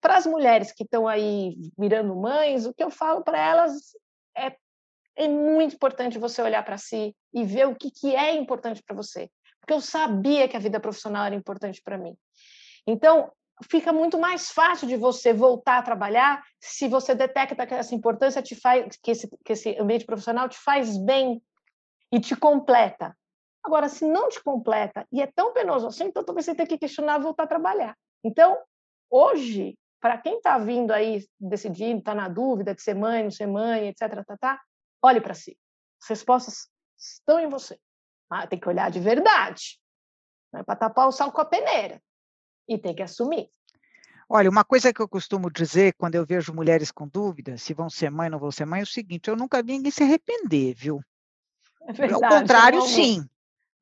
Para 0.00 0.16
as 0.16 0.26
mulheres 0.26 0.72
que 0.72 0.84
estão 0.84 1.08
aí 1.08 1.56
virando 1.76 2.14
mães, 2.14 2.64
o 2.64 2.72
que 2.72 2.82
eu 2.82 2.90
falo 2.90 3.22
para 3.22 3.38
elas 3.38 3.96
é 4.36 4.56
é 5.18 5.26
muito 5.26 5.74
importante 5.74 6.16
você 6.16 6.40
olhar 6.40 6.64
para 6.64 6.78
si 6.78 7.14
e 7.34 7.44
ver 7.44 7.66
o 7.66 7.74
que, 7.74 7.90
que 7.90 8.14
é 8.14 8.36
importante 8.36 8.80
para 8.84 8.94
você. 8.94 9.28
Porque 9.60 9.72
eu 9.72 9.80
sabia 9.80 10.46
que 10.46 10.56
a 10.56 10.60
vida 10.60 10.78
profissional 10.78 11.24
era 11.24 11.34
importante 11.34 11.82
para 11.82 11.98
mim. 11.98 12.16
Então, 12.86 13.30
fica 13.70 13.92
muito 13.92 14.18
mais 14.18 14.50
fácil 14.50 14.86
de 14.86 14.96
você 14.96 15.32
voltar 15.32 15.78
a 15.78 15.82
trabalhar 15.82 16.42
se 16.60 16.88
você 16.88 17.14
detecta 17.14 17.66
que 17.66 17.74
essa 17.74 17.94
importância 17.94 18.42
te 18.42 18.54
faz, 18.54 18.96
que 19.02 19.10
esse, 19.10 19.28
que 19.44 19.52
esse 19.52 19.76
ambiente 19.78 20.04
profissional 20.04 20.48
te 20.48 20.58
faz 20.58 20.96
bem 20.96 21.42
e 22.12 22.20
te 22.20 22.36
completa. 22.36 23.16
Agora, 23.62 23.88
se 23.88 24.06
não 24.06 24.28
te 24.28 24.42
completa 24.42 25.06
e 25.12 25.20
é 25.20 25.26
tão 25.26 25.52
penoso 25.52 25.86
assim, 25.86 26.04
então 26.04 26.24
talvez 26.24 26.46
você 26.46 26.54
tenha 26.54 26.66
que 26.66 26.78
questionar 26.78 27.18
voltar 27.18 27.44
a 27.44 27.48
trabalhar. 27.48 27.96
Então, 28.24 28.56
hoje, 29.10 29.76
para 30.00 30.16
quem 30.18 30.36
está 30.36 30.58
vindo 30.58 30.92
aí 30.92 31.26
decidindo, 31.38 31.98
está 31.98 32.14
na 32.14 32.28
dúvida 32.28 32.74
de 32.74 32.82
ser 32.82 32.94
mãe, 32.94 33.22
não 33.22 33.30
ser 33.30 33.46
mãe, 33.46 33.88
etc., 33.88 34.24
tá, 34.24 34.36
tá, 34.38 34.60
Olhe 35.02 35.20
para 35.20 35.34
si. 35.34 35.56
As 36.02 36.08
respostas 36.08 36.68
estão 36.96 37.38
em 37.38 37.48
você. 37.48 37.78
Ah, 38.30 38.46
tem 38.46 38.58
que 38.58 38.68
olhar 38.68 38.90
de 38.90 39.00
verdade. 39.00 39.80
Não 40.52 40.60
é 40.60 40.62
para 40.62 40.76
tapar 40.76 41.08
o 41.08 41.12
sal 41.12 41.32
com 41.32 41.40
a 41.40 41.44
peneira. 41.44 42.00
E 42.68 42.76
tem 42.76 42.94
que 42.94 43.02
assumir. 43.02 43.48
Olha, 44.28 44.50
uma 44.50 44.62
coisa 44.62 44.92
que 44.92 45.00
eu 45.00 45.08
costumo 45.08 45.50
dizer 45.50 45.94
quando 45.96 46.14
eu 46.14 46.26
vejo 46.26 46.52
mulheres 46.52 46.90
com 46.90 47.08
dúvidas 47.08 47.62
se 47.62 47.72
vão 47.72 47.88
ser 47.88 48.10
mãe 48.10 48.26
ou 48.26 48.32
não 48.32 48.38
vão 48.38 48.50
ser 48.50 48.66
mãe 48.66 48.80
é 48.80 48.82
o 48.82 48.86
seguinte: 48.86 49.28
eu 49.28 49.36
nunca 49.36 49.62
vi 49.62 49.72
ninguém 49.72 49.90
se 49.90 50.02
arrepender, 50.02 50.74
viu? 50.74 51.00
É 51.86 51.92
verdade, 51.92 52.24
Ao 52.24 52.40
contrário, 52.40 52.82
sim. 52.82 53.26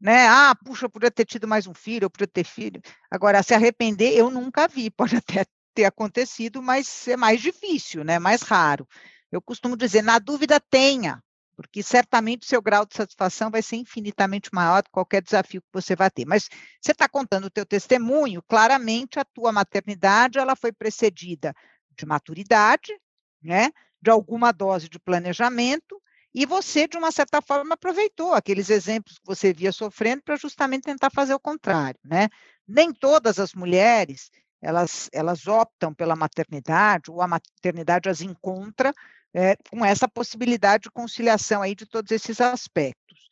Né? 0.01 0.29
Ah, 0.29 0.55
puxa, 0.55 0.85
eu 0.85 0.91
podia 0.91 1.11
ter 1.11 1.25
tido 1.25 1.49
mais 1.49 1.67
um 1.67 1.75
filho, 1.75 2.05
eu 2.05 2.11
podia 2.11 2.29
ter 2.29 2.45
filho. 2.45 2.81
Agora, 3.11 3.43
se 3.43 3.55
arrepender, 3.55 4.13
eu 4.13 4.31
nunca 4.31 4.69
vi. 4.69 4.91
Pode 4.97 5.17
até 5.17 5.45
ter 5.75 5.85
acontecido, 5.85 6.63
mas 6.63 7.09
é 7.09 7.17
mais 7.17 7.41
difícil, 7.41 8.05
né? 8.05 8.19
Mais 8.19 8.43
raro. 8.43 8.87
Eu 9.33 9.43
costumo 9.43 9.77
dizer, 9.77 10.03
na 10.03 10.19
dúvida, 10.19 10.61
tenha, 10.61 11.21
porque 11.57 11.83
certamente 11.83 12.43
o 12.43 12.47
seu 12.47 12.61
grau 12.61 12.85
de 12.85 12.95
satisfação 12.95 13.51
vai 13.51 13.63
ser 13.63 13.77
infinitamente 13.77 14.51
maior 14.53 14.83
do 14.83 14.87
que 14.87 14.93
qualquer 14.93 15.23
desafio 15.23 15.63
que 15.63 15.69
você 15.73 15.97
vai 15.97 16.11
ter. 16.11 16.27
Mas 16.27 16.49
você 16.81 16.93
está 16.93 17.09
contando 17.09 17.47
o 17.47 17.51
teu 17.51 17.65
testemunho, 17.65 18.43
claramente 18.47 19.19
a 19.19 19.25
tua 19.25 19.51
maternidade 19.53 20.39
ela 20.39 20.55
foi 20.55 20.71
precedida 20.73 21.55
de 21.97 22.05
maturidade, 22.05 22.93
né, 23.43 23.71
de 24.03 24.11
alguma 24.11 24.53
dose 24.53 24.89
de 24.89 24.99
planejamento, 24.99 26.01
e 26.35 26.45
você, 26.45 26.87
de 26.87 26.99
uma 26.99 27.11
certa 27.11 27.41
forma, 27.41 27.75
aproveitou 27.75 28.35
aqueles 28.35 28.69
exemplos 28.69 29.17
que 29.17 29.25
você 29.25 29.55
via 29.55 29.73
sofrendo 29.73 30.23
para 30.23 30.37
justamente 30.37 30.83
tentar 30.83 31.09
fazer 31.09 31.33
o 31.33 31.41
contrário, 31.41 31.99
né? 32.05 32.29
Nem 32.69 32.93
todas 32.93 33.39
as 33.39 33.55
mulheres 33.55 34.31
elas, 34.61 35.09
elas 35.13 35.47
optam 35.47 35.95
pela 35.95 36.15
maternidade, 36.15 37.11
ou 37.11 37.23
a 37.23 37.29
maternidade 37.29 38.09
as 38.11 38.21
encontra 38.21 38.93
é, 39.37 39.55
com 39.71 39.85
essa 39.85 40.09
possibilidade 40.09 40.85
de 40.85 40.91
conciliação 40.91 41.61
aí 41.61 41.75
de 41.75 41.85
todos 41.85 42.11
esses 42.11 42.41
aspectos. 42.41 43.29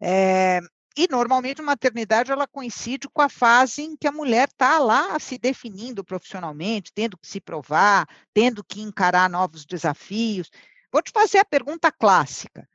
É, 0.00 0.60
e 0.96 1.08
normalmente 1.10 1.60
a 1.60 1.64
maternidade 1.64 2.30
ela 2.30 2.46
coincide 2.46 3.08
com 3.08 3.20
a 3.20 3.28
fase 3.28 3.82
em 3.82 3.96
que 3.96 4.06
a 4.06 4.12
mulher 4.12 4.46
está 4.46 4.78
lá 4.78 5.18
se 5.18 5.36
definindo 5.36 6.04
profissionalmente, 6.04 6.92
tendo 6.94 7.18
que 7.18 7.26
se 7.26 7.40
provar, 7.40 8.06
tendo 8.32 8.62
que 8.62 8.80
encarar 8.80 9.28
novos 9.28 9.66
desafios. 9.66 10.48
Vou 10.92 11.02
te 11.02 11.10
fazer 11.10 11.38
a 11.38 11.44
pergunta 11.44 11.90
clássica. 11.90 12.68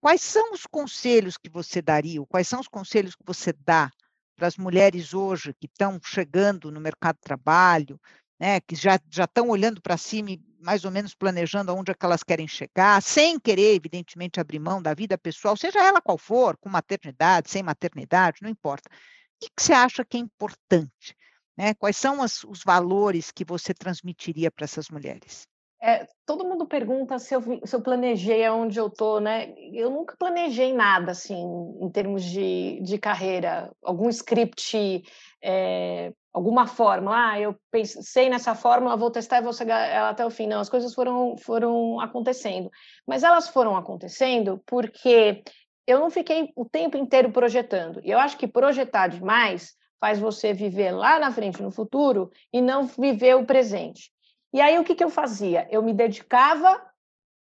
Quais 0.00 0.22
são 0.22 0.52
os 0.52 0.66
conselhos 0.66 1.36
que 1.36 1.50
você 1.50 1.82
daria, 1.82 2.24
quais 2.26 2.48
são 2.48 2.58
os 2.58 2.68
conselhos 2.68 3.14
que 3.14 3.24
você 3.24 3.52
dá 3.52 3.90
para 4.34 4.46
as 4.46 4.56
mulheres 4.56 5.12
hoje 5.12 5.54
que 5.60 5.66
estão 5.66 6.00
chegando 6.02 6.70
no 6.70 6.80
mercado 6.80 7.16
de 7.16 7.22
trabalho, 7.22 8.00
né, 8.40 8.60
que 8.60 8.74
já, 8.74 8.98
já 9.10 9.24
estão 9.24 9.48
olhando 9.48 9.80
para 9.80 9.96
cima 9.96 10.30
e 10.30 10.40
mais 10.64 10.84
ou 10.84 10.90
menos 10.90 11.14
planejando 11.14 11.70
aonde 11.70 11.92
é 11.92 11.94
que 11.94 12.04
elas 12.04 12.22
querem 12.22 12.48
chegar, 12.48 13.00
sem 13.02 13.38
querer, 13.38 13.74
evidentemente, 13.74 14.40
abrir 14.40 14.58
mão 14.58 14.80
da 14.80 14.94
vida 14.94 15.18
pessoal, 15.18 15.56
seja 15.56 15.84
ela 15.84 16.00
qual 16.00 16.16
for, 16.16 16.56
com 16.56 16.68
maternidade, 16.68 17.50
sem 17.50 17.62
maternidade, 17.62 18.38
não 18.42 18.48
importa. 18.48 18.88
O 18.88 19.46
que, 19.46 19.50
você 19.56 19.74
acha 19.74 20.04
que 20.04 20.16
é 20.16 20.20
importante? 20.20 21.14
Né? 21.56 21.74
Quais 21.74 21.96
são 21.96 22.22
as, 22.22 22.42
os 22.44 22.62
valores 22.64 23.30
que 23.30 23.44
você 23.44 23.74
transmitiria 23.74 24.50
para 24.50 24.64
essas 24.64 24.88
mulheres? 24.88 25.46
É, 25.82 26.08
todo 26.24 26.46
mundo 26.46 26.66
pergunta 26.66 27.18
se 27.18 27.34
eu, 27.34 27.42
se 27.62 27.76
eu 27.76 27.82
planejei 27.82 28.42
aonde 28.42 28.80
eu 28.80 28.86
estou, 28.86 29.20
né? 29.20 29.52
Eu 29.70 29.90
nunca 29.90 30.16
planejei 30.18 30.72
nada, 30.72 31.12
assim, 31.12 31.44
em 31.78 31.90
termos 31.90 32.24
de, 32.24 32.80
de 32.80 32.96
carreira. 32.96 33.70
Algum 33.82 34.08
script 34.08 35.04
é, 35.42 36.10
alguma 36.34 36.66
fórmula, 36.66 37.30
ah, 37.30 37.40
eu 37.40 37.56
pensei 37.70 38.28
nessa 38.28 38.56
fórmula, 38.56 38.96
vou 38.96 39.08
testar 39.08 39.38
e 39.38 39.42
vou 39.42 39.52
chegar 39.52 39.86
ela 39.86 40.08
até 40.08 40.26
o 40.26 40.30
fim. 40.30 40.48
Não, 40.48 40.58
as 40.58 40.68
coisas 40.68 40.92
foram, 40.92 41.36
foram 41.38 42.00
acontecendo. 42.00 42.68
Mas 43.06 43.22
elas 43.22 43.48
foram 43.48 43.76
acontecendo 43.76 44.60
porque 44.66 45.44
eu 45.86 46.00
não 46.00 46.10
fiquei 46.10 46.52
o 46.56 46.64
tempo 46.64 46.96
inteiro 46.96 47.30
projetando. 47.30 48.00
E 48.02 48.10
eu 48.10 48.18
acho 48.18 48.36
que 48.36 48.48
projetar 48.48 49.06
demais 49.06 49.76
faz 50.00 50.18
você 50.18 50.52
viver 50.52 50.90
lá 50.90 51.20
na 51.20 51.30
frente, 51.30 51.62
no 51.62 51.70
futuro, 51.70 52.30
e 52.52 52.60
não 52.60 52.84
viver 52.84 53.36
o 53.36 53.46
presente. 53.46 54.12
E 54.52 54.60
aí, 54.60 54.78
o 54.78 54.84
que, 54.84 54.94
que 54.94 55.04
eu 55.04 55.10
fazia? 55.10 55.68
Eu 55.70 55.82
me 55.82 55.94
dedicava 55.94 56.84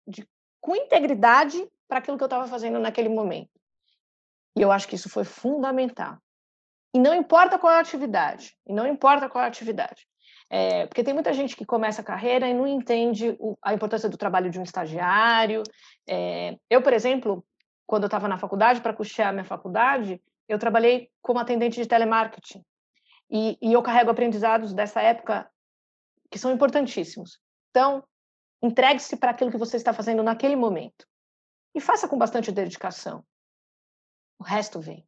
de, 0.08 0.28
com 0.62 0.76
integridade 0.76 1.68
para 1.88 1.98
aquilo 1.98 2.16
que 2.16 2.24
eu 2.24 2.28
estava 2.28 2.48
fazendo 2.48 2.80
naquele 2.80 3.10
momento. 3.10 3.50
E 4.56 4.62
eu 4.62 4.72
acho 4.72 4.88
que 4.88 4.96
isso 4.96 5.10
foi 5.10 5.24
fundamental. 5.24 6.18
E 6.94 7.00
não 7.00 7.14
importa 7.14 7.58
qual 7.58 7.74
é 7.74 7.78
a 7.78 7.80
atividade, 7.80 8.56
e 8.68 8.74
não 8.74 8.86
importa 8.86 9.28
qual 9.28 9.44
é 9.44 9.46
a 9.46 9.50
atividade. 9.50 10.08
É, 10.50 10.86
porque 10.86 11.04
tem 11.04 11.14
muita 11.14 11.34
gente 11.34 11.56
que 11.56 11.66
começa 11.66 12.02
a 12.02 12.06
carreira 12.06 12.48
e 12.48 12.54
não 12.54 12.68
entende 12.68 13.36
o, 13.40 13.58
a 13.62 13.74
importância 13.74 14.08
do 14.08 14.18
trabalho 14.18 14.52
de 14.52 14.60
um 14.60 14.64
estagiário. 14.64 15.64
É, 16.08 16.56
eu, 16.70 16.82
por 16.82 16.94
exemplo, 16.94 17.44
quando 17.88 18.04
eu 18.04 18.08
estava 18.08 18.28
na 18.28 18.38
faculdade, 18.38 18.82
para 18.82 18.94
custear 18.94 19.30
a 19.30 19.32
minha 19.32 19.44
faculdade, 19.44 20.22
eu 20.48 20.60
trabalhei 20.60 21.10
como 21.22 21.40
atendente 21.40 21.82
de 21.82 21.88
telemarketing. 21.88 22.64
E, 23.32 23.58
e 23.60 23.74
eu 23.74 23.82
carrego 23.82 24.12
aprendizados 24.12 24.74
dessa 24.74 25.02
época 25.02 25.50
que 26.30 26.38
são 26.38 26.52
importantíssimos. 26.52 27.40
Então, 27.72 28.04
entregue-se 28.62 29.18
para 29.18 29.32
aquilo 29.32 29.50
que 29.50 29.58
você 29.58 29.78
está 29.78 29.92
fazendo 29.92 30.22
naquele 30.22 30.56
momento. 30.56 31.08
E 31.74 31.82
faça 31.82 32.08
com 32.08 32.18
bastante 32.18 32.52
dedicação. 32.52 33.26
O 34.40 34.44
resto 34.44 34.80
vem. 34.80 35.04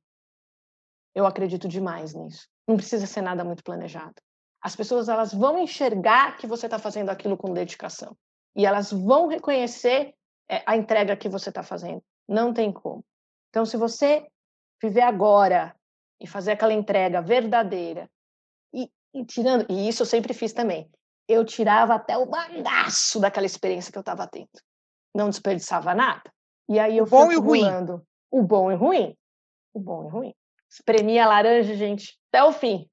Eu 1.15 1.25
acredito 1.25 1.67
demais 1.69 2.13
nisso. 2.13 2.45
Não 2.67 2.75
precisa 2.75 3.07
ser 3.07 3.21
nada 3.21 3.43
muito 3.45 3.63
planejado. 3.63 4.15
As 4.61 4.75
pessoas 4.75 5.07
elas 5.07 5.33
vão 5.33 5.57
enxergar 5.57 6.37
que 6.37 6.45
você 6.45 6.67
está 6.67 6.77
fazendo 6.77 7.09
aquilo 7.09 7.37
com 7.37 7.53
dedicação 7.53 8.17
e 8.53 8.65
elas 8.65 8.91
vão 8.91 9.27
reconhecer 9.27 10.13
é, 10.49 10.61
a 10.65 10.75
entrega 10.75 11.15
que 11.15 11.29
você 11.29 11.49
está 11.49 11.63
fazendo. 11.63 12.03
Não 12.27 12.53
tem 12.53 12.71
como. 12.71 13.05
Então, 13.49 13.65
se 13.65 13.77
você 13.77 14.27
viver 14.81 15.01
agora 15.01 15.73
e 16.19 16.27
fazer 16.27 16.51
aquela 16.51 16.73
entrega 16.73 17.21
verdadeira 17.21 18.09
e, 18.73 18.89
e 19.13 19.23
tirando, 19.25 19.65
e 19.69 19.87
isso 19.87 20.01
eu 20.01 20.07
sempre 20.07 20.33
fiz 20.33 20.51
também, 20.51 20.89
eu 21.27 21.45
tirava 21.45 21.95
até 21.95 22.17
o 22.17 22.25
bagaço 22.25 23.19
daquela 23.19 23.45
experiência 23.45 23.91
que 23.91 23.97
eu 23.97 24.01
estava 24.01 24.27
tendo. 24.27 24.49
Não 25.15 25.29
desperdiçava 25.29 25.93
nada. 25.93 26.29
E 26.67 26.77
aí 26.77 26.97
eu 26.97 27.05
o 27.05 27.07
bom 27.07 27.31
e 27.31 27.35
ruim. 27.35 27.63
O 28.31 28.41
bom 28.41 28.71
e 28.71 28.75
ruim. 28.75 29.15
O 29.73 29.79
bom 29.79 30.07
e 30.07 30.09
ruim 30.09 30.35
espremia 30.75 31.25
a 31.25 31.27
laranja, 31.27 31.75
gente, 31.75 32.17
até 32.29 32.43
o 32.43 32.51
fim. 32.51 32.87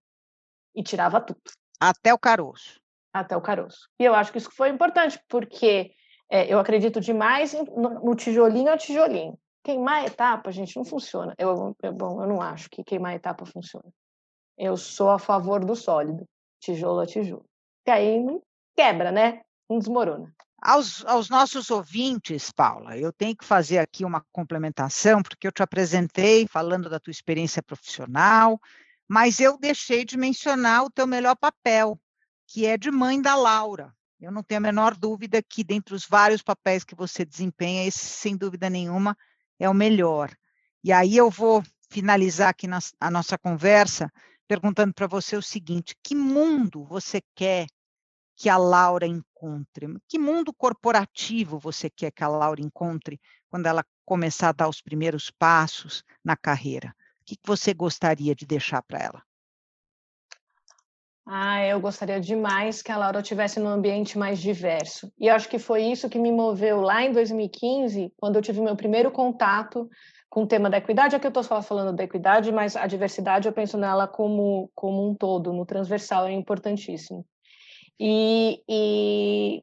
E 0.74 0.82
tirava 0.82 1.20
tudo. 1.20 1.40
Até 1.80 2.14
o 2.14 2.18
caroço. 2.18 2.80
Até 3.12 3.36
o 3.36 3.42
caroço. 3.42 3.88
E 4.00 4.04
eu 4.04 4.14
acho 4.14 4.32
que 4.32 4.38
isso 4.38 4.50
foi 4.50 4.68
importante, 4.70 5.20
porque 5.28 5.94
É, 6.34 6.50
eu 6.50 6.58
acredito 6.58 6.98
demais 6.98 7.52
no, 7.52 8.00
no 8.00 8.14
tijolinho 8.14 8.70
ao 8.70 8.78
tijolinho. 8.78 9.38
Queimar 9.62 10.06
etapa, 10.06 10.50
gente, 10.50 10.74
não 10.76 10.84
funciona. 10.84 11.34
Eu, 11.36 11.76
eu, 11.82 11.92
bom, 11.92 12.22
eu 12.22 12.26
não 12.26 12.40
acho 12.40 12.70
que 12.70 12.82
queimar 12.82 13.14
etapa 13.14 13.44
funciona. 13.44 13.92
Eu 14.56 14.74
sou 14.78 15.10
a 15.10 15.18
favor 15.18 15.62
do 15.62 15.76
sólido, 15.76 16.24
tijolo 16.58 17.00
a 17.00 17.06
tijolo. 17.06 17.44
Que 17.84 17.90
aí 17.90 18.18
não 18.18 18.40
quebra, 18.74 19.12
né? 19.12 19.42
Não 19.68 19.78
desmorona. 19.78 20.32
Aos, 20.64 21.04
aos, 21.06 21.28
nossos 21.28 21.72
ouvintes, 21.72 22.52
Paula, 22.52 22.96
eu 22.96 23.12
tenho 23.12 23.36
que 23.36 23.44
fazer 23.44 23.78
aqui 23.78 24.04
uma 24.04 24.24
complementação, 24.30 25.20
porque 25.20 25.44
eu 25.44 25.50
te 25.50 25.60
apresentei 25.60 26.46
falando 26.46 26.88
da 26.88 27.00
tua 27.00 27.10
experiência 27.10 27.60
profissional, 27.60 28.60
mas 29.08 29.40
eu 29.40 29.58
deixei 29.58 30.04
de 30.04 30.16
mencionar 30.16 30.84
o 30.84 30.90
teu 30.90 31.04
melhor 31.04 31.34
papel, 31.34 32.00
que 32.46 32.64
é 32.64 32.78
de 32.78 32.92
mãe 32.92 33.20
da 33.20 33.34
Laura. 33.34 33.92
Eu 34.20 34.30
não 34.30 34.44
tenho 34.44 34.58
a 34.58 34.62
menor 34.62 34.96
dúvida 34.96 35.42
que, 35.42 35.64
dentre 35.64 35.96
os 35.96 36.06
vários 36.06 36.42
papéis 36.42 36.84
que 36.84 36.94
você 36.94 37.24
desempenha, 37.24 37.84
esse, 37.84 37.98
sem 37.98 38.36
dúvida 38.36 38.70
nenhuma, 38.70 39.18
é 39.58 39.68
o 39.68 39.74
melhor. 39.74 40.30
E 40.84 40.92
aí 40.92 41.16
eu 41.16 41.28
vou 41.28 41.64
finalizar 41.90 42.50
aqui 42.50 42.68
na, 42.68 42.78
a 43.00 43.10
nossa 43.10 43.36
conversa 43.36 44.12
perguntando 44.46 44.94
para 44.94 45.08
você 45.08 45.36
o 45.36 45.42
seguinte: 45.42 45.96
que 46.04 46.14
mundo 46.14 46.84
você 46.84 47.20
quer 47.34 47.66
que 48.42 48.48
a 48.48 48.56
Laura 48.56 49.06
encontre? 49.06 49.86
Que 50.08 50.18
mundo 50.18 50.52
corporativo 50.52 51.60
você 51.60 51.88
quer 51.88 52.10
que 52.10 52.24
a 52.24 52.28
Laura 52.28 52.60
encontre 52.60 53.20
quando 53.48 53.66
ela 53.66 53.84
começar 54.04 54.48
a 54.48 54.52
dar 54.52 54.68
os 54.68 54.82
primeiros 54.82 55.30
passos 55.30 56.02
na 56.24 56.36
carreira? 56.36 56.92
O 57.20 57.24
que 57.24 57.36
você 57.46 57.72
gostaria 57.72 58.34
de 58.34 58.44
deixar 58.44 58.82
para 58.82 58.98
ela? 58.98 59.22
Ah, 61.24 61.64
eu 61.64 61.80
gostaria 61.80 62.18
demais 62.18 62.82
que 62.82 62.90
a 62.90 62.96
Laura 62.96 63.20
estivesse 63.20 63.60
num 63.60 63.68
ambiente 63.68 64.18
mais 64.18 64.40
diverso. 64.40 65.12
E 65.16 65.30
acho 65.30 65.48
que 65.48 65.60
foi 65.60 65.84
isso 65.84 66.10
que 66.10 66.18
me 66.18 66.32
moveu 66.32 66.80
lá 66.80 67.00
em 67.00 67.12
2015, 67.12 68.12
quando 68.16 68.34
eu 68.34 68.42
tive 68.42 68.60
meu 68.60 68.74
primeiro 68.74 69.12
contato 69.12 69.88
com 70.28 70.42
o 70.42 70.48
tema 70.48 70.68
da 70.68 70.78
equidade. 70.78 71.14
Aqui 71.14 71.26
eu 71.26 71.28
estou 71.28 71.44
só 71.44 71.62
falando 71.62 71.94
da 71.94 72.02
equidade, 72.02 72.50
mas 72.50 72.74
a 72.74 72.88
diversidade 72.88 73.46
eu 73.46 73.52
penso 73.52 73.78
nela 73.78 74.08
como, 74.08 74.68
como 74.74 75.08
um 75.08 75.14
todo, 75.14 75.52
no 75.52 75.64
transversal, 75.64 76.26
é 76.26 76.32
importantíssimo. 76.32 77.24
E, 77.98 78.62
e 78.68 79.62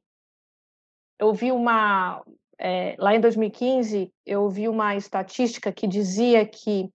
eu 1.19 1.33
vi 1.33 1.51
uma. 1.51 2.23
É, 2.57 2.95
lá 2.99 3.15
em 3.15 3.21
2015, 3.21 4.11
eu 4.25 4.49
vi 4.49 4.67
uma 4.67 4.95
estatística 4.95 5.71
que 5.71 5.87
dizia 5.87 6.45
que 6.45 6.91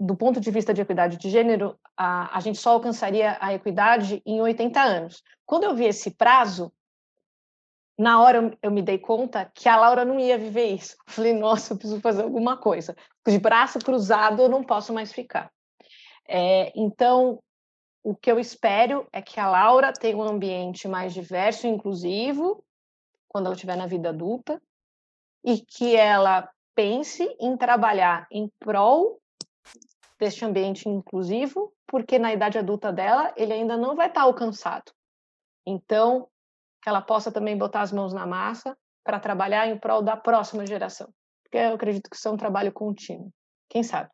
do 0.00 0.16
ponto 0.16 0.40
de 0.40 0.50
vista 0.50 0.72
de 0.72 0.80
equidade 0.80 1.18
de 1.18 1.28
gênero, 1.28 1.78
a, 1.94 2.34
a 2.34 2.40
gente 2.40 2.58
só 2.58 2.70
alcançaria 2.70 3.36
a 3.38 3.52
equidade 3.52 4.22
em 4.24 4.40
80 4.40 4.80
anos. 4.80 5.22
Quando 5.44 5.64
eu 5.64 5.74
vi 5.74 5.84
esse 5.84 6.10
prazo, 6.12 6.72
na 7.98 8.22
hora 8.22 8.38
eu, 8.38 8.58
eu, 8.62 8.70
me 8.70 8.80
dei 8.80 8.98
conta 8.98 9.52
que 9.54 9.68
a 9.68 9.76
Laura 9.76 10.06
não 10.06 10.18
ia 10.18 10.38
viver 10.38 10.68
isso. 10.68 10.96
falei, 11.06 11.34
nossa, 11.34 11.74
eu 11.74 11.76
preciso 11.76 12.00
fazer 12.00 12.22
alguma 12.22 12.56
coisa. 12.56 12.96
De 13.28 13.38
braço 13.38 13.78
cruzado 13.78 14.40
eu 14.40 14.48
não 14.48 14.64
posso 14.64 14.90
mais 14.94 15.12
ficar. 15.12 15.52
É, 16.26 16.72
então, 16.74 17.42
o 18.02 18.14
que 18.14 18.30
eu 18.30 18.38
espero 18.38 19.06
é 19.12 19.20
que 19.20 19.38
a 19.38 19.48
Laura 19.48 19.92
tenha 19.92 20.16
um 20.16 20.22
ambiente 20.22 20.88
mais 20.88 21.12
diverso 21.12 21.66
e 21.66 21.70
inclusivo 21.70 22.64
quando 23.28 23.46
ela 23.46 23.54
estiver 23.54 23.76
na 23.76 23.86
vida 23.86 24.08
adulta 24.08 24.60
e 25.44 25.58
que 25.58 25.96
ela 25.96 26.50
pense 26.74 27.24
em 27.38 27.56
trabalhar 27.56 28.26
em 28.30 28.50
prol 28.58 29.20
deste 30.18 30.44
ambiente 30.44 30.88
inclusivo, 30.88 31.72
porque 31.86 32.18
na 32.18 32.32
idade 32.32 32.58
adulta 32.58 32.92
dela 32.92 33.32
ele 33.36 33.52
ainda 33.52 33.76
não 33.76 33.94
vai 33.94 34.08
estar 34.08 34.22
alcançado. 34.22 34.92
Então, 35.66 36.28
que 36.82 36.88
ela 36.88 37.00
possa 37.00 37.30
também 37.30 37.56
botar 37.56 37.82
as 37.82 37.92
mãos 37.92 38.12
na 38.12 38.26
massa 38.26 38.76
para 39.04 39.20
trabalhar 39.20 39.68
em 39.68 39.78
prol 39.78 40.02
da 40.02 40.16
próxima 40.16 40.66
geração. 40.66 41.08
Porque 41.42 41.58
eu 41.58 41.74
acredito 41.74 42.08
que 42.08 42.16
isso 42.16 42.28
é 42.28 42.30
um 42.30 42.36
trabalho 42.36 42.72
contínuo. 42.72 43.32
Quem 43.68 43.82
sabe? 43.82 44.10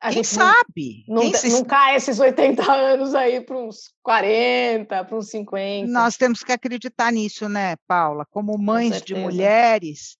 A 0.00 0.10
Quem 0.10 0.24
sabe? 0.24 1.04
Não, 1.06 1.20
Quem 1.22 1.32
não, 1.32 1.38
se... 1.38 1.48
não 1.50 1.64
cai 1.64 1.96
esses 1.96 2.18
80 2.18 2.62
anos 2.72 3.14
aí 3.14 3.40
para 3.40 3.58
uns 3.58 3.92
40, 4.02 5.04
para 5.04 5.16
uns 5.16 5.28
50. 5.28 5.92
Nós 5.92 6.16
temos 6.16 6.42
que 6.42 6.52
acreditar 6.52 7.12
nisso, 7.12 7.48
né, 7.48 7.76
Paula? 7.86 8.24
Como 8.30 8.56
mães 8.56 9.02
de 9.02 9.14
mulheres, 9.14 10.18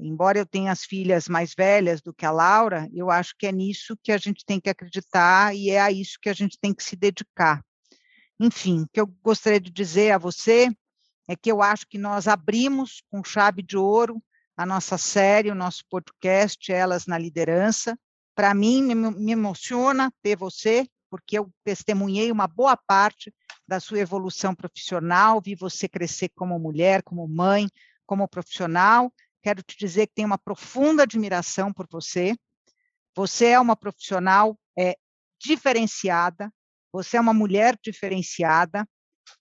Embora 0.00 0.38
eu 0.38 0.46
tenha 0.46 0.70
as 0.70 0.84
filhas 0.84 1.28
mais 1.28 1.54
velhas 1.56 2.00
do 2.00 2.14
que 2.14 2.24
a 2.24 2.30
Laura, 2.30 2.88
eu 2.94 3.10
acho 3.10 3.34
que 3.36 3.48
é 3.48 3.52
nisso 3.52 3.98
que 4.00 4.12
a 4.12 4.18
gente 4.18 4.44
tem 4.44 4.60
que 4.60 4.70
acreditar 4.70 5.54
e 5.56 5.70
é 5.70 5.80
a 5.80 5.90
isso 5.90 6.18
que 6.22 6.28
a 6.28 6.32
gente 6.32 6.56
tem 6.56 6.72
que 6.72 6.84
se 6.84 6.94
dedicar. 6.94 7.64
Enfim, 8.38 8.82
o 8.82 8.88
que 8.88 9.00
eu 9.00 9.06
gostaria 9.06 9.60
de 9.60 9.72
dizer 9.72 10.12
a 10.12 10.18
você 10.18 10.68
é 11.26 11.34
que 11.34 11.50
eu 11.50 11.60
acho 11.60 11.84
que 11.88 11.98
nós 11.98 12.28
abrimos 12.28 13.02
com 13.10 13.24
chave 13.24 13.60
de 13.60 13.76
ouro 13.76 14.22
a 14.56 14.64
nossa 14.64 14.96
série, 14.96 15.50
o 15.50 15.54
nosso 15.54 15.82
podcast, 15.90 16.72
Elas 16.72 17.06
na 17.06 17.18
Liderança. 17.18 17.98
Para 18.38 18.54
mim, 18.54 18.94
me 18.94 19.32
emociona 19.32 20.12
ter 20.22 20.36
você, 20.36 20.86
porque 21.10 21.36
eu 21.36 21.52
testemunhei 21.64 22.30
uma 22.30 22.46
boa 22.46 22.76
parte 22.76 23.34
da 23.66 23.80
sua 23.80 23.98
evolução 23.98 24.54
profissional, 24.54 25.40
vi 25.44 25.56
você 25.56 25.88
crescer 25.88 26.28
como 26.36 26.56
mulher, 26.56 27.02
como 27.02 27.26
mãe, 27.26 27.66
como 28.06 28.28
profissional, 28.28 29.12
quero 29.42 29.60
te 29.60 29.76
dizer 29.76 30.06
que 30.06 30.14
tenho 30.14 30.28
uma 30.28 30.38
profunda 30.38 31.02
admiração 31.02 31.72
por 31.72 31.88
você. 31.90 32.32
Você 33.16 33.46
é 33.46 33.58
uma 33.58 33.74
profissional 33.74 34.56
é, 34.78 34.96
diferenciada, 35.42 36.48
você 36.92 37.16
é 37.16 37.20
uma 37.20 37.34
mulher 37.34 37.76
diferenciada. 37.82 38.88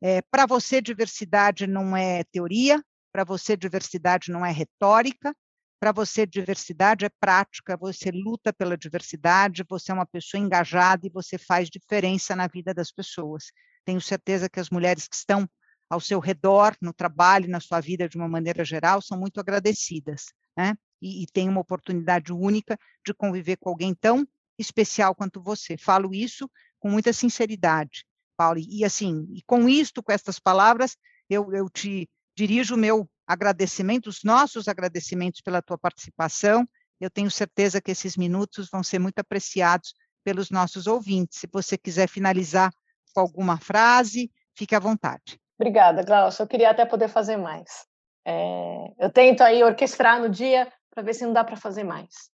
É, 0.02 0.24
para 0.24 0.48
você, 0.48 0.82
diversidade 0.82 1.68
não 1.68 1.95
é 1.95 2.24
teoria, 2.32 2.84
para 3.12 3.24
você, 3.24 3.56
diversidade 3.56 4.32
não 4.32 4.43
é 4.43 4.52
retórica, 4.52 5.36
para 5.80 5.92
você, 5.92 6.26
diversidade 6.26 7.06
é 7.06 7.10
prática, 7.20 7.78
você 7.78 8.10
luta 8.12 8.52
pela 8.52 8.78
diversidade, 8.78 9.64
você 9.70 9.92
é 9.92 9.94
uma 9.94 10.06
pessoa 10.06 10.42
engajada 10.42 11.06
e 11.06 11.10
você 11.10 11.38
faz 11.38 11.70
diferença 11.70 12.36
na 12.36 12.48
vida 12.48 12.74
das 12.74 12.92
pessoas. 12.92 13.52
Tenho 13.86 14.02
certeza 14.02 14.50
que 14.50 14.60
as 14.60 14.70
mulheres 14.70 15.08
que 15.08 15.16
estão 15.16 15.48
ao 15.90 16.00
seu 16.00 16.20
redor, 16.20 16.76
no 16.82 16.92
trabalho, 16.92 17.50
na 17.50 17.60
sua 17.60 17.80
vida 17.80 18.10
de 18.10 18.18
uma 18.18 18.28
maneira 18.28 18.66
geral, 18.66 19.02
são 19.02 19.18
muito 19.18 19.40
agradecidas, 19.40 20.26
né? 20.58 20.76
E, 21.02 21.24
e 21.24 21.28
têm 21.28 21.48
uma 21.48 21.62
oportunidade 21.62 22.34
única 22.34 22.78
de 23.06 23.14
conviver 23.14 23.58
com 23.58 23.70
alguém 23.70 23.94
tão 23.94 24.28
especial 24.58 25.14
quanto 25.16 25.42
você. 25.42 25.78
Falo 25.78 26.14
isso 26.14 26.50
com 26.80 26.90
muita 26.90 27.14
sinceridade, 27.14 28.06
Paulo. 28.36 28.60
E 28.60 28.84
assim, 28.84 29.28
e 29.32 29.42
com 29.44 29.70
isto, 29.70 30.02
com 30.02 30.12
estas 30.12 30.40
palavras, 30.40 30.98
eu, 31.30 31.54
eu 31.54 31.70
te 31.70 32.10
dirijo 32.36 32.76
o 32.76 32.78
meu 32.78 33.10
agradecimento, 33.28 34.08
os 34.08 34.24
nossos 34.24 34.68
agradecimentos 34.68 35.42
pela 35.42 35.62
tua 35.62 35.78
participação. 35.78 36.68
Eu 37.00 37.10
tenho 37.10 37.30
certeza 37.30 37.82
que 37.82 37.92
esses 37.92 38.16
minutos 38.16 38.70
vão 38.72 38.82
ser 38.82 39.00
muito 39.00 39.20
apreciados 39.20 39.94
pelos 40.24 40.50
nossos 40.50 40.88
ouvintes. 40.88 41.40
Se 41.40 41.48
você 41.52 41.78
quiser 41.78 42.08
finalizar 42.08 42.72
com 43.14 43.20
alguma 43.20 43.58
frase, 43.58 44.32
fique 44.56 44.74
à 44.74 44.80
vontade. 44.80 45.40
Obrigada, 45.60 46.04
Glaucio. 46.04 46.44
Eu 46.44 46.48
queria 46.48 46.70
até 46.70 46.86
poder 46.86 47.10
fazer 47.10 47.38
mais. 47.38 47.86
É, 48.26 48.94
eu 49.00 49.10
tento 49.10 49.42
aí 49.42 49.64
orquestrar 49.64 50.22
no 50.22 50.30
dia 50.30 50.72
para 50.94 51.04
ver 51.04 51.14
se 51.14 51.26
não 51.26 51.34
dá 51.34 51.44
para 51.44 51.56
fazer 51.56 51.84
mais. 51.84 52.30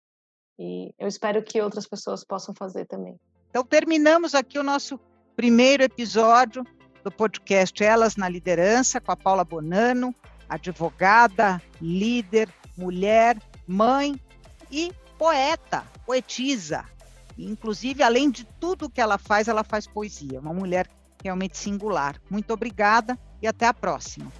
E 0.58 0.94
eu 1.00 1.08
espero 1.08 1.44
que 1.44 1.62
outras 1.62 1.88
pessoas 1.88 2.24
possam 2.24 2.54
fazer 2.54 2.86
também. 2.86 3.20
Então, 3.50 3.64
terminamos 3.64 4.34
aqui 4.34 4.58
o 4.58 4.64
nosso 4.64 5.00
primeiro 5.36 5.84
episódio 5.84 6.64
do 7.04 7.12
podcast 7.12 7.84
Elas 7.84 8.16
na 8.16 8.30
Liderança, 8.30 9.02
com 9.02 9.12
a 9.12 9.18
Paula 9.18 9.44
Bonano, 9.44 10.16
advogada, 10.54 11.62
líder, 11.82 12.50
mulher, 12.78 13.42
mãe 13.68 14.20
e 14.72 14.92
poeta, 15.18 15.84
poetisa. 16.06 16.86
Inclusive, 17.38 18.04
além 18.04 18.30
de 18.30 18.44
tudo 18.44 18.90
que 18.90 19.02
ela 19.02 19.18
faz, 19.18 19.48
ela 19.48 19.64
faz 19.64 19.88
poesia. 19.88 20.40
Uma 20.40 20.54
mulher 20.54 20.88
realmente 21.24 21.58
singular. 21.58 22.22
Muito 22.30 22.54
obrigada 22.54 23.18
e 23.42 23.48
até 23.48 23.66
a 23.66 23.74
próxima. 23.74 24.32